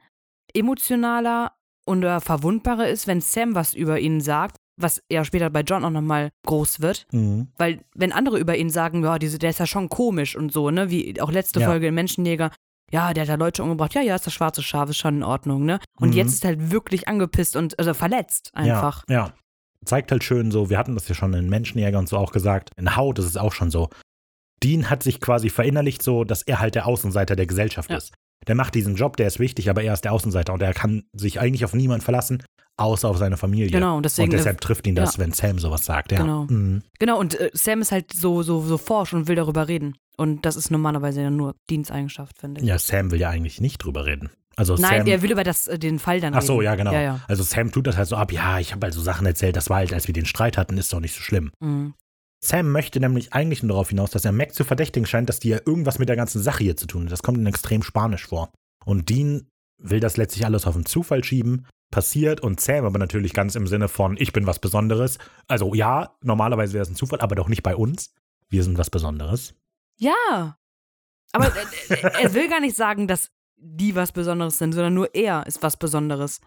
[0.53, 1.53] emotionaler
[1.86, 5.84] und äh, verwundbarer ist, wenn Sam was über ihn sagt, was ja später bei John
[5.84, 7.05] auch nochmal groß wird.
[7.11, 7.47] Mhm.
[7.57, 10.69] Weil, wenn andere über ihn sagen, ja, diese, der ist ja schon komisch und so,
[10.69, 11.67] ne, wie auch letzte Ja.
[11.67, 12.51] Folge in Menschenjäger,
[12.91, 15.23] ja, der hat da Leute umgebracht, ja, ja, ist das schwarze Schaf, ist schon in
[15.23, 15.80] Ordnung, ne?
[15.99, 16.15] Und Mhm.
[16.15, 19.03] jetzt ist er halt wirklich angepisst und also verletzt einfach.
[19.09, 19.34] Ja, ja.
[19.86, 22.71] Zeigt halt schön so, wir hatten das ja schon in Menschenjäger und so auch gesagt,
[22.77, 23.89] in Haut ist es auch schon so.
[24.64, 27.97] Dean hat sich quasi verinnerlicht so, dass er halt der Außenseiter der Gesellschaft Ja.
[27.97, 28.14] ist.
[28.47, 31.03] Der macht diesen Job, der ist wichtig, aber er ist der Außenseiter und er kann
[31.14, 32.41] sich eigentlich auf niemanden verlassen,
[32.78, 33.70] außer auf seine Familie.
[33.70, 35.20] Genau, und deswegen und deshalb trifft ihn das, ja.
[35.24, 36.12] wenn Sam sowas sagt.
[36.14, 36.20] Ja.
[36.20, 36.45] Genau.
[36.49, 36.82] Mhm.
[36.99, 39.95] Genau, und äh, Sam ist halt so, so, so forsch und will darüber reden.
[40.18, 42.68] Und das ist normalerweise ja nur Diensteigenschaft, finde ich.
[42.68, 44.30] ja, Sam will ja eigentlich nicht drüber reden.
[44.55, 46.64] Also Nein, Sam, er will über das, äh, den Fall dann Ach so, reden.
[46.66, 46.91] ja, genau.
[46.93, 47.20] Ja, ja.
[47.28, 49.70] Also Sam tut das halt so ab, ja, ich habe halt so Sachen erzählt, das
[49.70, 51.51] war halt, als wir den Streit hatten, ist doch nicht so schlimm.
[51.60, 51.93] Mhm.
[52.41, 55.49] Sam möchte nämlich eigentlich nur darauf hinaus, dass er Mac zu verdächtigen scheint, dass die
[55.49, 57.11] ja irgendwas mit der ganzen Sache hier zu tun hat.
[57.11, 58.51] Das kommt ihm extrem spanisch vor.
[58.85, 61.67] Und Dean will das letztlich alles auf den Zufall schieben.
[61.91, 65.17] Passiert und Sam aber natürlich ganz im Sinne von, ich bin was Besonderes.
[65.47, 68.13] Also ja, normalerweise wäre es ein Zufall, aber doch nicht bei uns.
[68.47, 69.55] Wir sind was Besonderes.
[69.97, 70.57] Ja.
[71.31, 71.45] Aber
[71.89, 75.77] er will gar nicht sagen, dass die was Besonderes sind, sondern nur er ist was
[75.77, 76.39] Besonderes.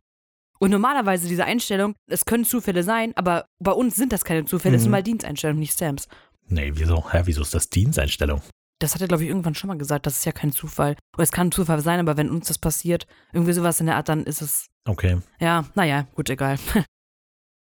[0.62, 4.76] Und normalerweise diese Einstellung, es können Zufälle sein, aber bei uns sind das keine Zufälle,
[4.76, 4.84] es Mhm.
[4.84, 6.06] sind mal Diensteinstellungen, nicht Sams.
[6.46, 7.10] Nee, wieso?
[7.12, 8.42] Hä, wieso ist das Diensteinstellung?
[8.78, 10.94] Das hat er, glaube ich, irgendwann schon mal gesagt, das ist ja kein Zufall.
[11.14, 13.96] Oder es kann ein Zufall sein, aber wenn uns das passiert, irgendwie sowas in der
[13.96, 15.18] Art, dann ist es, Okay.
[15.40, 16.58] ja, naja, gut, egal.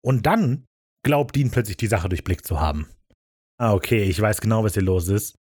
[0.03, 0.64] Und dann
[1.05, 2.86] glaubt Dean plötzlich die Sache durchblickt zu haben.
[3.59, 5.34] Ah, okay, ich weiß genau, was hier los ist.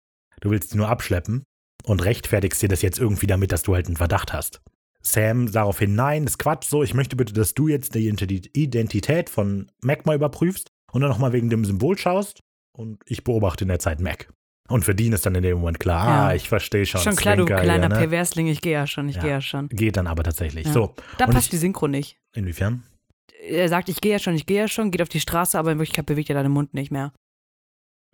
[0.42, 1.44] Du willst sie nur abschleppen
[1.84, 4.62] und rechtfertigst dir das jetzt irgendwie damit, dass du halt einen Verdacht hast.
[5.06, 9.30] Sam daraufhin, nein, ist Quatsch so, ich möchte bitte, dass du jetzt die Identi- Identität
[9.30, 12.40] von Mac mal überprüfst und dann nochmal wegen dem Symbol schaust
[12.78, 14.32] und ich beobachte in der Zeit Mac.
[14.70, 16.28] Und für Dean ist dann in dem Moment klar, Ja.
[16.28, 17.02] ah, ich verstehe schon.
[17.02, 17.96] schon klar, du Zwinker kleiner hier, ne?
[18.00, 19.22] Perversling, ich gehe ja schon, ich Ja.
[19.22, 19.68] gehe ja schon.
[19.68, 20.68] Geht dann aber tatsächlich.
[20.68, 20.72] Ja.
[20.74, 22.18] So, Da Und passt ich- die Synchro nicht.
[22.34, 22.84] inwiefern?
[23.46, 25.74] Er sagt, ich gehe ja schon, ich gehe ja schon, geht auf die Straße, aber
[25.74, 27.12] in Wirklichkeit bewegt er deinen Mund nicht mehr.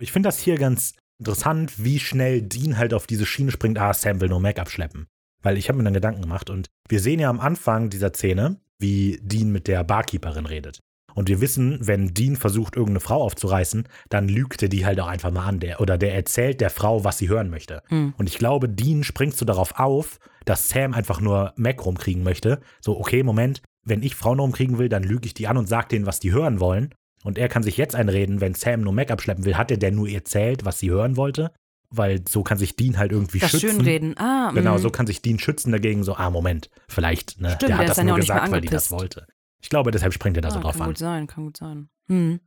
[0.01, 3.93] Ich finde das hier ganz interessant, wie schnell Dean halt auf diese Schiene springt, ah,
[3.93, 5.05] Sam will nur Mac abschleppen.
[5.41, 8.57] Weil ich habe mir dann Gedanken gemacht und wir sehen ja am Anfang dieser Szene,
[8.77, 10.79] wie Dean mit der Barkeeperin redet.
[11.15, 15.07] Und wir wissen, wenn Dean versucht, irgendeine Frau aufzureißen, dann lügt er die halt auch
[15.07, 15.59] einfach mal an.
[15.59, 17.81] Der, oder der erzählt der Frau, was sie hören möchte.
[17.87, 18.13] Hm.
[18.17, 22.59] Und ich glaube, Dean springt so darauf auf, dass Sam einfach nur Mac rumkriegen möchte.
[22.79, 25.89] So, okay, Moment, wenn ich Frauen rumkriegen will, dann lüge ich die an und sag
[25.89, 26.93] denen, was die hören wollen.
[27.23, 29.91] Und er kann sich jetzt einreden, wenn Sam nur Mac abschleppen will, hat er der
[29.91, 31.51] nur erzählt, was sie hören wollte.
[31.91, 33.69] Weil so kann sich Dean halt irgendwie Das schützen.
[33.69, 34.15] Schönreden.
[34.17, 34.79] Ah, Genau, mm.
[34.79, 37.51] so kann sich Dean schützen dagegen, so, ah, Moment, vielleicht, ne?
[37.51, 39.25] Stimmt, der hat das ja nur gesagt, weil die das wollte.
[39.61, 40.87] Ich glaube, deshalb springt er da so ah, drauf kann an.
[40.89, 41.89] gut sein, kann gut sein.
[42.07, 42.39] Hm.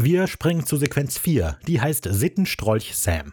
[0.00, 1.58] Wir springen zu Sequenz 4.
[1.66, 3.32] Die heißt Sittenstrolch Sam.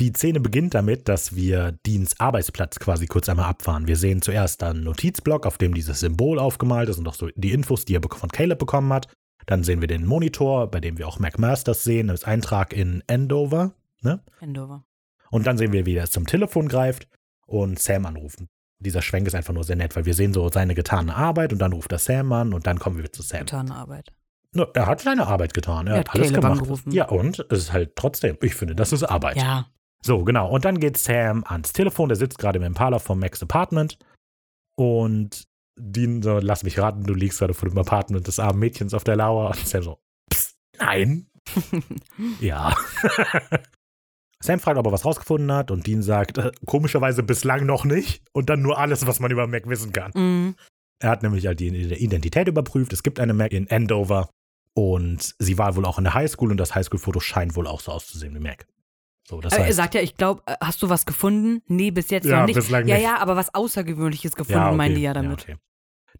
[0.00, 3.86] Die Szene beginnt damit, dass wir Deans Arbeitsplatz quasi kurz einmal abfahren.
[3.86, 7.52] Wir sehen zuerst einen Notizblock, auf dem dieses Symbol aufgemalt ist und auch so die
[7.52, 9.06] Infos, die er von Caleb bekommen hat.
[9.46, 13.72] Dann sehen wir den Monitor, bei dem wir auch McMasters sehen, als Eintrag in Andover.
[14.02, 14.20] Ne?
[14.40, 14.84] Endover.
[15.30, 17.08] Und dann sehen wir, wie er zum Telefon greift
[17.46, 18.48] und Sam anrufen.
[18.78, 21.58] Dieser Schwenk ist einfach nur sehr nett, weil wir sehen so seine getane Arbeit und
[21.60, 23.40] dann ruft er Sam an und dann kommen wir zu Sam.
[23.40, 24.12] Getane Arbeit.
[24.54, 25.86] No, er hat seine Arbeit getan.
[25.86, 26.58] Er, Er hat hat alles Caleb gemacht.
[26.60, 26.92] angerufen.
[26.92, 29.36] Ja, und es ist halt trotzdem, ich finde, das ist Arbeit.
[29.38, 29.66] Ja.
[30.04, 30.50] So, genau.
[30.50, 33.98] Und dann geht Sam ans Telefon, der sitzt gerade im Impala vom Max Apartment
[34.76, 35.44] und
[35.76, 39.04] Dean so, lass mich raten, du liegst gerade vor dem Apartment des armen Mädchens auf
[39.04, 39.98] der Lauer und Sam so,
[40.30, 41.26] psst, nein.
[42.40, 42.74] ja.
[44.40, 48.24] Sam fragt, ob er was rausgefunden hat und Dean sagt, äh, komischerweise bislang noch nicht
[48.32, 50.10] und dann nur alles, was man über Mac wissen kann.
[50.14, 50.56] Mm.
[50.98, 52.92] Er hat nämlich halt die Identität überprüft.
[52.92, 54.30] Es gibt eine Mac in Andover
[54.74, 57.92] und sie war wohl auch in der Highschool und das Highschool-Foto scheint wohl auch so
[57.92, 58.66] auszusehen wie Mac.
[59.28, 61.62] So, das Aber er heißt, sagt ja, ich glaube, hast du was gefunden?
[61.68, 62.56] Nee, bis jetzt Ja, noch nicht.
[62.56, 63.04] bislang ja, nicht.
[63.04, 65.42] ja, aber was Außergewöhnliches gefunden, ja, okay, meinen die ja damit.
[65.42, 65.56] okay.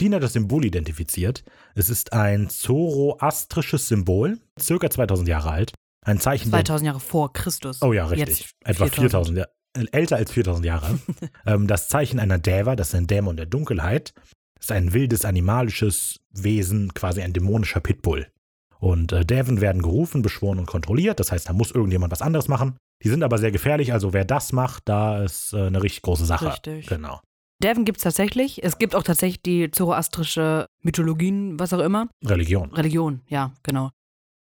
[0.00, 1.44] Dean hat das Symbol identifiziert.
[1.74, 5.72] Es ist ein zoroastrisches Symbol, circa 2000 Jahre alt.
[6.04, 7.80] Ein Zeichen der 2000 Jahre vor Christus.
[7.82, 8.40] Oh ja, richtig.
[8.40, 9.38] Jetzt Etwa 4000, 4000.
[9.38, 9.44] ja,
[9.80, 10.98] äh, älter als 4000 Jahre.
[11.46, 14.12] ähm, das Zeichen einer Däva, das ist ein Dämon der Dunkelheit,
[14.58, 18.26] ist ein wildes animalisches Wesen, quasi ein dämonischer Pitbull.
[18.80, 21.20] Und äh, Däven werden gerufen, beschworen und kontrolliert.
[21.20, 22.76] Das heißt, da muss irgendjemand was anderes machen.
[23.02, 26.24] Die sind aber sehr gefährlich, also wer das macht, da ist äh, eine richtig große
[26.24, 26.52] Sache.
[26.52, 26.86] Richtig.
[26.86, 27.20] Genau.
[27.62, 28.62] Devon gibt es tatsächlich.
[28.62, 32.08] Es gibt auch tatsächlich die zoroastrische Mythologien, was auch immer.
[32.24, 32.72] Religion.
[32.72, 33.90] Religion, ja, genau.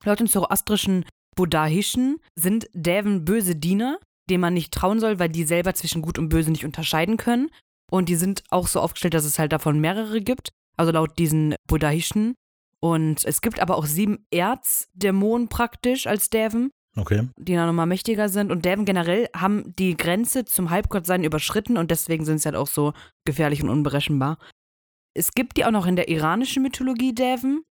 [0.05, 1.05] Laut den zoroastrischen
[1.35, 3.99] Buddhischen sind Däven böse Diener,
[4.29, 7.49] denen man nicht trauen soll, weil die selber zwischen Gut und Böse nicht unterscheiden können.
[7.89, 10.49] Und die sind auch so aufgestellt, dass es halt davon mehrere gibt.
[10.77, 12.35] Also laut diesen Buddhischen.
[12.79, 17.27] Und es gibt aber auch sieben Erzdämonen praktisch als Däven, Okay.
[17.37, 18.51] die dann nochmal mächtiger sind.
[18.51, 22.67] Und Däven generell haben die Grenze zum Halbgottsein überschritten und deswegen sind sie halt auch
[22.67, 22.93] so
[23.25, 24.37] gefährlich und unberechenbar.
[25.15, 27.63] Es gibt die auch noch in der iranischen Mythologie Däven.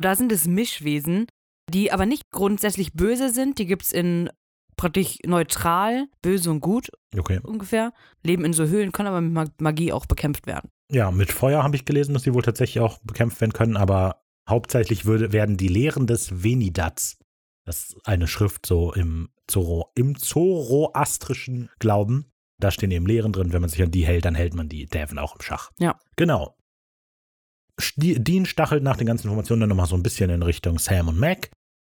[0.00, 1.26] Da sind es Mischwesen,
[1.72, 3.58] die aber nicht grundsätzlich böse sind.
[3.58, 4.28] Die gibt es in
[4.76, 7.38] praktisch neutral, böse und gut Okay.
[7.44, 7.92] ungefähr.
[8.24, 10.68] Leben in so Höhlen, können aber mit Mag- Magie auch bekämpft werden.
[10.90, 14.22] Ja, mit Feuer habe ich gelesen, dass sie wohl tatsächlich auch bekämpft werden können, aber
[14.48, 17.16] hauptsächlich würde, werden die Lehren des Venidats,
[17.64, 23.52] das ist eine Schrift so im, Zoro, im zoroastrischen Glauben, da stehen eben Lehren drin,
[23.52, 25.70] wenn man sich an die hält, dann hält man die Däven auch im Schach.
[25.78, 25.98] Ja.
[26.16, 26.56] Genau.
[27.96, 31.18] Dean stachelt nach den ganzen Informationen dann nochmal so ein bisschen in Richtung Sam und
[31.18, 31.50] Mac.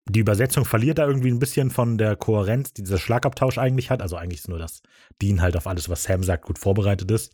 [0.09, 4.01] Die Übersetzung verliert da irgendwie ein bisschen von der Kohärenz, die dieser Schlagabtausch eigentlich hat.
[4.01, 4.81] Also eigentlich ist nur, dass
[5.21, 7.33] Dean halt auf alles, was Sam sagt, gut vorbereitet ist.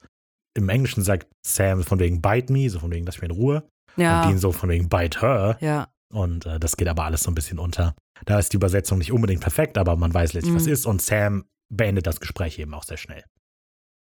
[0.55, 3.69] Im Englischen sagt Sam von wegen bite me, so von wegen, lass mich in Ruhe.
[3.95, 5.57] Und Ja, Dean so von wegen bite her.
[5.61, 5.87] ja.
[6.11, 7.95] Und äh, das geht aber alles so ein bisschen unter.
[8.25, 10.71] Da ist die Übersetzung nicht unbedingt perfekt, aber man weiß letztlich, was Mhm.
[10.73, 10.85] ist.
[10.85, 13.23] Und Sam beendet das Gespräch eben auch sehr schnell.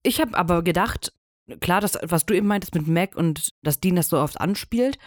[0.03, 1.14] Ich habe aber gedacht,
[1.61, 4.97] klar, das, was du eben meintest mit Mac und dass Dean das so oft anspielt,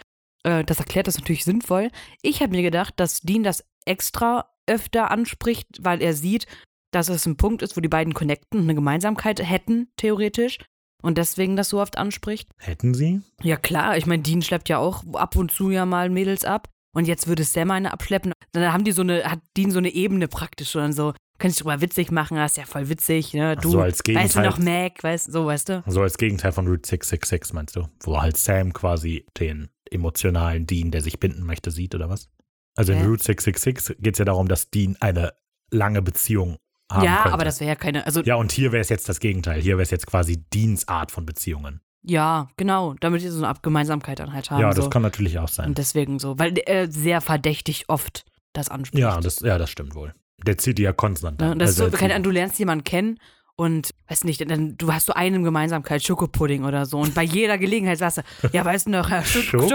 [0.43, 1.91] äh, das erklärt das natürlich sinnvoll.
[2.21, 6.45] Ich habe mir gedacht, dass Dean das extra öfter anspricht, weil er sieht,
[6.91, 10.57] dass es ein Punkt ist, wo die beiden connecten und eine Gemeinsamkeit hätten, theoretisch.
[11.03, 12.49] und deswegen das so oft anspricht.
[12.57, 13.21] Hätten sie?
[13.43, 16.69] Ja klar, ich meine, Dean schleppt ja auch ab und zu ja mal Mädels ab.
[16.97, 18.33] Und jetzt würde Sam eine abschleppen.
[18.53, 21.13] Dann haben die so eine, hat Dean so eine Ebene praktisch schon so.
[21.37, 23.55] Kannst du drüber witzig machen, das ist ja voll witzig, ne?
[23.55, 24.45] Du, so als weißt du Gegenteil.
[24.47, 25.83] noch Mac, weißt so, weißt du?
[25.85, 27.87] So als Gegenteil von Route 666, meinst du?
[27.99, 32.29] Wo halt Sam quasi den emotionalen Dean, der sich binden möchte, sieht, oder was?
[32.75, 33.05] Also in?
[33.05, 35.33] Route 666 geht es ja darum, dass Dean eine
[35.69, 36.57] lange Beziehung
[36.91, 37.33] haben ja, könnte.
[37.33, 39.61] aber das wäre ja keine, also Ja, und hier wäre es jetzt das Gegenteil.
[39.61, 41.81] Hier wäre es jetzt quasi Deans Art von Beziehungen.
[42.03, 44.61] Ja, genau, damit die so eine Gemeinsamkeit dann halt haben.
[44.61, 44.89] ja, das so.
[44.89, 45.67] kann natürlich auch sein.
[45.69, 49.01] Und deswegen so, weil er sehr verdächtig oft das anspricht.
[49.01, 50.13] Ja, das, ja, das stimmt wohl.
[50.45, 51.51] Der zieht die ja konstant Ne?
[51.51, 51.59] an.
[51.59, 53.19] Das ist Also so, keine zieht- Ahnung, du lernst jemanden kennen
[53.55, 56.99] und weiß nicht, dann du hast so eine Gemeinsamkeit, Schokopudding oder so.
[56.99, 58.21] Und bei jeder Gelegenheit sagst du,
[58.53, 59.69] ja, weißt du noch, ja, Schok Schokopudding.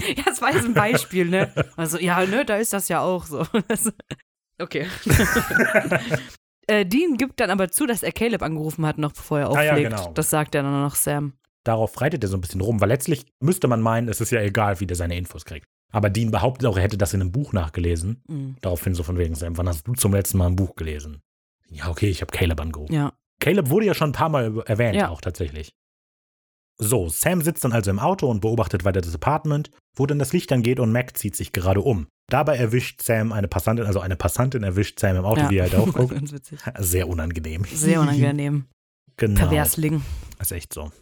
[0.00, 0.16] Schokopudding.
[0.16, 1.52] Ja, das war jetzt ein Beispiel, ne?
[1.76, 3.44] Also, ja, ne, da ist das ja auch so.
[3.66, 3.92] Das-
[4.62, 4.86] okay.
[6.66, 9.62] äh, Dean gibt dann aber zu, dass er Caleb angerufen hat, noch bevor er Ah
[9.62, 9.90] ja, auflegt.
[9.90, 10.12] genau.
[10.12, 11.34] Das sagt er dann noch Sam.
[11.68, 14.40] Darauf reitet er so ein bisschen rum, weil letztlich müsste man meinen, es ist ja
[14.40, 15.66] egal, wie der seine Infos kriegt.
[15.92, 18.22] Aber Dean behauptet auch, er hätte das in einem Buch nachgelesen.
[18.26, 18.56] Mhm.
[18.62, 21.20] Daraufhin so von wegen, Sam, wann hast du zum letzten Mal ein Buch gelesen?
[21.68, 22.94] Ja, okay, ich habe Caleb angerufen.
[22.94, 23.12] Ja.
[23.38, 25.10] Caleb wurde ja schon ein paar Mal erwähnt, Ja.
[25.10, 25.74] auch tatsächlich.
[26.78, 30.32] So, Sam sitzt dann also im Auto und beobachtet weiter das Apartment, wo dann das
[30.32, 32.06] Licht angeht und Mac zieht sich gerade um.
[32.30, 35.48] Dabei erwischt Sam eine Passantin, also eine Passantin erwischt Sam im Auto, ja.
[35.48, 36.14] die halt auch guckt.
[36.78, 37.64] Sehr unangenehm.
[37.64, 38.64] Sehr unangenehm.
[39.20, 39.40] Genau.
[39.40, 40.00] Perversling.
[40.40, 40.92] Ist echt so.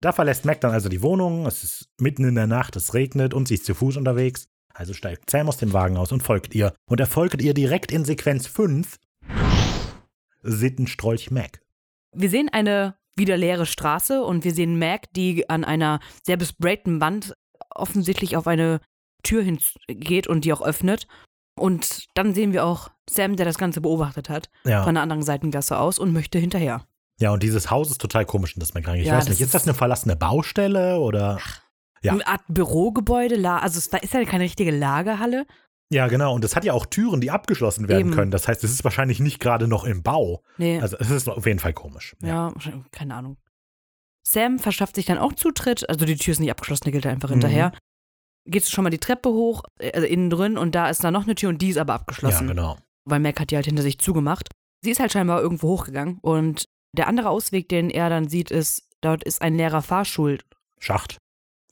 [0.00, 3.32] Da verlässt Mac dann also die Wohnung, es ist mitten in der Nacht, es regnet
[3.34, 4.46] und sie ist zu Fuß unterwegs.
[4.74, 6.74] Also steigt Sam aus dem Wagen aus und folgt ihr.
[6.88, 8.98] Und er folgt ihr direkt in Sequenz 5.
[10.42, 11.60] Sittenstrolch Mac.
[12.14, 17.00] Wir sehen eine wieder leere Straße und wir sehen Mac, die an einer sehr besprayten
[17.00, 17.34] Wand
[17.74, 18.80] offensichtlich auf eine
[19.22, 21.06] Tür hingeht und die auch öffnet.
[21.58, 24.84] Und dann sehen wir auch Sam, der das Ganze beobachtet hat, Ja.
[24.84, 26.86] von der anderen Seitengasse aus und möchte hinterher.
[27.18, 28.96] Ja, und dieses Haus ist total komisch in das reingeht.
[29.02, 31.38] Ich Ja, weiß nicht, ist das eine verlassene Baustelle oder?
[32.02, 32.12] Ja.
[32.12, 35.46] Eine Art Bürogebäude, also es war- ist ja keine richtige Lagerhalle.
[35.90, 36.34] Ja, genau.
[36.34, 38.10] Und es hat ja auch Türen, die abgeschlossen werden Eben.
[38.10, 38.30] können.
[38.32, 40.42] Das heißt, es ist wahrscheinlich nicht gerade noch im Bau.
[40.58, 42.16] Nee, Also es ist auf jeden Fall komisch.
[42.22, 43.36] ja, wahrscheinlich- keine Ahnung.
[44.26, 47.28] Sam verschafft sich dann auch Zutritt, also die Tür ist nicht abgeschlossen, die da einfach
[47.28, 47.34] Mhm.
[47.34, 47.72] hinterher.
[48.44, 51.10] Gehst du schon mal die Treppe hoch, äh, also innen drin, und da ist da
[51.10, 52.48] noch eine Tür und die ist aber Ja, abgeschlossen.
[52.48, 52.76] genau.
[53.08, 54.48] weil Mac hat die halt hinter sich zugemacht.
[54.82, 56.66] Sie ist halt scheinbar irgendwo hochgegangen und
[56.98, 60.38] der andere Ausweg, den er dann sieht, ist, dort ist ein leerer Fahrstuhl,
[60.78, 61.18] Schacht.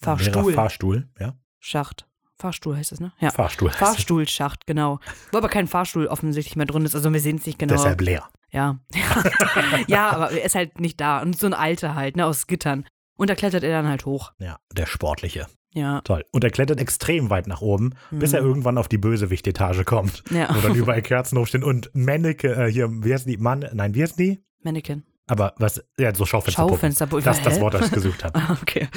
[0.01, 0.43] Fahrstuhl.
[0.43, 1.35] Leerer Fahrstuhl, ja.
[1.61, 2.07] Schacht.
[2.37, 3.13] Fahrstuhl heißt es, ne?
[3.21, 3.31] Ja.
[3.31, 3.71] Fahrstuhl.
[3.71, 4.99] Fahrstuhlschacht, genau.
[5.31, 7.75] Wo aber kein Fahrstuhl offensichtlich mehr drin ist, also wir sehen es nicht genau.
[7.75, 8.29] Deshalb leer.
[8.51, 8.79] Ja.
[9.87, 11.21] ja, aber er ist halt nicht da.
[11.23, 12.87] Und so ein alter halt, ne, aus Gittern.
[13.17, 14.33] Und da klettert er dann halt hoch.
[14.39, 15.47] Ja, der Sportliche.
[15.73, 16.01] Ja.
[16.03, 16.25] Toll.
[16.33, 18.49] Und er klettert extrem weit nach oben, bis er Mhm.
[18.49, 20.23] irgendwann auf die Bösewicht-Etage kommt.
[20.31, 20.55] Ja.
[20.55, 23.37] Wo dann überall Kerzen draufstehen und Manneke, äh, hier, wie heißt die?
[23.39, 24.41] Mann, nein, wie heißt die?
[24.63, 25.03] Mannequin.
[25.27, 26.63] Aber was, ja, so Schaufenster.
[26.63, 27.07] Schaufenster.
[27.07, 28.39] Das ist das Wort, das ich gesucht habe.
[28.45, 28.89] Ah, okay.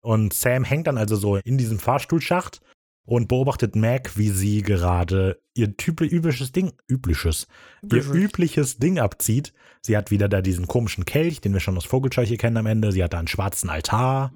[0.00, 2.60] Und Sam hängt dann also so in diesem Fahrstuhlschacht
[3.06, 7.46] und beobachtet Mac, wie sie gerade ihr übliches Ding, übliches,
[7.82, 8.78] ihr Übliches.
[8.78, 9.52] Ding abzieht.
[9.82, 12.92] Sie hat wieder da diesen komischen Kelch, den wir schon aus Vogelscheuche kennen am Ende.
[12.92, 14.32] Sie hat da einen schwarzen Altar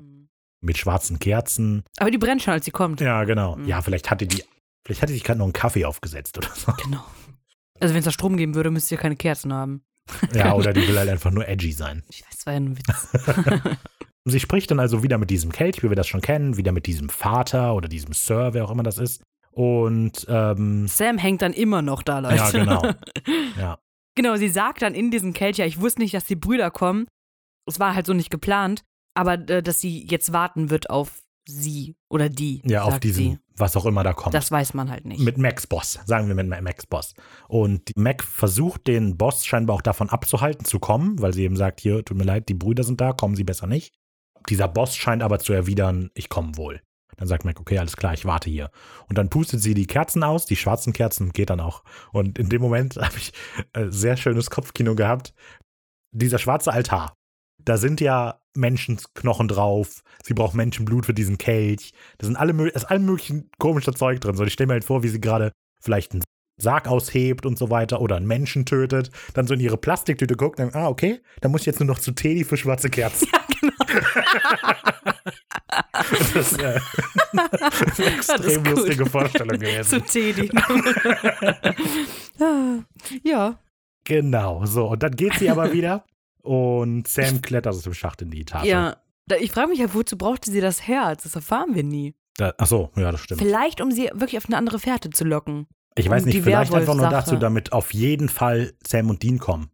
[0.61, 1.85] mit schwarzen Kerzen.
[1.99, 3.01] Aber die brennt schon, als sie kommt.
[3.01, 3.57] Ja, genau.
[3.57, 3.67] Mhm.
[3.67, 4.45] Ja, vielleicht hatte die,
[4.85, 6.73] vielleicht hatte sich gerade noch einen Kaffee aufgesetzt oder so.
[6.83, 7.05] Genau.
[7.81, 9.83] Also wenn es da Strom geben würde, müsst ihr keine Kerzen haben.
[10.35, 12.03] Ja, oder die will halt einfach nur edgy sein.
[12.09, 13.09] Ich weiß, war ja ein Witz.
[14.25, 16.87] Sie spricht dann also wieder mit diesem Kelch, wie wir das schon kennen, wieder mit
[16.87, 19.23] diesem Vater oder diesem Sir, wer auch immer das ist.
[19.51, 22.37] Und ähm, Sam hängt dann immer noch da, Leute.
[22.37, 22.83] ja, genau.
[23.59, 23.79] Ja.
[24.15, 27.07] Genau, sie sagt dann in diesem Kelch, ja, ich wusste nicht, dass die Brüder kommen.
[27.67, 28.83] Es war halt so nicht geplant,
[29.15, 32.63] aber äh, dass sie jetzt warten wird auf sie oder die.
[32.65, 33.39] Ja, auf diesen, Sie.
[33.57, 34.35] was auch immer da kommt.
[34.35, 35.21] Das weiß man halt nicht.
[35.21, 37.15] mit Macs Boss, sagen wir mit Macs Boss.
[37.49, 41.81] Und Mac versucht den Boss scheinbar auch davon abzuhalten zu kommen, weil sie eben sagt,
[41.81, 43.95] hier, tut mir leid, die Brüder sind da, kommen sie besser nicht.
[44.49, 46.83] Dieser Boss scheint aber zu erwidern, ich komme wohl.
[47.17, 48.71] Dann sagt Mac, okay, alles klar, ich warte hier.
[49.09, 51.83] Und dann pustet sie die Kerzen aus, die schwarzen Kerzen, geht dann auch.
[52.13, 53.33] Und in dem Moment habe ich
[53.73, 55.35] äh, sehr schönes Kopfkino gehabt.
[56.13, 57.17] Dieser schwarze Altar,
[57.59, 60.03] da sind ja Menschenknochen drauf.
[60.23, 61.93] Sie braucht Menschenblut für diesen Kelch.
[62.19, 64.37] Da sind alle, ist allem möglichen komischer Zeug drin.
[64.37, 66.23] So, ich stelle mir halt vor, wie sie gerade vielleicht einen
[66.59, 70.59] Sarg aushebt und so weiter oder einen Menschen tötet, dann so in ihre Plastiktüte guckt,
[70.59, 73.29] dann, ah, okay, dann muss ich jetzt nur noch zu Teddy für schwarze Kerzen.
[73.33, 73.73] ja, genau.
[75.93, 76.81] das ist, äh,
[77.53, 78.77] das ist eine extrem gut.
[78.77, 80.05] lustige Vorstellung Zu gewesen.
[80.07, 80.51] Teddy.
[82.41, 82.79] Ah,
[83.23, 83.59] ja.
[84.05, 84.89] Genau, so.
[84.89, 86.05] Und dann geht sie aber wieder
[86.49, 88.65] und Sam klettert aus dem Schacht in die Etage.
[88.67, 88.97] Ja.
[89.41, 91.25] Ich frage mich ja, wozu brauchte sie das Herz?
[91.25, 92.15] Das erfahren wir nie.
[92.39, 93.41] Da, ach so, ja, das stimmt.
[93.43, 95.67] Vielleicht, um sie wirklich auf eine andere Fährte zu locken.
[95.97, 99.39] Ich weiß um nicht, vielleicht einfach nur dazu, damit auf jeden Fall Sam und Dean
[99.39, 99.71] kommen.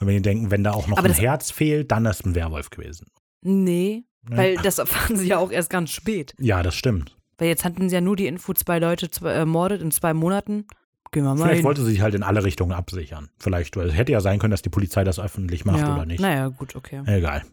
[0.00, 2.34] Und wenn die denken, wenn da auch noch Aber ein Herz fehlt, dann ist ein
[2.34, 3.06] Werwolf gewesen.
[3.42, 4.36] Nee, Ne?
[4.36, 6.34] weil das erfahren sie ja auch erst ganz spät.
[6.38, 7.16] Ja, das stimmt.
[7.38, 10.66] Weil jetzt hatten sie ja nur die Info, zwei Leute zwei, ermordet in zwei Monaten.
[11.12, 11.64] Gehen wir mal Vielleicht hin.
[11.64, 13.28] wollte sie sich halt in alle Richtungen absichern.
[13.38, 15.94] Vielleicht, weil es hätte ja sein können, dass die Polizei das öffentlich macht ja.
[15.94, 16.20] oder nicht.
[16.20, 17.02] Naja, gut, okay.
[17.06, 17.44] Egal.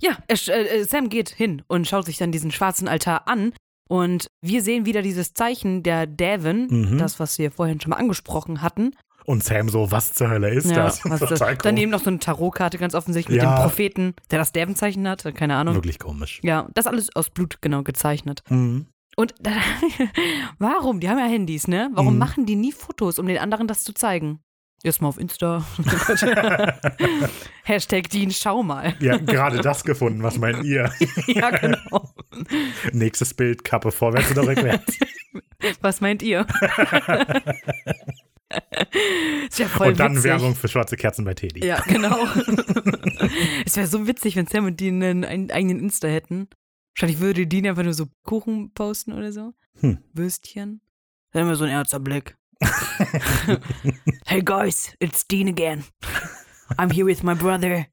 [0.00, 3.52] Ja, er, sch- äh, Sam geht hin und schaut sich dann diesen schwarzen Altar an.
[3.88, 6.98] Und wir sehen wieder dieses Zeichen der Devon, Mhm.
[6.98, 8.92] das, was wir vorhin schon mal angesprochen hatten.
[9.24, 11.04] Und Sam so, was zur Hölle ist ja, das?
[11.04, 11.28] was das?
[11.28, 13.56] Total Daneben noch so eine Tarotkarte ganz offensichtlich mit Ja.
[13.56, 15.22] dem Propheten, der das Devon-Zeichen hat.
[15.36, 15.74] Keine Ahnung.
[15.74, 16.40] Wirklich komisch.
[16.42, 18.42] Ja, das alles aus Blut genau gezeichnet.
[18.48, 18.86] Mhm.
[19.16, 19.50] Und da,
[20.58, 21.00] warum?
[21.00, 21.90] Die haben ja Handys, ne?
[21.92, 22.18] Warum Mhm.
[22.18, 24.40] machen die nie Fotos, um den anderen das zu zeigen?
[24.84, 25.64] Jetzt mal auf Insta.
[27.62, 28.94] Hashtag Dean, schau mal.
[28.98, 30.24] Ja, gerade das gefunden.
[30.24, 30.90] Was meint ihr?
[31.28, 32.12] ja, genau.
[32.92, 34.98] Nächstes Bild, Kappe vorwärts oder rückwärts.
[35.82, 36.46] Was meint ihr?
[39.48, 40.24] ist ja voll Und dann witzig.
[40.24, 41.64] Werbung für schwarze Kerzen bei Teddy.
[41.64, 42.18] Ja, genau.
[43.64, 46.48] es wäre so witzig, wenn Sam und die einen, einen eigenen Insta hätten.
[46.94, 49.54] Wahrscheinlich würde Dean einfach nur so Kuchen posten oder so.
[49.80, 49.98] Hm.
[50.12, 50.80] Würstchen.
[51.32, 52.36] Dann immer so ein ernster Blick.
[54.26, 55.84] hey guys, it's Dean again.
[56.76, 57.86] I'm here with my brother.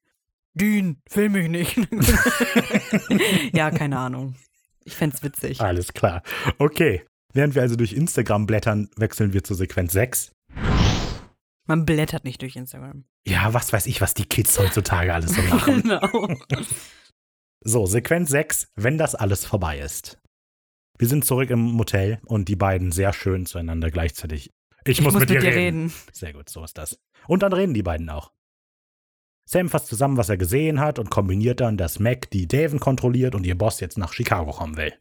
[0.53, 1.77] Dean, film mich nicht.
[3.53, 4.35] ja, keine Ahnung.
[4.83, 5.61] Ich fänd's witzig.
[5.61, 6.21] Alles klar.
[6.57, 7.05] Okay.
[7.33, 10.31] Während wir also durch Instagram blättern, wechseln wir zur Sequenz 6.
[11.67, 13.05] Man blättert nicht durch Instagram.
[13.27, 15.81] Ja, was weiß ich, was die Kids heutzutage alles so machen.
[15.83, 16.35] genau.
[17.61, 20.19] So, Sequenz 6, wenn das alles vorbei ist.
[20.97, 24.51] Wir sind zurück im Motel und die beiden sehr schön zueinander gleichzeitig.
[24.85, 25.91] Ich, muss, mit, dir reden.
[26.13, 26.99] Sehr gut, so ist das.
[27.27, 28.31] Und dann reden die beiden auch.
[29.45, 33.35] Sam fasst zusammen, was er gesehen hat und kombiniert dann, dass Mac die Daven kontrolliert
[33.35, 34.93] und ihr Boss jetzt nach Chicago kommen will.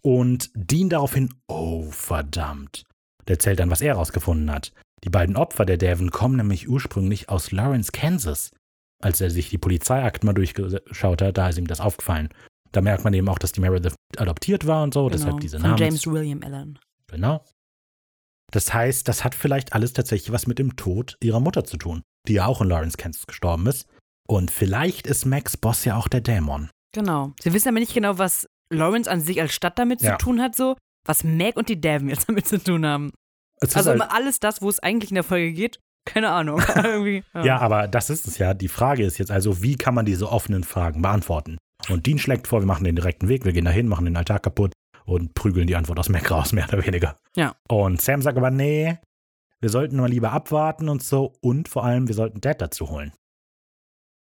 [0.00, 2.84] Und Dean daraufhin, oh verdammt.
[3.26, 4.72] Der erzählt dann, was er rausgefunden hat.
[5.04, 8.50] Die beiden Opfer der Daven kommen nämlich ursprünglich aus Lawrence, Kansas.
[9.02, 12.28] Als er sich die Polizeiakten mal durchgeschaut hat, da ist ihm das aufgefallen.
[12.72, 15.40] Da merkt man eben auch, dass die Meredith adoptiert war und so, deshalb Genau.
[15.40, 15.78] diese Von Namen.
[15.82, 16.78] James William Allen.
[17.06, 17.44] Genau.
[18.50, 22.02] Das heißt, das hat vielleicht alles tatsächlich was mit dem Tod ihrer Mutter zu tun,
[22.26, 23.86] die ja auch in Lawrence, Kansas gestorben ist.
[24.26, 26.70] Und vielleicht ist Max Boss ja auch der Dämon.
[26.94, 27.32] Genau.
[27.42, 30.18] Sie wissen aber nicht genau, was Lawrence an sich als Stadt damit Ja.
[30.18, 30.76] zu tun hat, so.
[31.06, 33.12] Was Meg und die Devon jetzt damit zu tun haben.
[33.60, 35.78] Es Also halt, alles das, wo es eigentlich in der Folge geht.
[36.12, 36.60] Keine Ahnung.
[36.76, 38.54] Irgendwie, ja, aber das ist es ja.
[38.54, 41.58] Die Frage ist jetzt also, wie kann man diese offenen Fragen beantworten?
[41.88, 44.40] Und Dean schlägt vor, wir machen den direkten Weg, wir gehen dahin, machen den Altar
[44.40, 44.72] kaputt
[45.04, 47.16] und prügeln die Antwort aus Mac raus, mehr oder weniger.
[47.34, 47.54] Ja.
[47.68, 48.98] Und Sam sagt aber, nee,
[49.60, 53.12] wir sollten mal lieber abwarten und so und vor allem, wir sollten Dad dazu holen.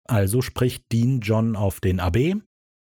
[0.08, 2.36] Also spricht Dean John auf den AB,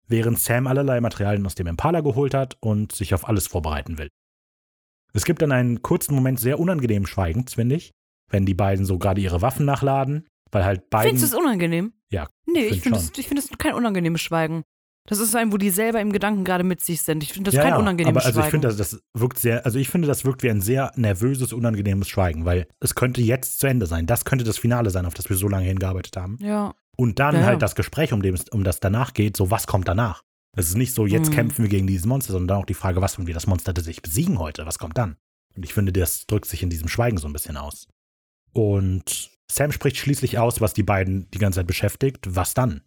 [0.07, 4.09] während Sam allerlei Materialien aus dem Impala geholt hat und sich auf alles vorbereiten will.
[5.13, 7.91] Es gibt dann einen kurzen Moment sehr unangenehmen Schweigens, finde ich,
[8.29, 11.11] wenn die beiden so gerade ihre Waffen nachladen, weil halt beiden.
[11.17, 11.93] Findest du es unangenehm?
[12.11, 14.63] Ja, Nee, find ich finde es ich find es kein unangenehmes Schweigen.
[15.09, 17.23] Das ist ein, wo die selber im Gedanken gerade mit sich sind.
[17.23, 18.61] Ich finde das ja, kein ja, unangenehmes aber also ich Schweigen.
[18.63, 22.09] finde, das, das wirkt sehr, also ich finde, das wirkt wie ein sehr nervöses, unangenehmes
[22.09, 24.05] Schweigen, weil es könnte jetzt zu Ende sein.
[24.05, 26.37] Das könnte das Finale sein, auf das wir so lange hingearbeitet haben.
[26.41, 26.73] ja.
[26.99, 29.87] Und dann Ja, halt das Gespräch, um, dem, um das danach geht, so was kommt
[29.87, 30.23] danach.
[30.57, 31.35] Es ist nicht so, jetzt Mhm.
[31.35, 34.01] kämpfen wir gegen dieses Monster, sondern auch die Frage, was, wenn wir das Monster tatsächlich
[34.01, 35.15] besiegen heute, was kommt dann?
[35.55, 37.87] Und ich finde, das drückt sich in diesem Schweigen so ein bisschen aus.
[38.57, 42.25] Und Sam spricht schließlich aus, was die beiden die ganze Zeit beschäftigt.
[42.27, 42.81] Was dann?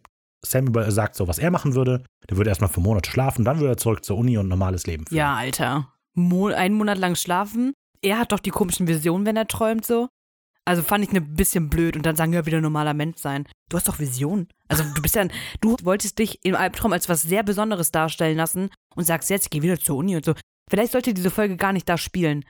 [0.45, 2.03] Sam sagt so, was er machen würde.
[2.29, 5.05] Der würde erstmal für Monate schlafen, dann würde er zurück zur Uni und normales Leben
[5.05, 5.17] führen.
[5.17, 5.93] Ja, Alter.
[6.13, 7.71] Mo einen Monat lang schlafen.
[8.01, 10.09] Er hat doch die komischen Visionen, wenn er träumt, so.
[10.65, 13.47] Also fand ich ein bisschen blöd und dann sagen, ja, wieder normaler Mensch sein.
[13.69, 14.49] Du hast doch Visionen.
[14.67, 15.25] Also du bist ja,
[15.61, 19.61] du wolltest dich im Albtraum als was sehr Besonderes darstellen lassen und sagst jetzt, geh
[19.61, 20.33] wieder zur Uni und so.
[20.69, 22.43] Vielleicht sollte diese Folge gar nicht da spielen.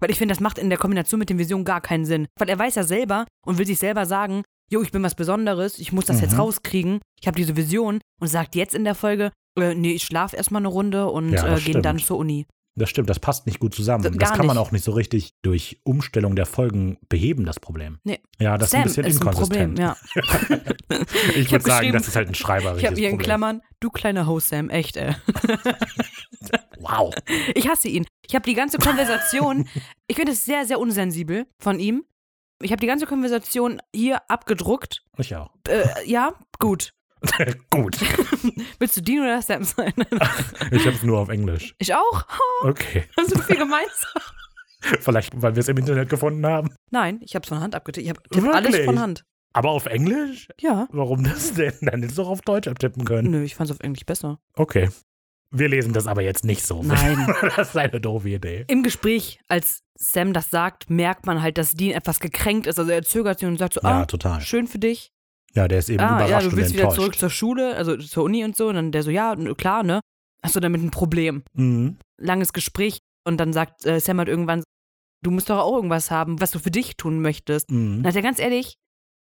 [0.00, 2.26] Weil ich finde, das macht in der Kombination mit den Visionen gar keinen Sinn.
[2.38, 5.78] Weil er weiß ja selber und will sich selber sagen, jo, ich bin was Besonderes,
[5.78, 6.40] ich muss das jetzt Mhm.
[6.40, 10.36] rauskriegen, ich habe diese Vision und sagt jetzt in der Folge, äh, nee, ich schlafe
[10.36, 12.46] erstmal eine Runde und Ja, äh, gehe dann zur Uni.
[12.78, 14.04] Das stimmt, das passt nicht gut zusammen.
[14.04, 14.66] Das- Das, gar kann man nicht.
[14.66, 17.98] auch nicht so richtig durch Umstellung der Folgen beheben, das Problem.
[18.04, 18.20] Nee.
[18.38, 19.78] Ja, das Sam ist ein bisschen ist ein inkonsistent.
[19.78, 19.96] Problem, ja.
[21.34, 23.24] Ich, würde sagen, das ist halt ein schreiberisches Ich habe hier in Problem.
[23.24, 25.14] Klammern, du kleiner Host Sam, echt, ey.
[26.78, 27.14] Wow.
[27.54, 28.06] Ich hasse ihn.
[28.26, 29.68] Ich habe die ganze Konversation,
[30.06, 32.04] ich finde es sehr, sehr unsensibel von ihm.
[32.62, 35.02] Ich habe die ganze Konversation hier abgedruckt.
[35.18, 35.50] Ich auch.
[35.68, 36.92] Äh, ja, gut.
[37.70, 37.98] Gut.
[38.78, 39.92] Willst du Dean oder Sam sein?
[40.70, 41.74] Ich habe es nur auf Englisch.
[41.78, 42.24] Ich auch?
[42.62, 43.04] Okay.
[43.16, 44.22] Hast du viel gemeinsam?
[45.00, 46.70] Vielleicht, weil wir es im Internet gefunden haben.
[46.90, 48.04] Nein, ich habe es von Hand abgetippt.
[48.04, 49.24] Ich habe tipp alles von Hand.
[49.52, 50.48] Aber auf Englisch?
[50.60, 50.88] Ja.
[50.90, 51.74] Warum das denn?
[51.82, 53.30] Dann hättest du doch auf Deutsch abtippen können.
[53.30, 54.38] Nö, ich fand es auf Englisch besser.
[54.54, 54.88] Okay.
[55.50, 56.82] Wir lesen das aber jetzt nicht so.
[56.82, 57.34] Nein.
[57.56, 58.64] Das ist eine doofe Idee.
[58.68, 62.78] Im Gespräch, als Sam das sagt, merkt man halt, dass Dean etwas gekränkt ist.
[62.78, 64.40] Also er zögert sich und sagt so, Ja, ah, total.
[64.40, 65.12] schön für dich.
[65.56, 67.96] Ja, der ist eben ah, ja, überrascht du und willst wieder zurück zur Schule, also
[67.96, 68.68] zur Uni und so.
[68.68, 70.00] Und dann der so, ja, klar, ne?
[70.42, 71.42] Hast du damit ein Problem?
[71.54, 71.96] Mhm.
[72.20, 72.98] Langes Gespräch.
[73.26, 74.62] Und dann sagt äh, Sam halt irgendwann,
[75.24, 77.70] du musst doch auch irgendwas haben, was du für dich tun möchtest.
[77.70, 78.02] Mhm.
[78.02, 78.74] Dann sagt er ganz ehrlich,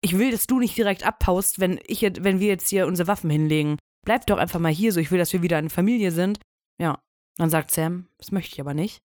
[0.01, 3.07] ich will, dass du nicht direkt abhaust, wenn, ich, jetzt- wenn wir jetzt hier unsere
[3.07, 3.77] Waffen hinlegen.
[4.05, 6.39] Bleib doch einfach mal hier so, ich will, dass wir wieder eine Familie sind.
[6.81, 6.99] Ja.
[7.37, 8.99] Dann sagt Sam, das möchte ich aber nicht.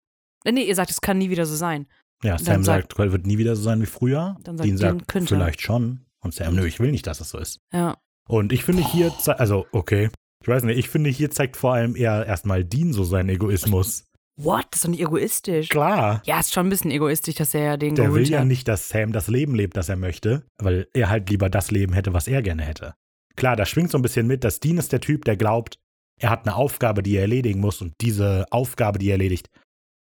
[0.44, 1.86] Äh, nee, ihr sagt, es kann nie wieder so sein.
[2.24, 4.36] Ja, Sam sagt- sagt, wird nie wieder so sein wie früher.
[4.42, 6.00] Dann sagt Dean sagt, vielleicht schon.
[6.24, 7.60] Und Sam, nö, ich will nicht, dass es so ist.
[7.72, 7.96] Ja.
[8.28, 10.10] Und ich finde hier, also, okay.
[10.42, 14.04] Ich weiß nicht, ich finde hier zeigt vor allem eher erstmal Dean so seinen Egoismus.
[14.40, 14.66] What?
[14.70, 15.68] Das ist doch nicht egoistisch.
[15.68, 16.22] Klar.
[16.24, 18.46] Ja, ist schon ein bisschen egoistisch, dass er ja den Der will ja hat.
[18.46, 21.92] nicht, dass Sam das Leben lebt, das er möchte, weil er halt lieber das Leben
[21.92, 22.94] hätte, was er gerne hätte.
[23.34, 25.78] Klar, da schwingt so ein bisschen mit, dass Dean ist der Typ, der glaubt,
[26.20, 29.48] er hat eine Aufgabe, die er erledigen muss und diese Aufgabe, die er erledigt,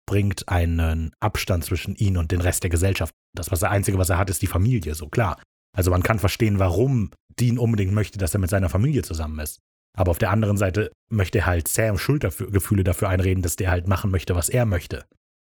[0.05, 3.13] bringt einen Abstand zwischen ihn und den Rest der Gesellschaft.
[3.33, 5.41] Das was das Einzige, was er hat, ist die Familie, so klar.
[5.77, 9.59] Also man kann verstehen, warum Dean unbedingt möchte, dass er mit seiner Familie zusammen ist.
[9.95, 14.09] Aber auf der anderen Seite möchte halt Sam Schuldgefühle dafür einreden, dass der halt machen
[14.09, 15.05] möchte, was er möchte.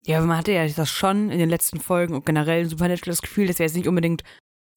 [0.05, 3.11] Ja, aber man hatte ja das schon in den letzten Folgen und generell in Supernatural
[3.11, 4.23] das Gefühl, dass er jetzt nicht unbedingt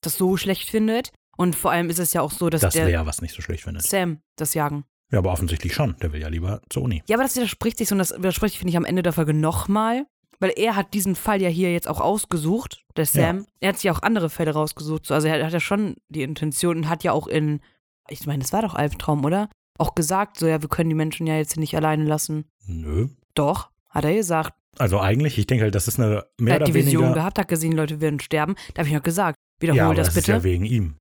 [0.03, 1.13] das so schlecht findet.
[1.37, 3.41] Und vor allem ist es ja auch so, dass Das der wäre was nicht so
[3.41, 3.85] schlecht findet.
[3.85, 4.85] Sam das Jagen.
[5.11, 5.97] Ja, aber offensichtlich schon.
[6.03, 7.03] Der will ja lieber zur Uni.
[7.07, 9.33] Ja, aber das widerspricht sich so und das widerspricht, finde ich, am Ende der Folge
[9.33, 10.05] nochmal.
[10.41, 13.47] Weil er hat diesen Fall ja hier jetzt auch ausgesucht, der Sam.
[13.61, 15.07] Er hat sich auch andere Fälle rausgesucht.
[15.07, 15.15] So.
[15.15, 17.61] Also er hat ja schon die Intention und hat ja auch in,
[18.09, 19.49] ich meine, das war doch Albtraum, oder?
[19.79, 22.45] Auch gesagt, so ja, wir können die Menschen ja jetzt hier nicht alleine lassen.
[22.67, 23.09] Nö.
[23.35, 24.53] Doch, hat er gesagt.
[24.79, 27.15] Also eigentlich, ich denke halt, das ist eine mehr er hat oder die Vision weniger.
[27.21, 28.55] gehabt, hat gesehen, Leute werden sterben.
[28.75, 30.33] Da habe ich noch gesagt, wiederhol ja, das das, bitte.
[30.33, 30.95] ist ja wegen ihm.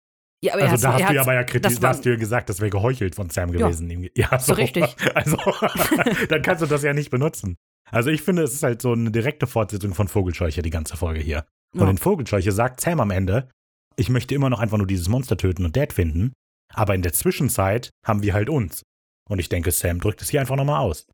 [0.44, 2.16] Ja, aber er also da hast du ja aber ja kritisiert, war- hast du ja
[2.16, 3.68] gesagt, das wäre geheuchelt von Sam Ja.
[3.68, 3.90] gewesen.
[3.90, 4.54] Ihm- Ja, so.
[4.54, 4.96] richtig.
[5.16, 5.38] Also,
[6.30, 7.58] dann kannst du das ja nicht benutzen.
[7.92, 11.20] Also ich finde, es ist halt so eine direkte Fortsetzung von Vogelscheuche, die ganze Folge
[11.22, 11.46] hier.
[11.74, 11.90] Und Ja.
[11.90, 13.50] in Vogelscheuche sagt Sam am Ende,
[13.96, 16.34] ich möchte immer noch einfach nur dieses Monster töten und Dad finden,
[16.74, 18.84] aber in der Zwischenzeit haben wir halt uns.
[19.30, 21.08] Und ich denke, Sam drückt es hier einfach nochmal aus.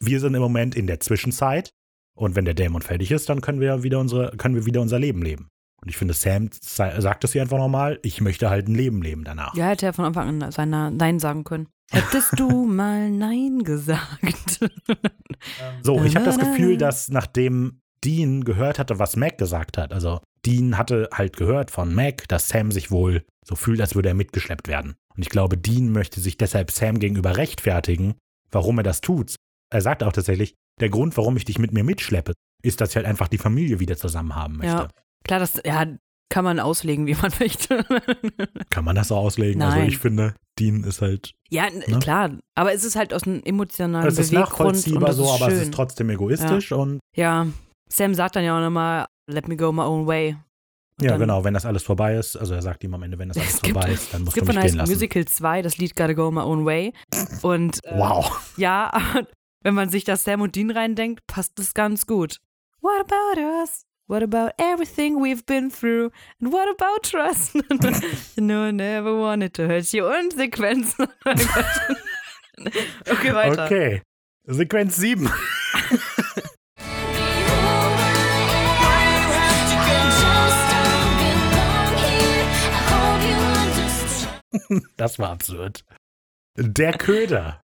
[0.00, 1.70] Wir sind im Moment in der Zwischenzeit
[2.16, 4.98] und wenn der Dämon fertig ist, dann können wir wieder unsere, können wir wieder unser
[4.98, 5.48] Leben leben.
[5.82, 9.24] Und ich finde, Sam sagt es hier einfach nochmal, ich möchte halt ein Leben leben
[9.24, 9.54] danach.
[9.56, 11.68] Ja, hätte er von Anfang an seiner Nein sagen können.
[11.90, 14.60] Hättest du mal Nein gesagt?
[15.82, 20.20] So, ich habe das Gefühl, dass nachdem Dean gehört hatte, was Mac gesagt hat, also
[20.46, 24.14] Dean hatte halt gehört von Mac, dass Sam sich wohl so fühlt, als würde er
[24.14, 24.94] mitgeschleppt werden.
[25.16, 28.14] Und ich glaube, Dean möchte sich deshalb Sam gegenüber rechtfertigen,
[28.50, 29.34] warum er das tut.
[29.70, 32.96] Er sagt auch tatsächlich, der Grund, warum ich dich mit mir mitschleppe, ist, dass ich
[32.96, 34.72] halt einfach die Familie wieder zusammen haben möchte.
[34.72, 34.88] Ja.
[35.24, 35.86] Klar, das ja,
[36.28, 37.84] kann man auslegen, wie man möchte.
[38.70, 39.60] Kann man das so auslegen?
[39.62, 39.88] Also Nein.
[39.88, 41.98] ich finde, Dean ist halt, ja, Ne?
[42.00, 42.30] klar.
[42.54, 45.74] Aber es ist halt aus einem emotionalen es ist nachvollziehbar so, ist aber es ist
[45.74, 47.46] trotzdem egoistisch und Ja,
[47.90, 50.36] Sam sagt dann ja auch nochmal, let me go my own way.
[51.00, 53.28] Und ja, genau, wenn das alles vorbei ist, also er sagt ihm am Ende, wenn
[53.28, 54.92] das alles Es gibt- vorbei ist, dann Es musst du gibt mich von gehen lassen.
[54.92, 56.92] Musical 2 das Lied Gotta Go My Own Way.
[57.42, 58.52] Und äh, Wow.
[58.56, 58.92] ja,
[59.64, 62.38] wenn man sich das Sam und Dean reindenkt, passt das ganz gut.
[62.80, 63.82] What about us?
[64.08, 66.10] What about everything we've been through?
[66.40, 67.56] And what about trust?
[68.38, 70.06] I never wanted to hurt you.
[70.06, 70.98] Und Sequenz.
[73.08, 73.64] okay, weiter.
[73.64, 74.02] Okay.
[74.48, 75.28] Sequenz 7.
[84.96, 85.84] Das war absurd.
[86.56, 87.60] Der Köder.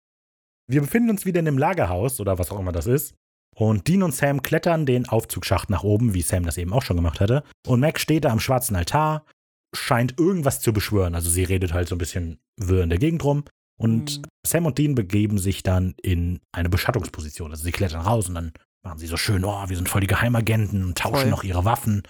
[0.69, 3.15] Wir befinden uns wieder in dem Lagerhaus oder was auch immer das ist.
[3.55, 6.97] Und Dean und Sam klettern den Aufzugsschacht nach oben, wie Sam das eben auch schon
[6.97, 7.45] gemacht hatte.
[7.67, 9.25] Und Mac steht da am schwarzen Altar,
[9.75, 11.15] scheint irgendwas zu beschwören.
[11.15, 13.45] Also sie redet halt so ein bisschen wirr in der Gegend rum.
[13.79, 14.23] Und Mhm.
[14.47, 17.51] Sam und Dean begeben sich dann in eine Beschattungsposition.
[17.51, 18.53] Also sie klettern raus und dann
[18.85, 21.31] machen sie so schön, oh, wir sind voll die Geheimagenten und tauschen Voll.
[21.31, 22.03] noch ihre Waffen,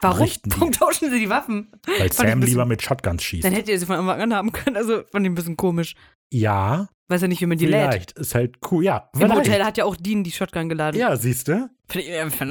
[0.00, 0.28] Warum?
[0.46, 1.72] Warum tauschen sie die Waffen?
[1.98, 3.44] weil Sam bisschen- lieber mit Shotguns schießt.
[3.44, 4.76] Dann hättet ihr sie von Anfang an haben können.
[4.76, 5.94] Also fand ich ein bisschen komisch.
[6.30, 7.90] Ja, Weiß ja nicht, wie man die lädt.
[7.90, 8.12] vielleicht.
[8.12, 8.84] Ist halt cool.
[8.84, 9.38] Ja, Im vielleicht.
[9.38, 10.98] Hotel hat ja auch Dean die Shotgun geladen.
[10.98, 11.70] Ja, siehst du?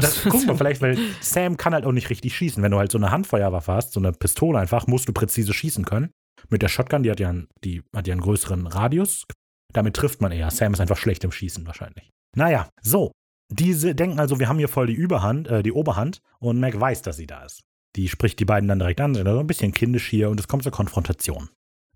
[0.01, 2.63] Das, guck mal, vielleicht, weil Sam kann halt auch nicht richtig schießen.
[2.63, 5.83] Wenn du halt so eine Handfeuerwaffe hast, so eine Pistole einfach, musst du präzise schießen
[5.83, 6.11] können.
[6.49, 9.25] Mit der Shotgun, die hat ja, einen, die hat ja einen größeren Radius.
[9.73, 10.49] Damit trifft man eher.
[10.51, 12.11] Sam ist einfach schlecht im Schießen wahrscheinlich.
[12.35, 13.11] Naja, so.
[13.51, 17.01] Diese denken also, wir haben hier voll die Überhand, äh, die Oberhand und Mac weiß,
[17.01, 17.61] dass sie da ist.
[17.95, 20.47] Die spricht die beiden dann direkt an, sind also ein bisschen kindisch hier und es
[20.47, 21.49] kommt zur Konfrontation.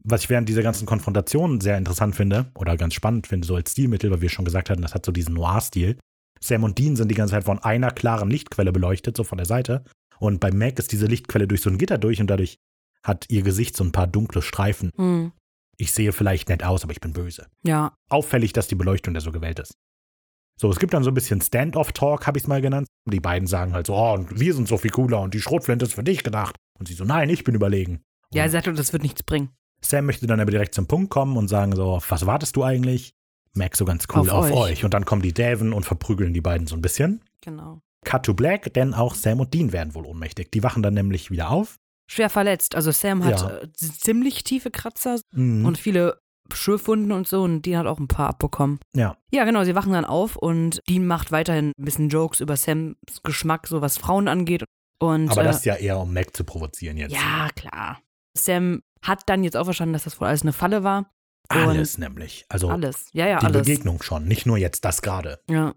[0.10, 3.72] Was ich während dieser ganzen Konfrontation sehr interessant finde oder ganz spannend finde, so als
[3.72, 5.97] Stilmittel, weil wir schon gesagt hatten, das hat so diesen Noir-Stil.
[6.41, 9.45] Sam und Dean sind die ganze Zeit von einer klaren Lichtquelle beleuchtet, so von der
[9.45, 9.84] Seite.
[10.20, 12.57] Und bei Mac ist diese Lichtquelle durch so ein Gitter durch und dadurch
[13.03, 14.91] hat ihr Gesicht so ein paar dunkle Streifen.
[14.95, 15.32] Hm,
[15.78, 17.47] Ich sehe vielleicht nett aus, aber ich bin böse.
[17.64, 17.93] ja.
[18.10, 19.74] Auffällig, dass die Beleuchtung da so gewählt ist.
[20.60, 22.88] So, es gibt dann so ein bisschen Stand-off-Talk, habe ich es mal genannt.
[23.05, 25.86] Die beiden sagen halt so, oh, und wir sind so viel cooler und die Schrotflinte
[25.86, 26.55] ist für dich gedacht.
[26.78, 28.01] Und sie so, nein, ich bin überlegen.
[28.34, 29.49] Ja, er sagt, das wird nichts bringen.
[29.82, 33.14] Sam möchte dann aber direkt zum Punkt kommen und sagen so, was wartest du eigentlich?
[33.54, 34.58] Mac so ganz cool, Auf auf, euch.
[34.58, 34.86] euch.
[34.86, 37.22] Und dann kommen die Daven und verprügeln die beiden so ein bisschen.
[37.42, 37.82] Genau.
[38.06, 40.52] Cut to Black, denn auch Sam und Dean werden wohl ohnmächtig.
[40.52, 41.78] Die wachen dann nämlich wieder auf.
[42.10, 42.76] Schwer verletzt.
[42.76, 43.58] Also Sam hat Ja.
[43.58, 45.66] äh, ziemlich tiefe Kratzer Mhm.
[45.66, 46.20] und viele
[46.54, 48.80] Schürfwunden und so und Dean hat auch ein paar abbekommen.
[48.96, 52.56] ja, Ja, genau, sie wachen dann auf und Dean macht weiterhin ein bisschen Jokes über
[52.56, 54.64] Sams Geschmack, so was Frauen angeht.
[55.00, 57.14] Und, aber äh, das ist ja eher, um Mac zu provozieren jetzt.
[57.14, 58.00] ja, klar.
[58.36, 61.12] Sam hat dann jetzt auch verstanden, dass das wohl alles eine Falle war.
[61.47, 62.45] Alles nämlich.
[62.50, 63.10] Also Alles.
[63.14, 63.66] Ja, ja, die alles.
[63.66, 65.39] Begegnung schon, nicht nur jetzt das gerade.
[65.50, 65.74] Ja.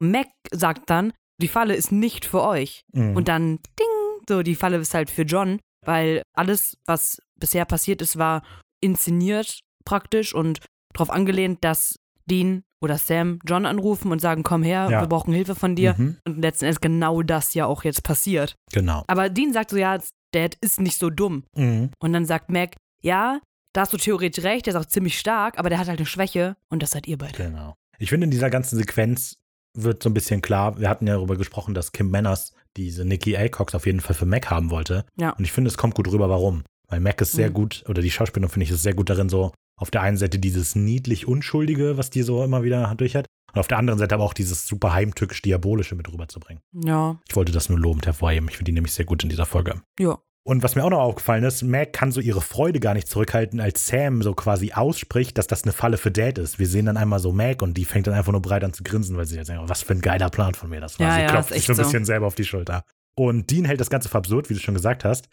[0.00, 2.84] Mac sagt dann, die Falle ist nicht für euch.
[2.92, 3.16] Mhm.
[3.16, 8.00] Und dann, ding, so, die Falle ist halt für John, weil alles, was bisher passiert
[8.02, 8.42] ist, war
[8.80, 10.60] inszeniert praktisch und
[10.92, 11.96] darauf angelehnt, dass
[12.26, 15.00] Dean oder Sam John anrufen und sagen, komm her, Ja.
[15.00, 15.94] wir brauchen Hilfe von dir.
[15.98, 16.18] Mhm.
[16.26, 18.54] Und letzten Endes genau das ja auch jetzt passiert.
[18.72, 19.02] Genau.
[19.08, 19.98] Aber Dean sagt so, ja,
[20.32, 21.44] Dad ist nicht so dumm.
[21.56, 21.90] Mhm.
[22.00, 23.40] Und dann sagt Mac, ja,
[23.74, 26.06] da hast du theoretisch recht, der ist auch ziemlich stark, aber der hat halt eine
[26.06, 27.36] Schwäche und das seid ihr beide.
[27.36, 27.74] Genau.
[27.98, 29.36] Ich finde, in dieser ganzen Sequenz
[29.76, 33.36] wird so ein bisschen klar, wir hatten ja darüber gesprochen, dass Kim Manners diese Nikki
[33.36, 35.04] Alcox auf jeden Fall für Mac haben wollte.
[35.18, 35.30] Ja.
[35.30, 36.64] Und ich finde, es kommt gut rüber, warum.
[36.88, 37.54] Weil Mac ist sehr Mhm.
[37.54, 40.38] gut, oder die Schauspielerin finde ich ist sehr gut darin, so auf der einen Seite
[40.38, 44.14] dieses niedlich Unschuldige, was die so immer wieder durch hat, und auf der anderen Seite
[44.14, 46.62] aber auch dieses super heimtückisch-diabolische mit rüberzubringen.
[46.84, 48.48] Ja, Ich wollte das nur lobend hervorheben.
[48.50, 49.80] Ich finde die nämlich sehr gut in dieser Folge.
[49.98, 50.18] ja.
[50.44, 53.60] Und was mir auch noch aufgefallen ist, Mac kann so ihre Freude gar nicht zurückhalten,
[53.60, 56.58] als Sam so quasi ausspricht, dass das eine Falle für Dad ist.
[56.58, 58.82] Wir sehen dann einmal so Mac und die fängt dann einfach nur breit an zu
[58.82, 61.06] grinsen, weil sie jetzt denkt, was für ein geiler Plan von mir das war.
[61.06, 62.82] Ja, sie ja, klopft sich so ein bisschen selber auf die Schulter.
[63.14, 65.28] Und Dean hält das Ganze für absurd, wie du schon gesagt hast.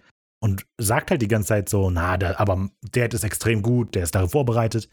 [0.45, 4.03] Und sagt halt die ganze Zeit so, na, der, aber Dad ist extrem gut, der
[4.03, 4.89] ist darauf vorbereitet.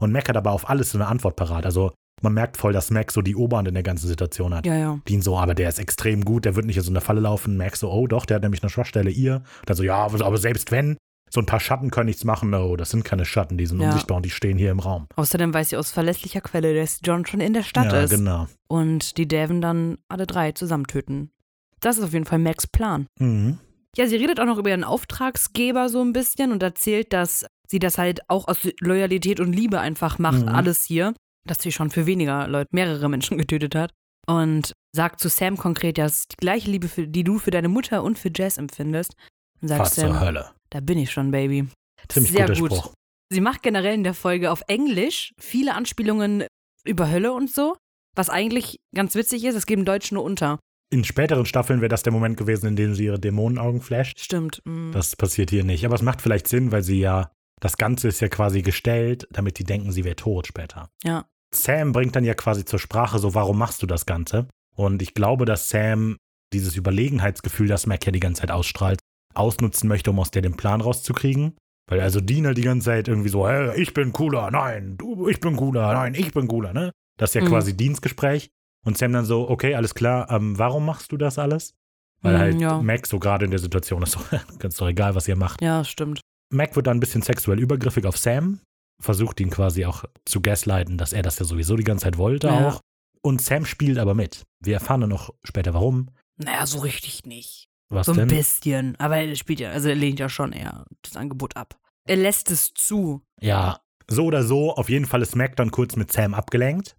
[0.00, 1.64] Und Mac hat aber auf alles so eine Antwort parat.
[1.64, 4.66] Also man merkt voll, dass Mac so die Oberhand in der ganzen Situation hat.
[4.66, 4.98] Ja, ja.
[5.08, 7.56] Dean so, aber der ist extrem gut, der wird nicht in so eine Falle laufen.
[7.56, 9.42] Max so, oh doch, der hat nämlich eine Schwachstelle, ihr.
[9.66, 10.96] Dann so, ja, aber selbst wenn,
[11.32, 12.50] so ein paar Schatten können nichts machen.
[12.50, 13.90] No, das sind keine Schatten, die sind Ja.
[13.90, 15.06] unsichtbar und die stehen hier im Raum.
[15.14, 18.10] Außerdem weiß sie aus verlässlicher Quelle, dass John schon in der Stadt ja, ist.
[18.10, 18.48] genau.
[18.66, 21.30] Und die Daven dann alle drei zusammen töten.
[21.78, 23.06] Das ist auf jeden Fall Macs Plan.
[23.20, 23.58] Mhm.
[23.96, 27.78] Ja, sie redet auch noch über ihren Auftragsgeber so ein bisschen und erzählt, dass sie
[27.78, 30.48] das halt auch aus Loyalität und Liebe einfach macht, Mhm.
[30.48, 31.14] alles hier.
[31.46, 33.90] Dass sie schon für weniger Leute mehrere Menschen getötet hat.
[34.26, 37.50] Und sagt zu Sam konkret, ja, das ist die gleiche Liebe, für, die du für
[37.50, 39.14] deine Mutter und für Jess empfindest.
[39.60, 40.50] Und sagt Fast Sam, zur Hölle.
[40.70, 41.66] da bin ich schon, Baby.
[42.08, 42.72] Ziemlich Sehr guter gut.
[42.72, 42.92] Spruch.
[43.32, 46.44] Sie macht generell in der Folge auf Englisch viele Anspielungen
[46.84, 47.76] über Hölle und so,
[48.16, 49.54] was eigentlich ganz witzig ist.
[49.54, 50.58] Es geht im Deutschen nur unter.
[50.92, 54.18] In späteren Staffeln wäre das der Moment gewesen, in dem sie ihre Dämonenaugen flasht.
[54.18, 54.60] Stimmt.
[54.64, 54.90] mm.
[54.92, 55.84] Das passiert hier nicht.
[55.84, 57.30] Aber es macht vielleicht Sinn, weil sie ja,
[57.60, 60.90] das Ganze ist ja quasi gestellt, damit die denken, sie wäre tot später.
[61.04, 61.26] Ja.
[61.54, 64.48] Sam bringt dann ja quasi zur Sprache so, warum machst du das Ganze?
[64.76, 66.16] Und ich glaube, dass Sam
[66.52, 68.98] dieses Überlegenheitsgefühl, das Mac ja die ganze Zeit ausstrahlt,
[69.34, 71.56] ausnutzen möchte, um aus der den Plan rauszukriegen.
[71.88, 72.28] Weil also halt
[72.58, 76.14] die ganze Zeit irgendwie so, hey, ich bin cooler, nein, du, ich bin cooler, nein,
[76.14, 76.92] ich bin cooler, ne?
[77.16, 77.48] Das ist ja Mhm.
[77.48, 78.50] quasi Dienstgespräch.
[78.84, 81.74] Und Sam dann so, okay, alles klar, ähm, warum machst du das alles?
[82.22, 82.82] Weil Mhm, halt ja.
[82.82, 84.20] Mac so gerade in der Situation ist, so,
[84.58, 85.60] ganz doch egal, was ihr macht.
[85.62, 86.20] Ja, stimmt.
[86.52, 88.60] Mac wird dann ein bisschen sexuell übergriffig auf Sam,
[89.00, 92.48] versucht ihn quasi auch zu gaslighten, dass er das ja sowieso die ganze Zeit wollte
[92.48, 92.68] Ja.
[92.68, 92.80] auch.
[93.22, 94.44] Und Sam spielt aber mit.
[94.62, 96.08] Wir erfahren dann noch später warum.
[96.38, 97.68] Naja, so richtig nicht.
[97.90, 98.28] Was so ein denn?
[98.28, 98.96] bisschen.
[98.98, 101.76] Aber er spielt ja, also er lehnt ja schon eher das Angebot ab.
[102.08, 103.22] Er lässt es zu.
[103.40, 106.96] Ja, so oder so, auf jeden Fall ist Mac dann kurz mit Sam abgelenkt.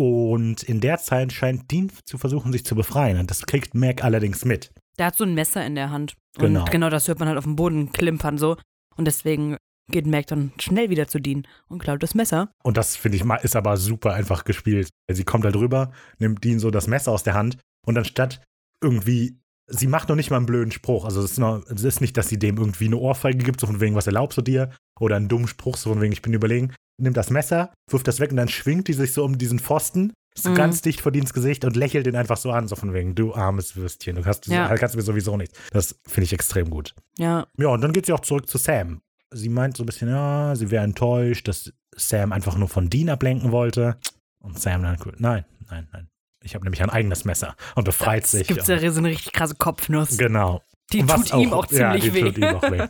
[0.00, 3.18] Und in der Zeit scheint Dean zu versuchen, sich zu befreien.
[3.18, 4.72] Und das kriegt Mac allerdings mit.
[4.98, 6.14] Der hat so ein Messer in der Hand.
[6.38, 6.64] Und Genau.
[6.64, 8.56] genau das hört man halt auf dem Boden klimpern so.
[8.96, 9.58] Und deswegen
[9.92, 12.50] geht Mac dann schnell wieder zu Dean und klaut das Messer.
[12.64, 14.88] Und das, finde ich, mal, ist aber super einfach gespielt.
[15.12, 18.40] Sie kommt da drüber, nimmt Dean so das Messer aus der Hand und anstatt
[18.82, 21.04] irgendwie, sie macht noch nicht mal einen blöden Spruch.
[21.04, 23.66] Also es ist, noch, es ist nicht, dass sie dem irgendwie eine Ohrfeige gibt, so
[23.66, 24.70] von wegen, was erlaubst du dir?
[24.98, 26.72] Oder einen dummen Spruch, so von wegen, ich bin überlegen.
[27.00, 30.12] Nimmt das Messer, wirft das weg und dann schwingt die sich so um diesen Pfosten,
[30.36, 30.54] so Mhm.
[30.54, 33.34] ganz dicht vor Deans Gesicht und lächelt ihn einfach so an, so von wegen, du
[33.34, 34.74] armes Würstchen, du hast, Ja.
[34.76, 35.58] kannst mir sowieso nichts.
[35.72, 36.94] Das finde ich extrem gut.
[37.18, 39.00] Ja, Ja, und dann geht sie auch zurück zu Sam.
[39.32, 43.08] Sie meint so ein bisschen, ja, sie wäre enttäuscht, dass Sam einfach nur von Dean
[43.08, 43.96] ablenken wollte.
[44.40, 46.08] Und Sam dann, cool, nein, nein, nein.
[46.42, 48.46] Ich habe nämlich ein eigenes Messer und befreit es sich.
[48.48, 50.16] gibt ja so eine richtig krasse Kopfnuss.
[50.16, 50.62] Genau.
[50.92, 52.22] Die tut ihm auch ja, ziemlich die weh.
[52.22, 52.86] Tut ihm auch weh.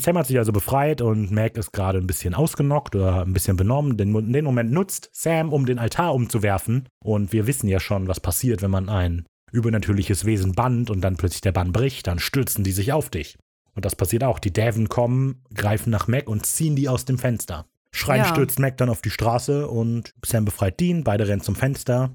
[0.00, 3.56] Sam hat sich also befreit und Mac ist gerade ein bisschen ausgenockt oder ein bisschen
[3.56, 3.96] benommen.
[3.96, 6.88] Den, den Moment nutzt Sam, um den Altar umzuwerfen.
[7.02, 11.16] Und wir wissen ja schon, was passiert, wenn man ein übernatürliches Wesen bannt und dann
[11.16, 13.38] plötzlich der Bann bricht, dann stürzen die sich auf dich.
[13.74, 14.38] Und das passiert auch.
[14.38, 17.66] Die Daven kommen, greifen nach Mac und ziehen die aus dem Fenster.
[17.92, 18.28] Schreien Ja.
[18.28, 21.04] stürzt Mac dann auf die Straße und Sam befreit Dean.
[21.04, 22.10] Beide rennen zum Fenster.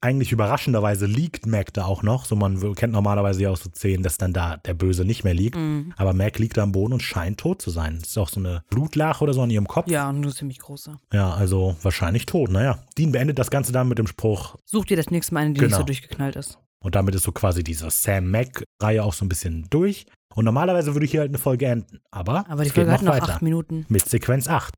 [0.00, 2.26] Eigentlich überraschenderweise liegt Mac da auch noch.
[2.26, 5.34] So, man kennt normalerweise ja auch so Szenen, dass dann da der Böse nicht mehr
[5.34, 5.56] liegt.
[5.56, 5.92] Mhm.
[5.96, 7.98] Aber Mac liegt da am Boden und scheint tot zu sein.
[8.00, 9.88] Das ist auch so eine Blutlache oder so an ihrem Kopf.
[9.88, 10.96] Ja, nur ziemlich große.
[11.12, 12.50] Ja, also wahrscheinlich tot.
[12.50, 14.56] Naja, Dean beendet das Ganze dann mit dem Spruch.
[14.64, 15.78] Such dir das nächste Mal eine, die nicht Genau.
[15.78, 16.58] so durchgeknallt ist.
[16.78, 20.06] Und damit ist so quasi diese Sam-Mac-Reihe auch so ein bisschen durch.
[20.34, 22.00] Und normalerweise würde hier halt eine Folge enden.
[22.10, 23.32] Aber, Aber die es geht Folge hat noch weiter.
[23.32, 23.86] acht Minuten.
[23.88, 24.74] Mit Sequenz 8.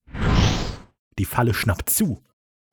[1.18, 2.22] Die Falle schnappt zu.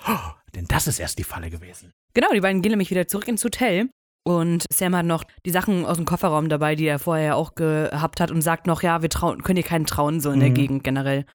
[0.08, 0.12] Oh,
[0.56, 1.91] denn das ist erst die Falle gewesen.
[2.16, 3.89] Genau, die beiden gehen nämlich wieder zurück ins Hotel.
[4.28, 8.20] Und Sam hat noch die Sachen aus dem Kofferraum dabei, die er vorher auch gehabt
[8.20, 10.53] hat und sagt noch, ja, wir trauen, können dir keinen trauen, so in der Mhm.
[10.55, 11.26] Gegend generell.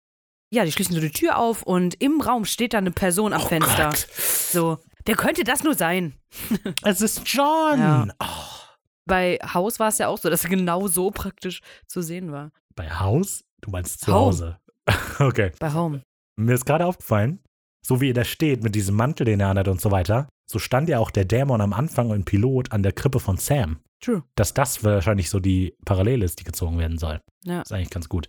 [0.53, 3.43] Ja, die schließen so die Tür auf und im Raum steht da eine Person am
[3.43, 3.91] Oh Fenster.
[3.91, 4.09] Gott.
[4.11, 6.15] So, wer könnte das nur sein?
[6.83, 7.79] Es ist John.
[7.79, 8.09] Ja.
[8.21, 8.27] Oh.
[9.07, 12.51] Bei Haus war es ja auch so, dass er genau so praktisch zu sehen war.
[12.75, 13.43] Bei Haus?
[13.61, 14.21] Du meinst zu Home.
[14.27, 14.59] Hause.
[15.21, 15.53] Okay.
[15.61, 16.03] Bei Home.
[16.37, 17.39] Mir ist gerade aufgefallen,
[17.87, 20.59] so wie er da steht mit diesem Mantel, den er anhat und so weiter, so
[20.59, 23.79] stand ja auch der Dämon am Anfang im Pilot an der Krippe von Sam.
[24.01, 24.23] True.
[24.35, 27.21] Dass das wahrscheinlich so die Parallele ist, die gezogen werden soll.
[27.45, 27.63] Ja.
[27.63, 28.29] Ist eigentlich ganz gut.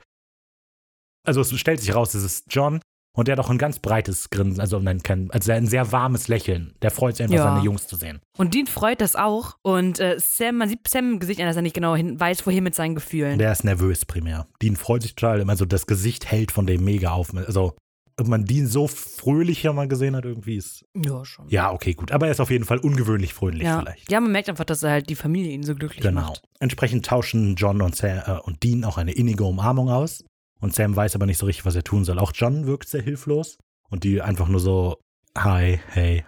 [1.25, 2.81] Also es stellt sich raus, es ist John
[3.15, 6.27] und der hat auch ein ganz breites Grinsen, also, nein, kein, also ein sehr warmes
[6.27, 6.75] Lächeln.
[6.81, 7.43] Der freut sich einfach, Ja.
[7.43, 8.21] seine Jungs zu sehen.
[8.37, 9.57] Und Dean freut das auch.
[9.63, 12.45] Und äh, Sam, man sieht Sam im Gesicht an, dass er nicht genau hin, weiß,
[12.47, 13.37] wohin mit seinen Gefühlen.
[13.37, 14.47] Der ist nervös primär.
[14.61, 17.33] Dean freut sich total, also das Gesicht hält von dem mega auf.
[17.35, 17.75] Also,
[18.21, 20.85] ob man Dean so fröhlich ja mal gesehen hat, irgendwie ist.
[20.95, 21.49] ja, schon.
[21.49, 22.11] Ja, okay, gut.
[22.11, 23.79] Aber er ist auf jeden Fall ungewöhnlich fröhlich Ja.
[23.79, 24.11] vielleicht.
[24.11, 26.21] ja, man merkt einfach, dass er halt die Familie ihn so glücklich Genau.
[26.21, 26.43] macht.
[26.59, 30.23] Entsprechend tauschen John und, Sam, äh, und Dean auch eine innige Umarmung aus.
[30.59, 32.19] Und Sam weiß aber nicht so richtig, was er tun soll.
[32.19, 33.57] Auch John wirkt sehr hilflos.
[33.89, 34.97] Und die einfach nur so,
[35.37, 36.23] hi, hey.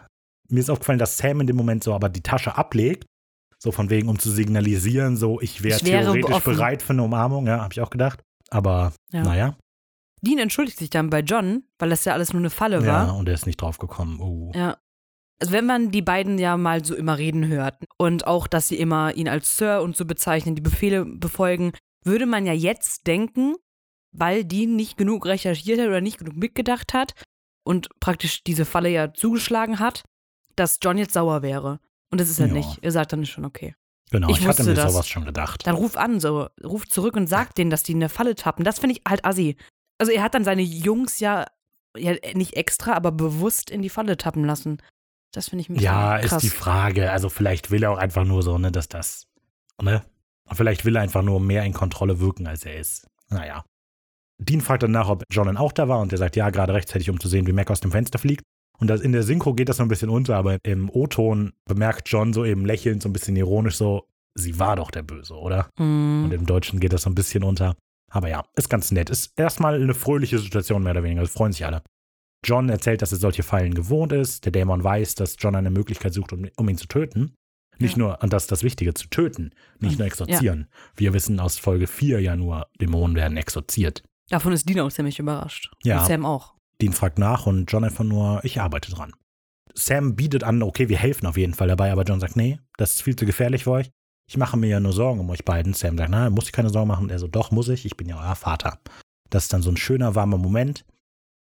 [0.50, 3.06] Mir ist aufgefallen, dass Sam in dem Moment so aber die Tasche ablegt.
[3.60, 6.54] So von wegen, um zu signalisieren, so, ich wäre Ich wäre theoretisch offen.
[6.56, 7.48] bereit für eine Umarmung.
[7.48, 8.20] Ja, habe ich auch gedacht.
[8.50, 9.24] Aber, Ja.
[9.24, 9.56] naja.
[10.26, 13.16] Dean entschuldigt sich dann bei John, weil das ja alles nur eine Falle Ja, war.
[13.18, 14.20] und er ist nicht drauf gekommen.
[14.22, 14.52] Uh.
[14.56, 14.78] Ja.
[15.42, 18.78] Also wenn man die beiden ja mal so immer reden hört und auch, dass sie
[18.78, 21.74] immer ihn als Sir und so bezeichnen, die Befehle befolgen,
[22.06, 23.56] würde man ja jetzt denken,
[24.12, 27.14] weil Dean nicht genug recherchiert hat oder nicht genug mitgedacht hat
[27.66, 30.04] und praktisch diese Falle ja zugeschlagen hat,
[30.56, 31.80] dass John jetzt sauer wäre.
[32.12, 32.54] Und das ist er Ja.
[32.54, 32.80] nicht.
[32.82, 33.76] Er sagt dann schon, okay.
[34.12, 34.94] Genau, Ich ich, hatte mir das.
[34.94, 35.66] sowas schon gedacht.
[35.66, 38.64] Dann ruf an, so, ruf zurück und sag denen, dass die in eine Falle tappen.
[38.64, 39.58] Das finde ich halt assi.
[39.98, 41.46] Also er hat dann seine Jungs ja,
[41.98, 44.82] ja nicht extra, aber bewusst in die Falle tappen lassen.
[45.32, 46.32] Das finde ich ein Ja, krass.
[46.34, 47.12] ist die Frage.
[47.12, 49.28] Also vielleicht will er auch einfach nur so, ne, dass das,
[49.82, 50.04] ne?
[50.52, 53.08] Vielleicht will er einfach nur mehr in Kontrolle wirken, als er ist.
[53.30, 53.64] Naja.
[54.38, 57.10] Dean fragt dann nach, ob John auch da war und der sagt, ja, gerade rechtzeitig,
[57.10, 58.44] um zu sehen, wie Mac aus dem Fenster fliegt.
[58.80, 62.10] Und das, in der Synchro geht das so ein bisschen unter, aber im O-Ton bemerkt
[62.10, 65.70] John so eben lächelnd, so ein bisschen ironisch so, sie war doch der Böse, oder?
[65.78, 66.26] Mhm.
[66.26, 67.76] Und im Deutschen geht das so ein bisschen unter.
[68.14, 69.10] Aber ja, ist ganz nett.
[69.10, 71.22] Ist erstmal eine fröhliche Situation, mehr oder weniger.
[71.22, 71.82] Also freuen sich alle.
[72.46, 74.46] John erzählt, dass er solche Fallen gewohnt ist.
[74.46, 77.34] Der Dämon weiß, dass John eine Möglichkeit sucht, um, um ihn zu töten.
[77.80, 78.04] Nicht Ja.
[78.04, 79.50] nur, und das ist das Wichtige, zu töten,
[79.80, 79.98] nicht Mhm.
[80.00, 80.68] nur exorzieren.
[80.96, 84.04] Wir wissen aus Folge 4 ja nur, Dämonen werden exorziert.
[84.30, 85.72] Davon ist Dean auch ziemlich überrascht.
[85.84, 86.02] Ja.
[86.02, 86.54] Und Sam auch.
[86.82, 89.14] Dean fragt nach und John einfach nur, ich arbeite dran.
[89.74, 92.94] Sam bietet an, okay, wir helfen auf jeden Fall dabei, aber John sagt, nee, das
[92.94, 93.90] ist viel zu gefährlich für euch.
[94.28, 95.74] Ich mache mir ja nur Sorgen um euch beiden.
[95.74, 97.10] Sam sagt, na, muss ich keine Sorgen machen.
[97.10, 98.80] Er so, doch, muss ich, ich bin ja euer Vater.
[99.30, 100.86] Das ist dann so ein schöner, warmer Moment.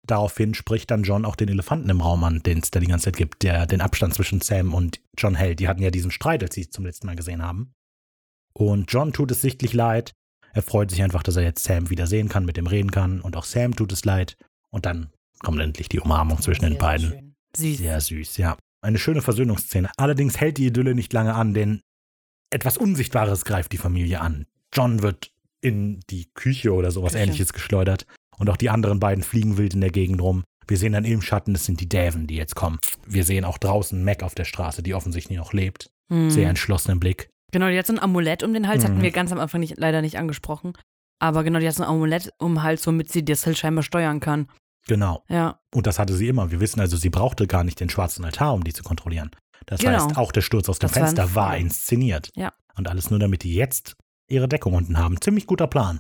[0.06, 3.06] Daraufhin spricht dann John auch den Elefanten im Raum an, den es da die ganze
[3.06, 5.60] Zeit gibt, der den Abstand zwischen Sam und John hält.
[5.60, 7.74] Die hatten ja diesen Streit, als sie es zum letzten Mal gesehen haben.
[8.54, 10.14] Und John tut es sichtlich leid.
[10.54, 13.20] Er freut sich einfach, dass er jetzt Sam wieder sehen kann, mit dem reden kann.
[13.20, 14.38] Und auch Sam tut es leid.
[14.70, 17.36] Und dann kommt endlich die Umarmung zwischen den beiden.
[17.58, 17.78] Süß.
[17.80, 18.58] Sehr süß, ja.
[18.82, 19.90] Eine schöne Versöhnungsszene.
[19.98, 21.82] Allerdings hält die Idylle nicht lange an, denn
[22.50, 24.46] etwas Unsichtbares greift die Familie an.
[24.74, 25.32] John wird
[25.62, 27.24] in die Küche oder sowas Küche.
[27.24, 28.06] ähnliches geschleudert.
[28.38, 30.44] Und auch die anderen beiden fliegen wild in der Gegend rum.
[30.68, 32.80] Wir sehen dann im Schatten, das sind die Däven, die jetzt kommen.
[33.06, 35.90] Wir sehen auch draußen Mac auf der Straße, die offensichtlich noch lebt.
[36.10, 36.30] Mhm.
[36.30, 37.30] Sehr entschlossenen Blick.
[37.52, 39.02] Genau, die hat so ein Amulett um den Hals, hatten Mhm.
[39.04, 40.74] wir ganz am Anfang nicht, leider nicht angesprochen.
[41.20, 43.84] Aber genau, die hat so ein Amulett um den Hals, womit sie das halt scheinbar
[43.84, 44.48] steuern kann.
[44.88, 45.24] Genau.
[45.30, 45.60] Ja.
[45.74, 46.52] Und das hatte sie immer.
[46.52, 49.32] Wir wissen also, sie brauchte gar nicht den schwarzen Altar, um die zu kontrollieren.
[49.66, 49.94] Das Genau.
[50.06, 52.30] heißt, auch der Sturz aus dem Das Fenster war inszeniert.
[52.36, 52.54] Ja.
[52.78, 53.96] Und alles nur, damit die jetzt
[54.28, 55.20] ihre Deckung unten haben.
[55.22, 56.00] Ziemlich guter Plan.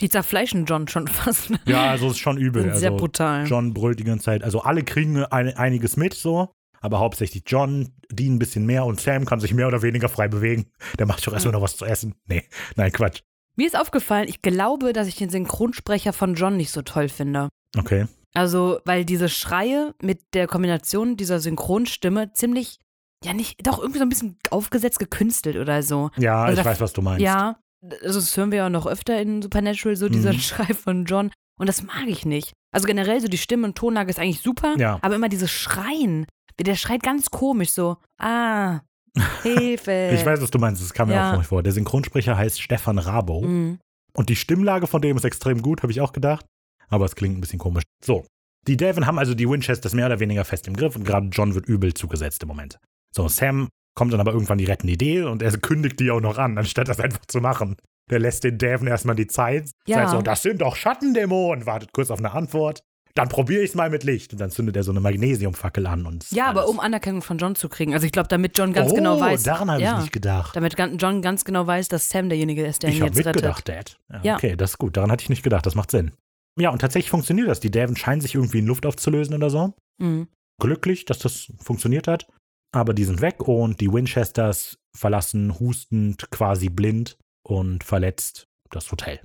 [0.00, 1.50] Die zerfleischen John schon fast.
[1.50, 1.60] ne?
[1.66, 2.62] Ja, also ist schon übel.
[2.62, 3.46] Sind sehr Also brutal.
[3.46, 4.42] John brüllt die ganze Zeit.
[4.44, 6.52] Also alle kriegen ein, einiges mit so.
[6.80, 10.28] Aber hauptsächlich John, Dean ein bisschen mehr und Sam kann sich mehr oder weniger frei
[10.28, 10.66] bewegen.
[10.98, 12.14] Der macht doch erstmal noch was zu essen.
[12.26, 12.44] Nee,
[12.76, 13.22] nein, Quatsch.
[13.56, 17.48] Mir ist aufgefallen, ich glaube, dass ich den Synchronsprecher von John nicht so toll finde.
[17.76, 18.06] Okay.
[18.34, 22.78] Also, weil diese Schreie mit der Kombination dieser Synchronstimme ziemlich,
[23.26, 26.10] ja nicht, doch irgendwie so ein bisschen aufgesetzt gekünstelt oder so.
[26.16, 27.22] Ja, Also ich da- weiß, was du meinst.
[27.22, 27.58] Ja,
[28.02, 30.38] also das hören wir ja noch öfter in Supernatural, so dieser Mhm.
[30.40, 31.30] Schrei von John.
[31.58, 32.52] Und das mag ich nicht.
[32.72, 34.98] Also generell so die Stimme und Tonlage ist eigentlich super, Ja.
[35.02, 36.26] aber immer dieses Schreien.
[36.60, 37.96] Der schreit ganz komisch so.
[38.18, 38.80] Ah,
[39.42, 40.10] Hilfe.
[40.14, 41.30] Ich weiß, was du meinst, das kam mir Ja.
[41.30, 41.44] auch vor.
[41.44, 41.62] vor.
[41.62, 43.42] Der Synchronsprecher heißt Stefan Rabo.
[43.42, 43.78] Mhm.
[44.14, 46.44] Und die Stimmlage von dem ist extrem gut, habe ich auch gedacht.
[46.88, 47.82] Aber es klingt ein bisschen komisch.
[48.04, 48.24] So.
[48.66, 51.54] Die Devon haben also die Winchesters mehr oder weniger fest im Griff und gerade John
[51.54, 52.78] wird übel zugesetzt im Moment.
[53.16, 56.36] So, Sam kommt dann aber irgendwann die rettende Idee und er kündigt die auch noch
[56.38, 57.76] an, anstatt das einfach zu machen.
[58.10, 59.70] Der lässt den Devon erstmal die Zeit.
[59.86, 59.96] Ja.
[59.96, 61.66] Sagt so, das sind doch Schattendämonen.
[61.66, 62.82] Wartet kurz auf eine Antwort.
[63.14, 64.32] Dann probiere ich es mal mit Licht.
[64.32, 66.06] Und dann zündet er so eine Magnesiumfackel an.
[66.06, 66.70] Und Ja, aber alles.
[66.70, 67.94] um Anerkennung von John zu kriegen.
[67.94, 69.42] Also ich glaube, damit John ganz oh, genau weiß.
[69.42, 70.54] daran habe ja, ich nicht gedacht.
[70.54, 73.36] Damit John ganz genau weiß, dass Sam derjenige ist, der Ich ihn habe jetzt rettet.
[73.42, 73.98] mitgedacht, Dad.
[74.12, 74.34] Ja, Ja.
[74.36, 74.96] Okay, das ist gut.
[74.96, 75.64] Daran hatte ich nicht gedacht.
[75.64, 76.12] Das macht Sinn.
[76.60, 77.58] Ja, und tatsächlich funktioniert das.
[77.60, 79.72] Die Devon scheinen sich irgendwie in Luft aufzulösen oder so.
[79.98, 80.28] Mhm.
[80.60, 82.26] Glücklich, dass das funktioniert hat.
[82.72, 89.20] Aber die sind weg und die Winchesters verlassen hustend, quasi blind und verletzt das Hotel.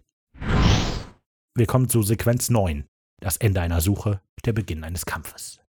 [1.56, 2.86] Wir kommen zu Sequenz 9.
[3.20, 5.60] Das Ende einer Suche, der Beginn eines Kampfes.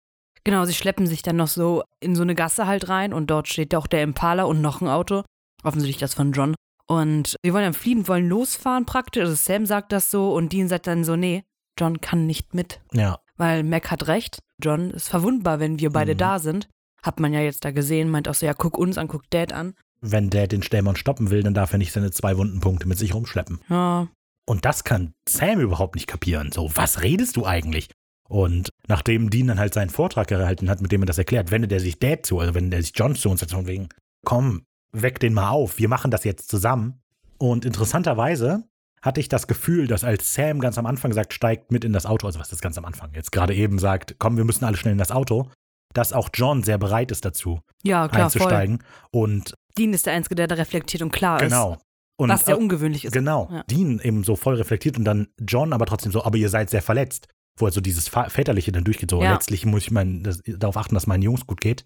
[0.45, 3.49] Genau, sie schleppen sich dann noch so in so eine Gasse halt rein und dort
[3.49, 5.23] steht auch der Impala und noch ein Auto.
[5.63, 6.55] Offensichtlich das von John.
[6.89, 9.23] Und wir wollen dann fliehen, wollen losfahren praktisch.
[9.23, 11.45] Also Sam sagt das so und Dean sagt dann so, nee,
[11.79, 12.81] John kann nicht mit.
[12.93, 14.41] Ja, Weil Mac hat recht.
[14.63, 16.19] John ist verwundbar, wenn wir beide Mhm.
[16.19, 16.69] da sind.
[17.03, 19.53] Hat man ja jetzt da gesehen, meint auch so, ja, guck uns an, guck Dad
[19.53, 19.75] an.
[20.01, 22.99] wenn Dad den Stämmern stoppen will, dann darf er nicht seine zwei wunden Punkte mit
[22.99, 23.61] sich rumschleppen.
[23.69, 24.09] Ja,
[24.47, 26.51] Und das kann Sam überhaupt nicht kapieren.
[26.53, 27.89] So, was redest du eigentlich?
[28.29, 31.71] Und nachdem Dean dann halt seinen Vortrag gehalten hat, mit dem er das erklärt, wendet
[31.71, 33.89] er sich Dad zu, also wendet er sich John zu und sagt von wegen,
[34.25, 34.63] komm,
[34.93, 37.01] weck den mal auf, wir machen das jetzt zusammen.
[37.39, 38.65] Und interessanterweise
[39.03, 42.07] hatte ich das Gefühl, dass als Sam ganz am Anfang sagt, steigt mit in das
[42.07, 44.77] Auto, also was ist ganz am Anfang, jetzt gerade eben sagt, komm, wir müssen alle
[44.77, 45.51] schnell in das Auto,
[45.95, 48.43] dass auch John sehr bereit ist dazu, ja klar, voll.
[48.43, 48.83] einzusteigen.
[49.11, 51.75] Und Dean ist der Einzige, der da reflektiert und klar genau.
[51.75, 51.81] ist.
[52.19, 53.13] Und, Was sehr äh, ungewöhnlich ist.
[53.13, 53.49] Genau.
[53.51, 53.63] Ja.
[53.65, 56.83] Dean eben so voll reflektiert und dann John aber trotzdem so, aber ihr seid sehr
[56.83, 57.27] verletzt.
[57.59, 59.33] Wo also dieses Fa- Väterliche dann durchgeht, so Ja.
[59.35, 61.85] letztlich muss ich mein, das, darauf achten, dass meinen Jungs gut geht.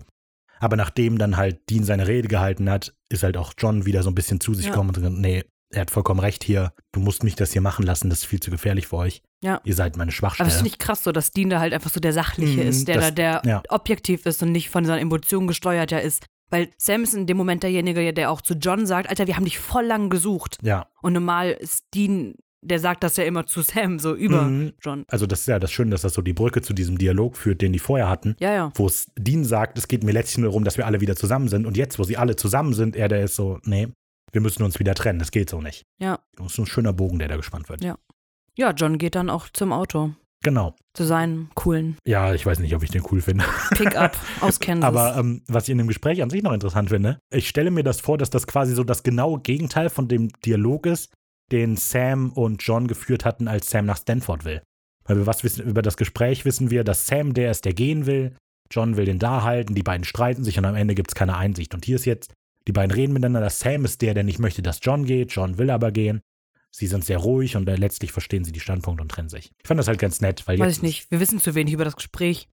[0.61, 4.11] Aber nachdem dann halt Dean seine Rede gehalten hat, ist halt auch John wieder so
[4.11, 4.71] ein bisschen zu sich Ja.
[4.73, 5.45] gekommen und gesagt, nee,
[5.77, 8.41] er hat vollkommen recht hier, du musst mich das hier machen lassen, das ist viel
[8.41, 9.23] zu gefährlich für euch.
[9.43, 9.61] Ja.
[9.65, 10.49] Ihr seid meine Aber Schwachstelle.
[10.49, 12.89] es ist nicht krass so, dass Dean da halt einfach so der Sachliche Mhm, ist,
[12.89, 13.63] der das- da der ja.
[13.69, 16.25] objektiv ist und nicht von seinen Emotionen gesteuert ja ist.
[16.49, 19.45] Weil Sam ist in dem Moment derjenige, der auch zu John sagt, Alter, wir haben
[19.45, 20.59] dich voll lang gesucht.
[20.63, 20.87] ja.
[21.03, 24.73] Und normal ist Dean, der sagt das ja immer zu Sam, so über Mhm.
[24.83, 25.05] John.
[25.09, 27.61] Also das ist ja das Schöne, dass das so die Brücke zu diesem Dialog führt,
[27.63, 28.35] den die vorher hatten.
[28.41, 28.73] Ja, ja.
[28.77, 31.49] wo es Dean sagt, es geht mir letztlich nur darum, dass wir alle wieder zusammen
[31.49, 31.67] sind.
[31.67, 33.89] Und jetzt, wo sie alle zusammen sind, er der ist so, nee,
[34.37, 35.87] wir müssen uns wieder trennen, das geht so nicht.
[35.99, 36.19] Ja.
[36.37, 37.83] Das ist ein schöner Bogen, der da gespannt wird.
[37.83, 37.97] Ja.
[38.55, 40.13] Ja, John geht dann auch zum Auto.
[40.43, 40.77] Genau.
[40.93, 43.47] Zu seinem coolen Ja, ich weiß nicht, ob ich den cool finde.
[43.71, 44.87] Pickup aus Kansas.
[44.87, 47.83] Aber ähm, was ich in dem Gespräch an sich noch interessant finde, ich stelle mir
[47.83, 51.15] das vor, dass das quasi so das genaue Gegenteil von dem Dialog ist,
[51.51, 54.63] den Sam und John geführt hatten, als Sam nach Stanford will.
[55.07, 58.05] Weil wir was wissen, über das Gespräch wissen wir, dass Sam der ist, der gehen
[58.05, 58.37] will,
[58.71, 61.39] John will den da halten, die beiden streiten sich und am Ende gibt es keine
[61.39, 61.73] Einsicht.
[61.73, 62.35] Und hier ist jetzt,
[62.67, 65.71] die beiden reden miteinander, Sam ist der, der nicht möchte, dass John geht, John will
[65.71, 66.21] aber gehen.
[66.71, 69.53] Sie sind sehr ruhig und äh, letztlich verstehen sie die Standpunkte und trennen sich.
[69.63, 71.11] Ich fand das halt ganz nett, weil Weiß ich nicht.
[71.11, 72.49] Wir wissen zu wenig über das Gespräch.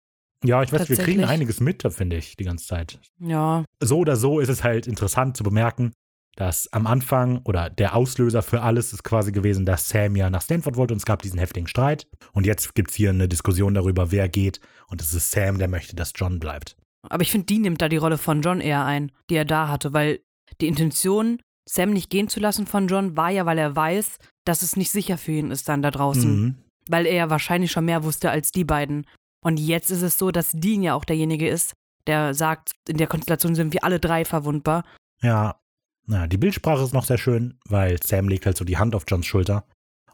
[0.44, 3.64] Ja, ich weiß, wir kriegen einiges mit, finde ich, die ganze Zeit Ja.
[3.82, 5.92] so oder so ist es halt interessant zu bemerken,
[6.36, 10.42] dass am Anfang oder der Auslöser für alles ist quasi gewesen, dass Sam ja nach
[10.42, 12.08] Stanford wollte und es gab diesen heftigen Streit.
[12.32, 14.60] Und jetzt gibt es hier eine Diskussion darüber, wer geht.
[14.88, 16.76] Und es ist Sam, der möchte, dass John bleibt.
[17.10, 19.68] Aber ich finde, Dean nimmt da die Rolle von John eher ein, die er da
[19.68, 20.22] hatte, weil
[20.60, 24.62] die Intention, Sam nicht gehen zu lassen von John, war ja, weil er weiß, dass
[24.62, 26.42] es nicht sicher für ihn ist dann da draußen.
[26.42, 26.56] Mhm.
[26.88, 29.06] Weil er ja wahrscheinlich schon mehr wusste als die beiden.
[29.44, 31.74] Und jetzt ist es so, dass Dean ja auch derjenige ist,
[32.08, 34.84] der sagt, in der Konstellation sind wir alle drei verwundbar.
[35.22, 35.60] Ja,
[36.08, 39.06] na, die Bildsprache ist noch sehr schön, weil Sam legt halt so die Hand auf
[39.08, 39.66] Johns Schulter.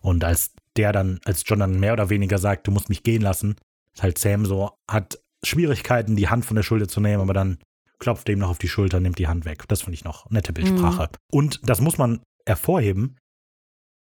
[0.02, 3.22] Und als der dann, als John dann mehr oder weniger sagt, du musst mich gehen
[3.22, 3.56] lassen,
[3.94, 7.60] ist halt Sam so, hat Schwierigkeiten, die Hand von der Schulter zu nehmen, aber dann
[8.00, 9.64] klopft ihm noch auf die Schulter, nimmt die Hand weg.
[9.68, 11.10] Das finde ich noch nette Bildsprache.
[11.32, 13.18] Und das muss man hervorheben.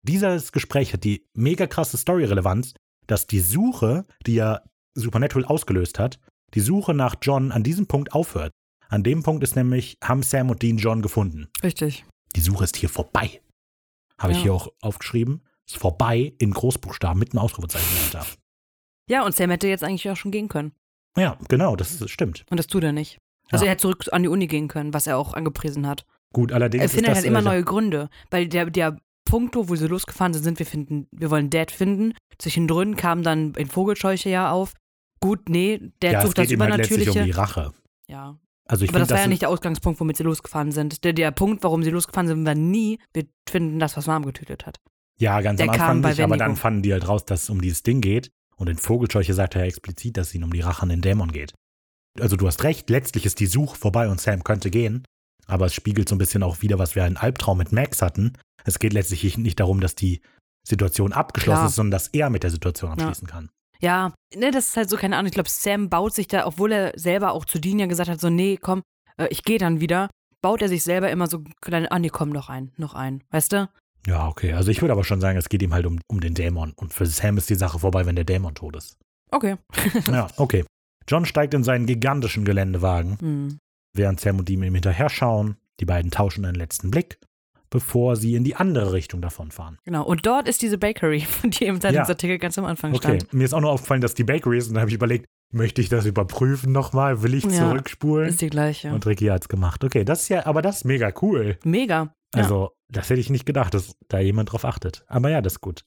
[0.03, 2.75] Dieses Gespräch hat die mega krasse Story-Relevanz,
[3.07, 4.61] dass die Suche, die ja
[4.95, 6.19] Supernatural ausgelöst hat,
[6.55, 8.53] die Suche nach John an diesem Punkt aufhört.
[8.89, 11.49] An dem Punkt ist nämlich, haben Sam und Dean John gefunden.
[11.63, 12.05] Richtig.
[12.37, 13.41] Die Suche ist hier vorbei.
[14.19, 14.45] Habe ich Ja.
[14.45, 15.43] hier auch aufgeschrieben.
[15.67, 18.27] Ist vorbei in Großbuchstaben mit einem Ausrufezeichen dahinter.
[19.11, 20.73] Ja, und Sam hätte jetzt eigentlich auch schon gehen können.
[21.17, 22.45] Ja, genau, das stimmt.
[22.51, 23.19] Und das tut er nicht.
[23.51, 23.69] Also Ja.
[23.71, 26.05] er hätte zurück an die Uni gehen können, was er auch angepriesen hat.
[26.33, 29.87] Gut, allerdings Er findet das halt immer neue Gründe, weil der, der Punkt, wo sie
[29.87, 32.15] losgefahren sind, sind wir finden, wir wollen Dad finden.
[32.39, 34.75] Zwischendrin kam dann ein Vogelscheuche ja auf.
[35.21, 37.19] Gut, nee, Dad ja, sucht das ihm halt Übernatürliche.
[37.19, 37.73] um die Rache.
[38.09, 38.37] ja,
[38.69, 41.05] Also ich aber das finde, war ja das nicht der Ausgangspunkt, womit sie losgefahren sind.
[41.05, 44.67] Der, der Punkt, warum sie losgefahren sind, war nie, wir finden das, was Mom getötet
[44.67, 44.79] hat.
[45.19, 47.63] Ja, ganz Der am Anfang nicht, aber dann fanden die halt raus, dass es um
[47.63, 48.31] dieses Ding geht.
[48.59, 51.03] Und in Vogelscheuche sagt er ja explizit, dass es ihnen um die Rache an den
[51.03, 51.53] Dämon geht.
[52.19, 55.05] Also du hast recht, letztlich ist die Suche vorbei und Sam könnte gehen.
[55.47, 58.33] Aber es spiegelt so ein bisschen auch wieder, was wir einen Albtraum mit Max hatten.
[58.65, 60.21] Es geht letztlich nicht darum, dass die
[60.67, 61.69] Situation abgeschlossen Klar.
[61.69, 62.97] ist, sondern dass er mit der Situation Ja.
[62.97, 63.51] abschließen kann.
[63.81, 65.27] Ja, ne, das ist halt so, keine Ahnung.
[65.29, 68.21] Ich glaube, Sam baut sich da, obwohl er selber auch zu Dean ja gesagt hat,
[68.21, 68.83] so, nee, komm,
[69.19, 70.09] äh, ich gehe dann wieder,
[70.43, 73.53] baut er sich selber immer so kleine, ah nee, komm, noch ein, noch ein, weißt
[73.53, 73.69] du?
[74.07, 74.53] Ja, okay.
[74.53, 76.73] Also ich würde aber schon sagen, es geht ihm halt um, um den Dämon.
[76.77, 78.97] Und für Sam ist die Sache vorbei, wenn der Dämon tot ist.
[79.31, 79.57] Okay.
[80.07, 80.65] Ja, okay.
[81.09, 83.59] John steigt in seinen gigantischen Geländewagen, Hm.
[83.95, 85.57] während Sam und Dean ihm hinterher schauen.
[85.81, 87.19] Die beiden tauschen einen letzten Blick,
[87.71, 89.79] bevor sie in die andere Richtung davonfahren.
[89.85, 90.05] Genau.
[90.05, 93.33] Und dort ist diese Bakery, von die im Zeitungsartikel ganz am Anfang Okay, stand.
[93.35, 95.81] mir ist auch nur aufgefallen, dass die Bakery ist und da habe ich überlegt, möchte
[95.81, 97.23] ich das überprüfen nochmal?
[97.23, 98.29] Will ich Ja, zurückspulen?
[98.29, 98.93] Ist die gleiche.
[98.93, 99.85] Und Ricky hat's gemacht.
[99.85, 101.57] Okay, das ist ja, aber das ist mega cool.
[101.65, 102.13] Mega.
[102.35, 102.43] Ja.
[102.43, 105.05] Also, das hätte ich nicht gedacht, dass da jemand drauf achtet.
[105.09, 105.85] Aber ja, das ist gut.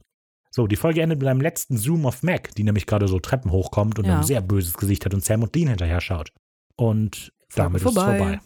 [0.52, 3.52] So, die Folge endet mit einem letzten Zoom auf Mac, die nämlich gerade so Treppen
[3.52, 4.18] hochkommt und Ja.
[4.18, 6.32] ein sehr böses Gesicht hat und Sam und Dean hinterher schaut.
[6.76, 8.40] Und damit ist es vorbei.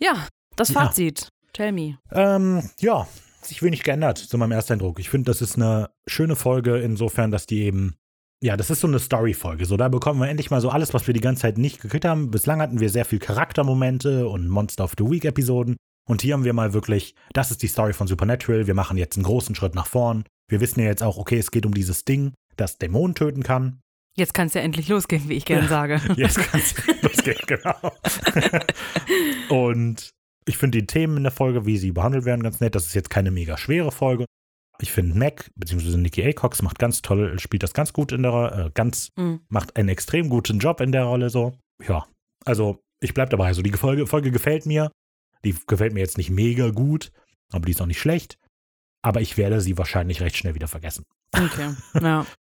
[0.00, 0.26] Ja,
[0.56, 0.80] das Ja.
[0.80, 1.28] Fazit.
[1.52, 1.98] Tell me.
[2.10, 3.06] Ähm, ja,
[3.42, 4.98] sich wenig geändert zu meinem Ersteindruck.
[4.98, 7.94] Ich finde, das ist eine schöne Folge insofern, dass die eben,
[8.42, 9.64] ja, das ist so eine Story-Folge.
[9.66, 12.04] So, da bekommen wir endlich mal so alles, was wir die ganze Zeit nicht gekriegt
[12.04, 12.30] haben.
[12.30, 15.76] Bislang hatten wir sehr viel Charaktermomente und Monster of the Week-Episoden.
[16.08, 18.66] Und hier haben wir mal wirklich, das ist die Story von Supernatural.
[18.66, 20.24] Wir machen jetzt einen großen Schritt nach vorn.
[20.48, 23.80] Wir wissen ja jetzt auch, okay, es geht um dieses Ding, das Dämonen töten kann.
[24.16, 25.98] Jetzt kann es ja endlich losgehen, wie ich gerne sage.
[26.16, 27.92] Jetzt kann es losgehen, genau.
[29.48, 30.10] Und
[30.46, 32.74] ich finde die Themen in der Folge, wie sie behandelt werden, ganz nett.
[32.74, 34.26] Das ist jetzt keine mega schwere Folge.
[34.80, 38.66] Ich finde Mac, beziehungsweise Nikki Acox macht ganz toll, spielt das ganz gut in der,
[38.66, 39.40] äh, ganz, Mhm.
[39.48, 41.52] macht einen extrem guten Job in der Rolle so.
[41.86, 42.06] Ja,
[42.44, 43.46] also ich bleib dabei.
[43.46, 44.90] Also die Folge, Folge gefällt mir.
[45.44, 47.10] Die gefällt mir jetzt nicht mega gut,
[47.52, 48.38] aber die ist auch nicht schlecht.
[49.02, 51.04] Aber ich werde sie wahrscheinlich recht schnell wieder vergessen.
[51.32, 51.74] Okay.
[52.00, 52.26] Ja.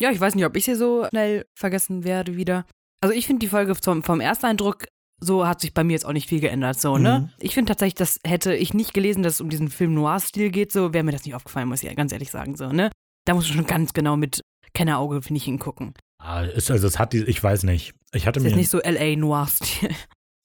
[0.00, 2.64] Ja, ich weiß nicht, ob ich sie so schnell vergessen werde wieder.
[3.00, 4.86] Also ich finde die Folge vom, vom Ersteindruck,
[5.20, 7.20] so hat sich bei mir jetzt auch nicht viel geändert, so, ne?
[7.20, 7.30] Mhm.
[7.40, 10.70] Ich finde tatsächlich, das hätte ich nicht gelesen, dass es um diesen Film Noir-Stil geht,
[10.70, 12.90] so wäre mir das nicht aufgefallen, muss ich ganz ehrlich sagen, so, ne?
[13.24, 14.40] Da musst du schon ganz genau mit
[14.72, 15.94] Kennerauge, finde ich, hingucken.
[16.22, 17.94] Ah, ist, also es hat die, ich weiß nicht.
[18.12, 19.16] Ich hatte Ist mir jetzt nicht so L.A.
[19.16, 19.90] Noir-Stil.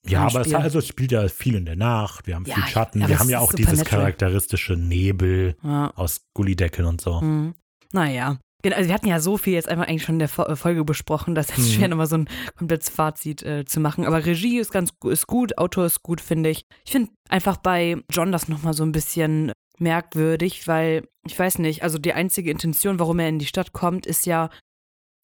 [0.05, 2.65] Ja, aber es, also es spielt ja viel in der Nacht, wir haben Ja, viel
[2.67, 3.99] Schatten, aber wir haben ja auch dieses Supernatural.
[4.01, 5.91] charakteristische Nebel Ja.
[5.95, 7.21] aus Gullideckeln und so.
[7.21, 7.55] Mhm.
[7.93, 8.38] Naja.
[8.63, 10.85] Genau, also wir hatten ja so viel jetzt einfach eigentlich schon in der Fo- Folge
[10.85, 11.71] besprochen, dass es Mhm.
[11.73, 14.05] schwer nochmal so ein komplettes Fazit äh, zu machen.
[14.05, 16.63] Aber Regie ist ganz ist gut, Autor ist gut, finde ich.
[16.85, 21.84] Ich finde einfach bei John das nochmal so ein bisschen merkwürdig, weil, ich weiß nicht,
[21.84, 24.49] also die einzige Intention, warum er in die Stadt kommt, ist ja,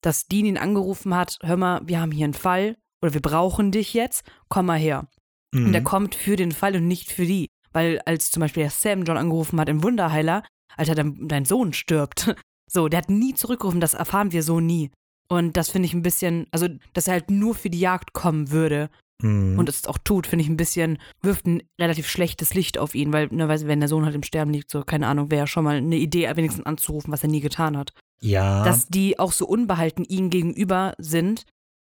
[0.01, 3.71] dass Dean ihn angerufen hat, hör mal, wir haben hier einen Fall oder wir brauchen
[3.71, 5.07] dich jetzt, komm mal her.
[5.53, 5.73] Und Mhm.
[5.73, 7.47] er kommt für den Fall und nicht für die.
[7.71, 10.43] Weil als zum Beispiel der Sam John angerufen hat im Wunderheiler,
[10.77, 12.35] Alter, dein, dein Sohn stirbt.
[12.71, 14.91] So, der hat nie zurückgerufen, das erfahren wir so nie.
[15.27, 18.51] Und das finde ich ein bisschen, also, dass er halt nur für die Jagd kommen
[18.51, 18.91] würde
[19.23, 19.57] Mhm.
[19.57, 23.11] und es auch tut, finde ich ein bisschen, wirft ein relativ schlechtes Licht auf ihn,
[23.11, 25.63] weil, ne, weiß, wenn der Sohn halt im Sterben liegt, so, keine Ahnung, wäre schon
[25.63, 27.91] mal eine Idee, wenigstens anzurufen, was er nie getan hat.
[28.21, 28.63] ja.
[28.63, 31.45] Dass die auch so unbehalten ihm gegenüber sind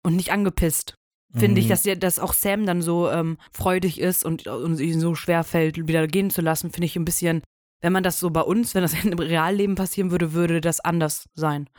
[0.05, 0.95] und nicht angepisst
[1.35, 1.69] finde ich, Mhm.
[1.69, 5.43] dass, ja- dass auch Sam dann so ähm, freudig ist und, und ihn so schwer
[5.43, 7.41] fällt, wieder gehen zu lassen, finde ich ein bisschen,
[7.81, 11.25] wenn man das so bei uns, wenn das im Realleben passieren würde, würde das anders
[11.35, 11.69] sein.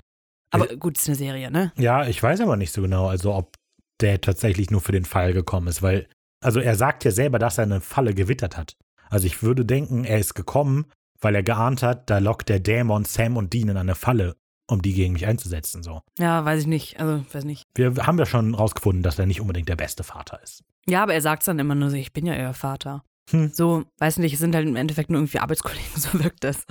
[0.53, 1.73] Aber gut, es ist eine Serie, ne?
[1.79, 3.55] Ja, ich weiß aber nicht so genau, also ob
[4.01, 6.09] der tatsächlich nur für den Fall gekommen ist, weil,
[6.43, 8.77] also er sagt ja selber, dass er eine Falle gewittert hat.
[9.11, 10.87] Also ich würde denken, er ist gekommen,
[11.21, 14.37] weil er geahnt hat, da lockt der Dämon Sam und Dean in eine Falle,
[14.71, 15.83] um die gegen mich einzusetzen.
[15.83, 16.01] So.
[16.19, 17.01] Ja, weiß ich nicht.
[17.01, 17.65] Also, weiß nicht.
[17.75, 20.65] Wir haben ja schon rausgefunden, dass er nicht unbedingt der beste Vater ist.
[20.87, 23.05] Ja, aber er sagt dann immer nur so, ich bin ja euer Vater.
[23.31, 23.51] Hm.
[23.55, 26.65] So, weiß nicht, es sind halt im Endeffekt nur irgendwie Arbeitskollegen, so wirkt das.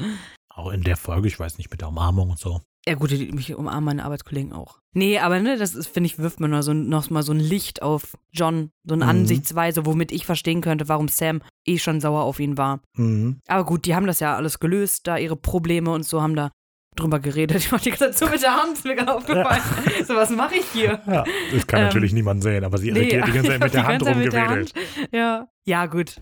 [0.50, 2.62] Auch in der Folge, ich weiß nicht, mit der Umarmung und so.
[2.88, 4.80] Ja gut, mich umarmen meine Arbeitskollegen auch.
[4.94, 7.40] Nee, aber ne, das ist, finde ich, wirft man noch, so, noch mal so ein
[7.40, 9.10] Licht auf John, so eine Mhm.
[9.12, 12.80] Ansichtsweise, womit ich verstehen könnte, warum Sam eh schon sauer auf ihn war.
[12.96, 13.40] Mhm.
[13.48, 16.52] Aber gut, die haben das ja alles gelöst, da ihre Probleme und so haben da
[17.00, 17.58] drüber geredet.
[17.58, 19.62] Ich mach die ganze Zeit so mit der Hand, ist mir gerade aufgefallen.
[20.06, 21.02] So, was mache ich hier?
[21.08, 23.62] Ja, das kann Ähm, natürlich niemand sehen, aber sie regiert die ganze Zeit ich mit
[23.64, 24.76] hab der die Hand ganze Zeit mit der rumgewedelt.
[24.76, 25.10] Hand.
[25.14, 25.48] Ja.
[25.66, 26.22] Ja, gut.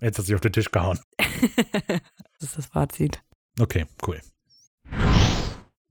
[0.00, 0.98] Jetzt hat sie auf den Tisch gehauen.
[1.88, 3.22] das ist das Fazit.
[3.60, 4.20] Okay, cool.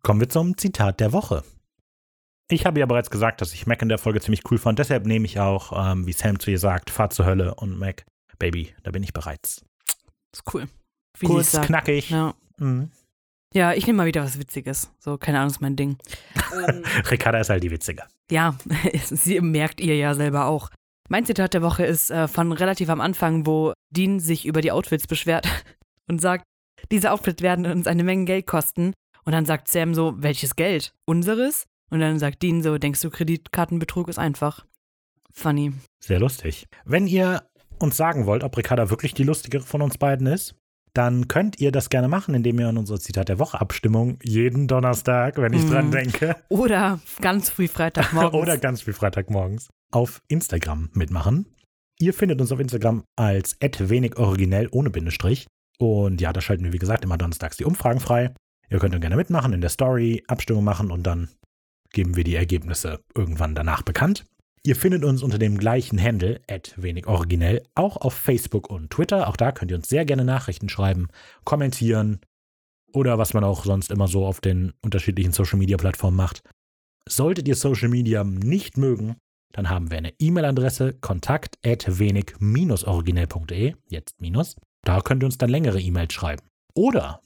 [0.02, 1.44] Kommen wir zum Zitat der Woche.
[2.50, 5.06] Ich habe ja bereits gesagt, dass ich Mac in der Folge ziemlich cool fand, deshalb
[5.06, 8.06] nehme ich auch, ähm, wie Sam zu ihr sagt, fahr zur Hölle und Mac,
[8.38, 9.64] Baby, da bin ich bereits.
[10.34, 10.68] ist cool.
[11.18, 12.10] Wie Kurz, knackig.
[12.10, 12.34] Ja.
[12.58, 12.92] Mhm.
[13.54, 14.92] Ja, ich nehme mal wieder was Witziges.
[15.00, 15.98] So, keine Ahnung, ist mein Ding.
[16.68, 18.04] ähm, Ricarda ist halt die Witzige.
[18.32, 18.56] Ja,
[19.06, 20.70] sie merkt ihr ja selber auch.
[21.10, 24.72] Mein Zitat der Woche ist äh, von relativ am Anfang, wo Dean sich über die
[24.72, 25.48] Outfits beschwert
[26.10, 26.46] und sagt,
[26.92, 28.94] diese Outfits werden uns eine Menge Geld kosten.
[29.26, 30.94] Und dann sagt Sam so, welches Geld?
[31.06, 31.66] Unseres?
[31.90, 34.66] Und dann sagt Dean so, denkst du, Kreditkartenbetrug ist einfach.
[35.32, 35.74] Funny.
[36.04, 36.68] Sehr lustig.
[36.86, 37.44] Wenn ihr
[37.80, 40.56] uns sagen wollt, ob Ricarda wirklich die lustigere von uns beiden ist,
[40.94, 44.68] dann könnt ihr das gerne machen, indem ihr an unsere Zitat der Woche Abstimmung jeden
[44.68, 45.70] Donnerstag, wenn ich Mm.
[45.70, 48.34] dran denke, Oder ganz früh Freitagmorgens.
[48.42, 51.48] oder ganz viel Freitagmorgens auf Instagram mitmachen.
[52.00, 55.48] Ihr findet uns auf Instagram als wenig originell ohne Bindestrich.
[55.80, 58.34] Und ja, da schalten wir, wie gesagt, immer donnerstags die Umfragen frei.
[58.70, 61.30] Ihr könnt dann gerne mitmachen, in der Story Abstimmung machen und dann
[61.92, 64.26] geben wir die Ergebnisse irgendwann danach bekannt.
[64.66, 66.40] Ihr findet uns unter dem gleichen Handle,
[66.78, 69.28] wenig originell, auch auf Facebook und Twitter.
[69.28, 71.10] Auch da könnt ihr uns sehr gerne Nachrichten schreiben,
[71.44, 72.22] kommentieren
[72.94, 76.44] oder was man auch sonst immer so auf den unterschiedlichen Social Media Plattformen macht.
[77.10, 79.18] Solltet ihr Social Media nicht mögen,
[79.52, 84.56] dann haben wir eine E-Mail-Adresse kontakt wenig-originell.de, jetzt minus.
[84.86, 86.48] Da könnt ihr uns dann längere E-Mails schreiben.
[86.74, 87.20] Oder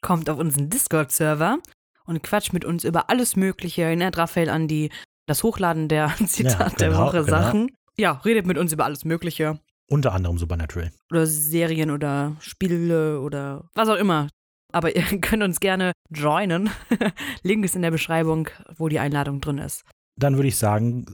[0.00, 1.58] Kommt auf unseren Discord-Server
[2.06, 3.82] und quatscht mit uns über alles Mögliche.
[3.82, 4.90] Erinnert Raphael an die,
[5.26, 7.38] das Hochladen der Zitat der genau, Woche genau.
[7.38, 7.70] Sachen.
[7.98, 9.58] Ja, redet mit uns über alles Mögliche.
[9.88, 10.90] unter anderem Supernatural.
[11.10, 14.28] Oder Serien oder Spiele oder was auch immer.
[14.72, 16.70] Aber ihr könnt uns gerne joinen.
[17.42, 19.84] Link ist in der Beschreibung, wo die Einladung drin ist.
[20.16, 21.06] Dann würde ich sagen,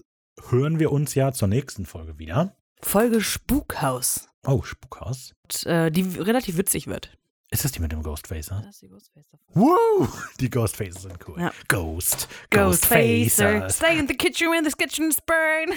[0.49, 2.55] hören wir uns ja zur nächsten Folge wieder.
[2.81, 4.29] Folge Spukhaus.
[4.47, 5.33] Oh, Spukhaus.
[5.43, 7.17] Und, äh, die relativ witzig wird.
[7.51, 8.61] Ist das die mit dem Ghostfacer?
[8.63, 9.39] Das ist die Ghostfacer.
[9.55, 10.07] Woo!
[10.39, 11.41] Die Ghostfaces sind cool.
[11.41, 11.51] Ja.
[11.69, 12.29] Ghost.
[12.51, 13.77] Ghostfacer, Ghostfacers.
[13.77, 15.73] stay in the kitchen when the kitchen is burn.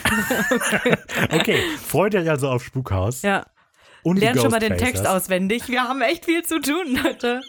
[1.32, 3.22] Okay, freut euch also auf Spukhaus.
[3.22, 3.46] ja,
[4.04, 4.78] Und lernt schon mal den.
[4.78, 5.70] Text auswendig.
[5.70, 7.42] Wir haben echt viel zu tun, Leute.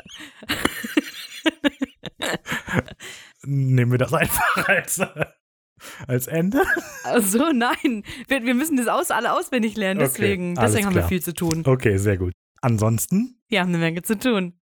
[3.44, 5.00] Nehmen wir das einfach als,
[6.06, 6.62] als Ende?
[7.02, 10.00] Also nein, wir, wir müssen das aus, alle auswendig lernen.
[10.00, 11.64] Okay, Deswegen, alles deswegen haben wir viel zu tun.
[11.66, 12.32] Okay, sehr gut.
[12.62, 14.54] Ansonsten, Wir haben eine Menge zu tun.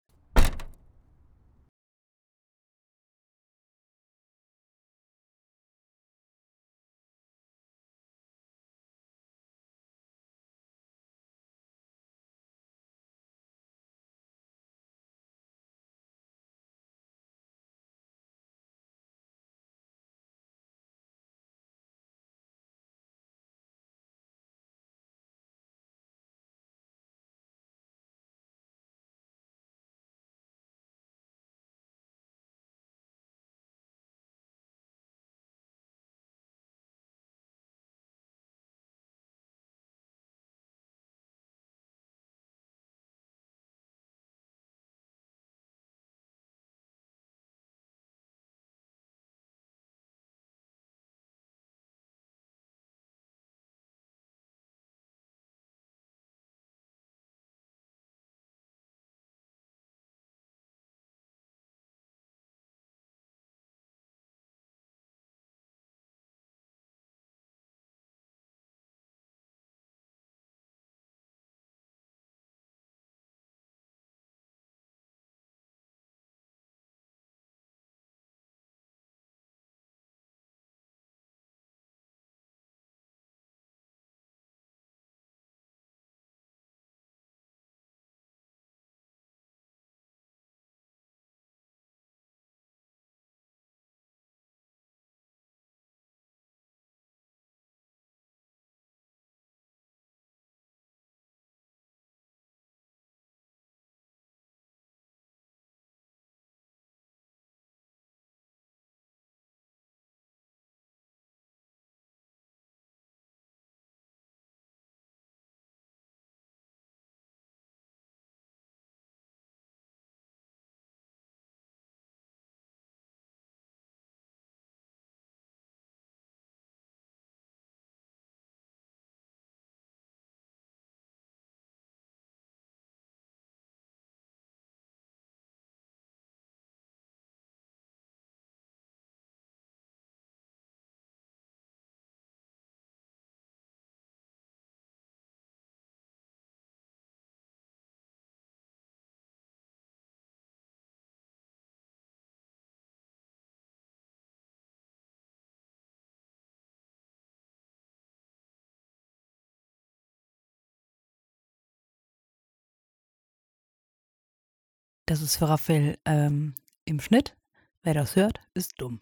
[165.10, 166.54] Das ist für Raphael ähm,
[166.86, 167.36] im Schnitt.
[167.82, 169.00] Wer das hört, ist dumm.